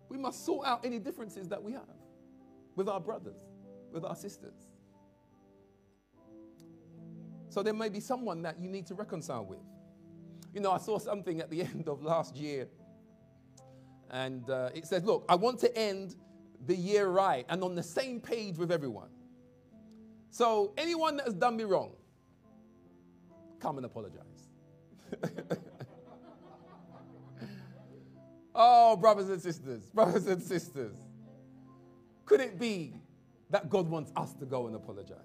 we 0.08 0.18
must 0.18 0.44
sort 0.44 0.66
out 0.66 0.84
any 0.84 0.98
differences 0.98 1.48
that 1.48 1.62
we 1.62 1.72
have 1.72 1.82
with 2.76 2.88
our 2.88 3.00
brothers, 3.00 3.40
with 3.96 4.04
our 4.04 4.14
sisters. 4.14 4.68
So 7.48 7.62
there 7.62 7.72
may 7.72 7.88
be 7.88 8.00
someone 8.00 8.42
that 8.42 8.60
you 8.60 8.68
need 8.68 8.86
to 8.88 8.94
reconcile 8.94 9.46
with. 9.46 9.64
You 10.52 10.60
know, 10.60 10.70
I 10.70 10.76
saw 10.78 10.98
something 10.98 11.40
at 11.40 11.50
the 11.50 11.62
end 11.70 11.88
of 11.88 12.02
last 12.02 12.36
year 12.36 12.68
and 14.10 14.48
uh, 14.50 14.68
it 14.74 14.86
says, 14.86 15.02
Look, 15.04 15.24
I 15.28 15.34
want 15.34 15.58
to 15.60 15.74
end 15.76 16.14
the 16.66 16.76
year 16.76 17.08
right 17.08 17.46
and 17.48 17.64
on 17.64 17.74
the 17.74 17.82
same 17.82 18.20
page 18.20 18.58
with 18.58 18.70
everyone. 18.70 19.08
So, 20.30 20.74
anyone 20.76 21.16
that 21.16 21.24
has 21.24 21.34
done 21.34 21.56
me 21.56 21.64
wrong, 21.64 21.92
come 23.58 23.78
and 23.78 23.86
apologize. 23.86 24.50
oh, 28.54 28.96
brothers 28.96 29.30
and 29.30 29.40
sisters, 29.40 29.88
brothers 29.90 30.26
and 30.26 30.42
sisters, 30.42 30.96
could 32.26 32.40
it 32.40 32.58
be 32.58 32.92
that 33.50 33.68
God 33.70 33.88
wants 33.88 34.12
us 34.16 34.34
to 34.34 34.46
go 34.46 34.66
and 34.66 34.76
apologize? 34.76 35.18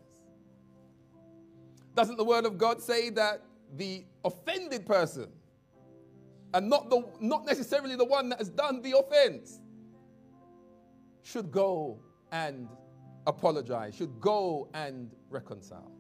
Doesn't 1.96 2.18
the 2.18 2.24
word 2.24 2.46
of 2.46 2.58
God 2.58 2.82
say 2.82 3.10
that 3.12 3.42
the 3.76 4.06
offended 4.24 4.86
person 4.86 5.28
and 6.54 6.70
not, 6.70 6.90
the, 6.90 7.06
not 7.20 7.46
necessarily 7.46 7.96
the 7.96 8.06
one 8.06 8.30
that 8.30 8.40
has 8.40 8.50
done 8.50 8.82
the 8.82 8.98
offense, 8.98 9.60
should 11.24 11.52
go 11.52 12.00
and 12.32 12.68
apologize, 13.28 13.96
should 13.96 14.20
go 14.20 14.70
and 14.74 15.12
reconcile. 15.30 15.92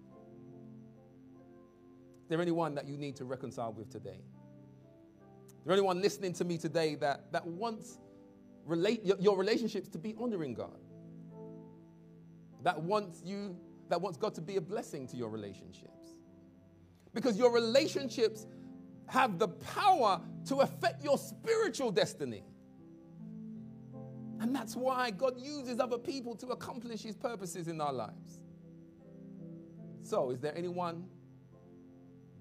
Is 2.24 2.30
there 2.30 2.42
anyone 2.42 2.76
that 2.76 2.88
you 2.88 2.98
need 2.98 3.16
to 3.18 3.26
reconcile 3.26 3.74
with 3.74 3.90
today? 3.90 4.22
Is 5.48 5.66
there 5.66 5.74
anyone 5.74 6.02
listening 6.02 6.34
to 6.34 6.46
me 6.46 6.58
today 6.58 6.96
that, 6.96 7.32
that 7.32 7.46
wants 7.46 8.00
relate, 8.66 9.06
your, 9.06 9.18
your 9.20 9.38
relationships 9.38 9.88
to 9.90 9.98
be 9.98 10.16
honoring 10.20 10.54
God? 10.54 10.80
That 12.64 12.82
wants 12.82 13.22
you, 13.26 13.57
that 13.89 14.01
wants 14.01 14.18
God 14.18 14.34
to 14.36 14.41
be 14.41 14.57
a 14.57 14.62
blessing 14.62 15.07
to 15.07 15.18
your 15.18 15.30
relationships? 15.30 16.18
Because 17.14 17.38
your 17.38 17.51
relationships 17.51 18.45
have 19.07 19.38
the 19.38 19.49
power 19.49 20.22
to 20.45 20.57
affect 20.57 21.03
your 21.03 21.18
spiritual 21.18 21.91
destiny. 21.91 22.43
And 24.39 24.55
that's 24.55 24.76
why 24.76 25.12
God 25.12 25.39
uses 25.39 25.80
other 25.80 25.97
people 25.97 26.36
to 26.38 26.47
accomplish 26.47 27.03
his 27.03 27.16
purposes 27.16 27.68
in 27.68 27.80
our 27.82 27.93
lives. 27.93 28.39
So, 30.03 30.32
is 30.32 30.39
there 30.39 30.57
anyone 30.57 31.05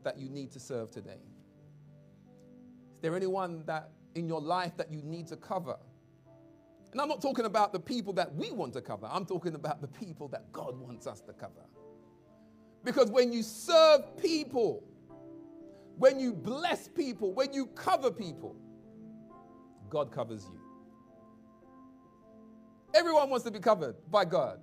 that 0.03 0.19
you 0.19 0.31
need 0.31 0.51
to 0.53 0.61
serve 0.61 0.91
today? 0.91 1.21
Is 2.95 3.03
there 3.03 3.15
anyone 3.17 3.65
that 3.67 3.91
in 4.15 4.29
your 4.29 4.41
life 4.41 4.77
that 4.77 4.91
you 4.91 5.03
need 5.03 5.27
to 5.29 5.37
cover? 5.37 5.77
And 6.93 7.01
I'm 7.01 7.09
not 7.09 7.23
talking 7.23 7.45
about 7.45 7.73
the 7.73 7.81
people 7.81 8.13
that 8.15 8.35
we 8.35 8.51
want 8.51 8.73
to 8.75 8.81
cover, 8.81 9.09
I'm 9.11 9.25
talking 9.25 9.55
about 9.55 9.81
the 9.81 9.89
people 9.89 10.29
that 10.29 10.51
God 10.53 10.79
wants 10.79 11.07
us 11.07 11.21
to 11.23 11.33
cover. 11.33 11.67
Because 12.85 13.11
when 13.11 13.33
you 13.33 13.43
serve 13.43 14.17
people, 14.17 14.83
when 15.97 16.19
you 16.19 16.33
bless 16.33 16.89
people, 16.89 17.33
when 17.33 17.53
you 17.53 17.67
cover 17.67 18.11
people, 18.11 18.57
God 19.89 20.11
covers 20.11 20.45
you. 20.45 20.61
Everyone 22.95 23.31
wants 23.31 23.45
to 23.45 23.51
be 23.51 23.61
covered 23.61 23.97
by 24.11 24.25
God. 24.25 24.61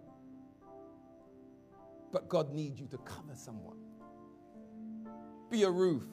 But 2.12 2.28
God 2.28 2.52
needs 2.52 2.80
you 2.80 2.88
to 2.88 2.98
cover 3.00 3.36
someone. 3.36 3.78
Be 5.50 5.64
a 5.64 5.70
roof 5.70 6.04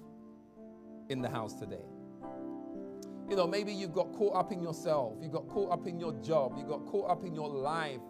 in 1.08 1.22
the 1.22 1.28
house 1.28 1.54
today. 1.54 1.84
You 3.28 3.36
know, 3.36 3.46
maybe 3.46 3.72
you've 3.72 3.94
got 3.94 4.12
caught 4.12 4.36
up 4.36 4.52
in 4.52 4.62
yourself, 4.62 5.14
you 5.20 5.28
got 5.28 5.48
caught 5.48 5.72
up 5.72 5.86
in 5.86 5.98
your 5.98 6.12
job, 6.22 6.56
you 6.58 6.64
got 6.64 6.84
caught 6.86 7.10
up 7.10 7.24
in 7.24 7.34
your 7.34 7.48
life, 7.48 8.00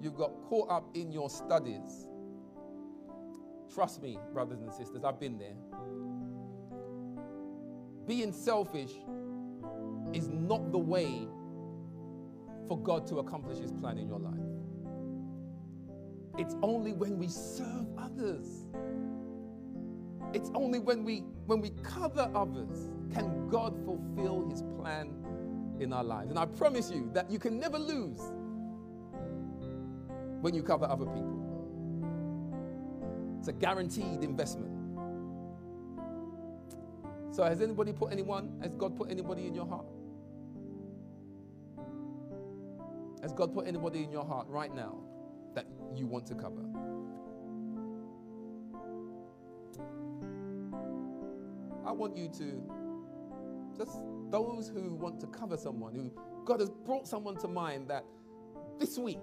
You've 0.00 0.16
got 0.16 0.32
caught 0.48 0.70
up 0.70 0.88
in 0.94 1.10
your 1.10 1.30
studies. 1.30 2.06
Trust 3.74 4.02
me, 4.02 4.18
brothers 4.32 4.60
and 4.60 4.72
sisters, 4.72 5.04
I've 5.04 5.18
been 5.18 5.38
there. 5.38 5.56
Being 8.06 8.32
selfish 8.32 8.92
is 10.12 10.28
not 10.28 10.70
the 10.70 10.78
way 10.78 11.26
for 12.68 12.78
God 12.80 13.06
to 13.08 13.18
accomplish 13.18 13.58
His 13.58 13.72
plan 13.72 13.98
in 13.98 14.06
your 14.08 14.20
life. 14.20 14.34
It's 16.38 16.54
only 16.62 16.92
when 16.92 17.18
we 17.18 17.28
serve 17.28 17.86
others. 17.98 18.66
It's 20.36 20.50
only 20.54 20.78
when 20.78 21.02
we 21.02 21.20
when 21.46 21.62
we 21.62 21.70
cover 21.82 22.30
others 22.34 22.90
can 23.10 23.48
God 23.48 23.74
fulfill 23.86 24.46
his 24.50 24.62
plan 24.78 25.14
in 25.80 25.94
our 25.94 26.04
lives. 26.04 26.28
And 26.28 26.38
I 26.38 26.44
promise 26.44 26.90
you 26.90 27.08
that 27.14 27.30
you 27.30 27.38
can 27.38 27.58
never 27.58 27.78
lose 27.78 28.20
when 30.42 30.54
you 30.54 30.62
cover 30.62 30.84
other 30.84 31.06
people. 31.06 31.64
It's 33.38 33.48
a 33.48 33.54
guaranteed 33.54 34.22
investment. 34.22 34.74
So 37.30 37.42
has 37.42 37.62
anybody 37.62 37.94
put 37.94 38.12
anyone, 38.12 38.58
has 38.60 38.74
God 38.74 38.94
put 38.94 39.10
anybody 39.10 39.46
in 39.46 39.54
your 39.54 39.66
heart? 39.66 39.86
Has 43.22 43.32
God 43.32 43.54
put 43.54 43.66
anybody 43.66 44.04
in 44.04 44.12
your 44.12 44.26
heart 44.26 44.48
right 44.50 44.74
now 44.74 44.98
that 45.54 45.64
you 45.94 46.06
want 46.06 46.26
to 46.26 46.34
cover? 46.34 46.60
I 51.86 51.92
want 51.92 52.16
you 52.16 52.28
to 52.38 52.62
just 53.78 54.00
those 54.30 54.68
who 54.68 54.94
want 54.94 55.20
to 55.20 55.26
cover 55.28 55.56
someone, 55.56 55.94
who 55.94 56.10
God 56.44 56.60
has 56.60 56.70
brought 56.70 57.06
someone 57.06 57.36
to 57.38 57.48
mind 57.48 57.88
that 57.88 58.04
this 58.78 58.98
week 58.98 59.20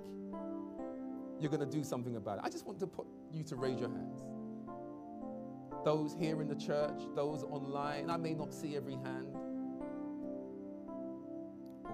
you're 1.40 1.52
going 1.52 1.60
to 1.60 1.78
do 1.78 1.84
something 1.84 2.16
about 2.16 2.38
it. 2.38 2.44
I 2.46 2.50
just 2.50 2.66
want 2.66 2.80
to 2.80 2.88
put 2.88 3.06
you 3.32 3.44
to 3.44 3.56
raise 3.56 3.80
your 3.80 3.90
hands. 3.90 4.22
Those 5.84 6.16
here 6.18 6.42
in 6.42 6.48
the 6.48 6.56
church, 6.56 7.02
those 7.16 7.44
online, 7.44 8.10
I 8.10 8.16
may 8.16 8.34
not 8.34 8.54
see 8.54 8.78
every 8.78 8.94
hand, 8.94 9.36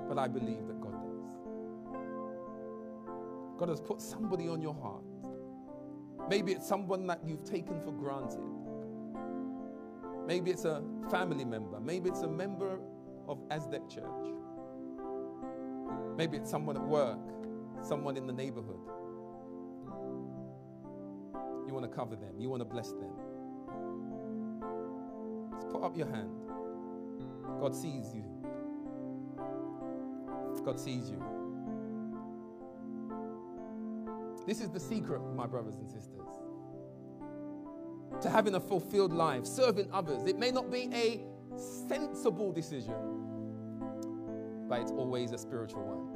but 0.08 0.20
I 0.20 0.28
believe 0.28 0.68
that 0.68 0.80
God 0.80 0.94
does. 1.02 1.32
God 3.58 3.70
has 3.70 3.82
put 3.82 4.00
somebody 4.02 4.48
on 4.48 4.62
your 4.62 4.76
heart. 4.76 5.04
Maybe 6.30 6.52
it's 6.52 6.68
someone 6.68 7.08
that 7.08 7.22
you've 7.26 7.44
taken 7.44 7.82
for 7.82 7.92
granted. 7.92 8.40
Maybe 10.30 10.52
it's 10.52 10.66
a 10.66 10.84
family 11.10 11.44
member. 11.44 11.80
Maybe 11.80 12.08
it's 12.08 12.22
a 12.22 12.28
member 12.28 12.80
of 13.28 13.40
Asdec 13.50 13.90
Church. 13.90 14.28
Maybe 16.18 16.38
it's 16.38 16.52
someone 16.52 16.78
at 16.78 16.84
work, 16.84 17.18
someone 17.82 18.16
in 18.16 18.28
the 18.28 18.34
neighborhood. 18.34 18.78
You 21.66 21.74
want 21.74 21.90
to 21.90 21.98
cover 21.98 22.16
them, 22.16 22.40
you 22.40 22.48
want 22.48 22.62
to 22.62 22.66
bless 22.66 22.92
them. 22.92 23.10
Just 25.56 25.70
put 25.70 25.82
up 25.82 25.98
your 25.98 26.06
hand. 26.06 26.30
God 27.60 27.76
sees 27.76 28.14
you. 28.14 28.24
God 30.64 30.80
sees 30.80 31.10
you. 31.10 31.24
This 34.46 34.62
is 34.62 34.70
the 34.70 34.80
secret, 34.80 35.22
my 35.36 35.48
brothers 35.48 35.78
and 35.78 35.90
sisters 35.90 36.29
to 38.22 38.30
having 38.30 38.56
a 38.56 38.60
fulfilled 38.60 39.14
life, 39.14 39.46
serving 39.46 39.90
others. 39.92 40.26
It 40.26 40.38
may 40.38 40.52
not 40.52 40.72
be 40.72 40.90
a 40.94 41.22
sensible 41.58 42.52
decision, 42.52 42.96
but 44.68 44.82
it's 44.82 44.92
always 44.92 45.32
a 45.32 45.38
spiritual 45.38 45.84
one. 45.84 46.10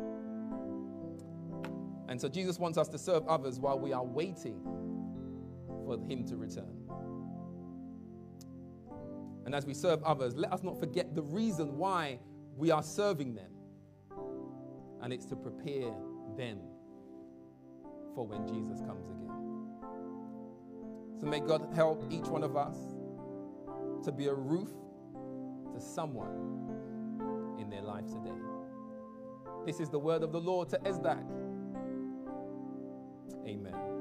And 2.10 2.20
so 2.20 2.28
Jesus 2.28 2.60
wants 2.60 2.78
us 2.78 2.88
to 2.90 2.98
serve 2.98 3.28
others 3.28 3.60
while 3.60 3.80
we 3.80 3.94
are 3.94 4.04
waiting 4.04 4.62
for 5.86 5.98
Him 6.08 6.26
to 6.28 6.36
return. 6.36 6.84
And 9.46 9.56
as 9.56 9.66
we 9.66 9.74
serve 9.74 10.04
others, 10.04 10.36
let 10.36 10.54
us 10.54 10.64
not 10.64 10.80
forget 10.80 11.16
the 11.16 11.24
reason 11.24 11.78
why 11.78 12.20
we 12.56 12.72
are 12.72 12.84
serving 12.84 13.36
them. 13.36 13.52
And 15.02 15.12
it's 15.12 15.26
to 15.26 15.36
prepare 15.36 15.92
them 16.38 16.60
for 18.16 18.26
when 18.26 18.48
Jesus 18.48 18.80
comes 18.82 19.06
again. 19.08 19.43
So 21.24 21.30
may 21.30 21.40
God 21.40 21.70
help 21.74 22.04
each 22.12 22.26
one 22.26 22.44
of 22.44 22.58
us 22.58 22.76
to 24.04 24.12
be 24.12 24.28
a 24.28 24.34
roof 24.34 24.68
to 25.74 25.80
someone 25.80 27.56
in 27.58 27.70
their 27.70 27.82
life 27.82 28.06
today. 28.08 28.36
This 29.66 29.80
is 29.80 29.90
the 29.90 30.00
word 30.00 30.24
of 30.24 30.34
the 30.34 30.42
Lord 30.42 30.68
to 30.72 30.80
Esdak. 30.80 31.24
Amen. 33.48 33.93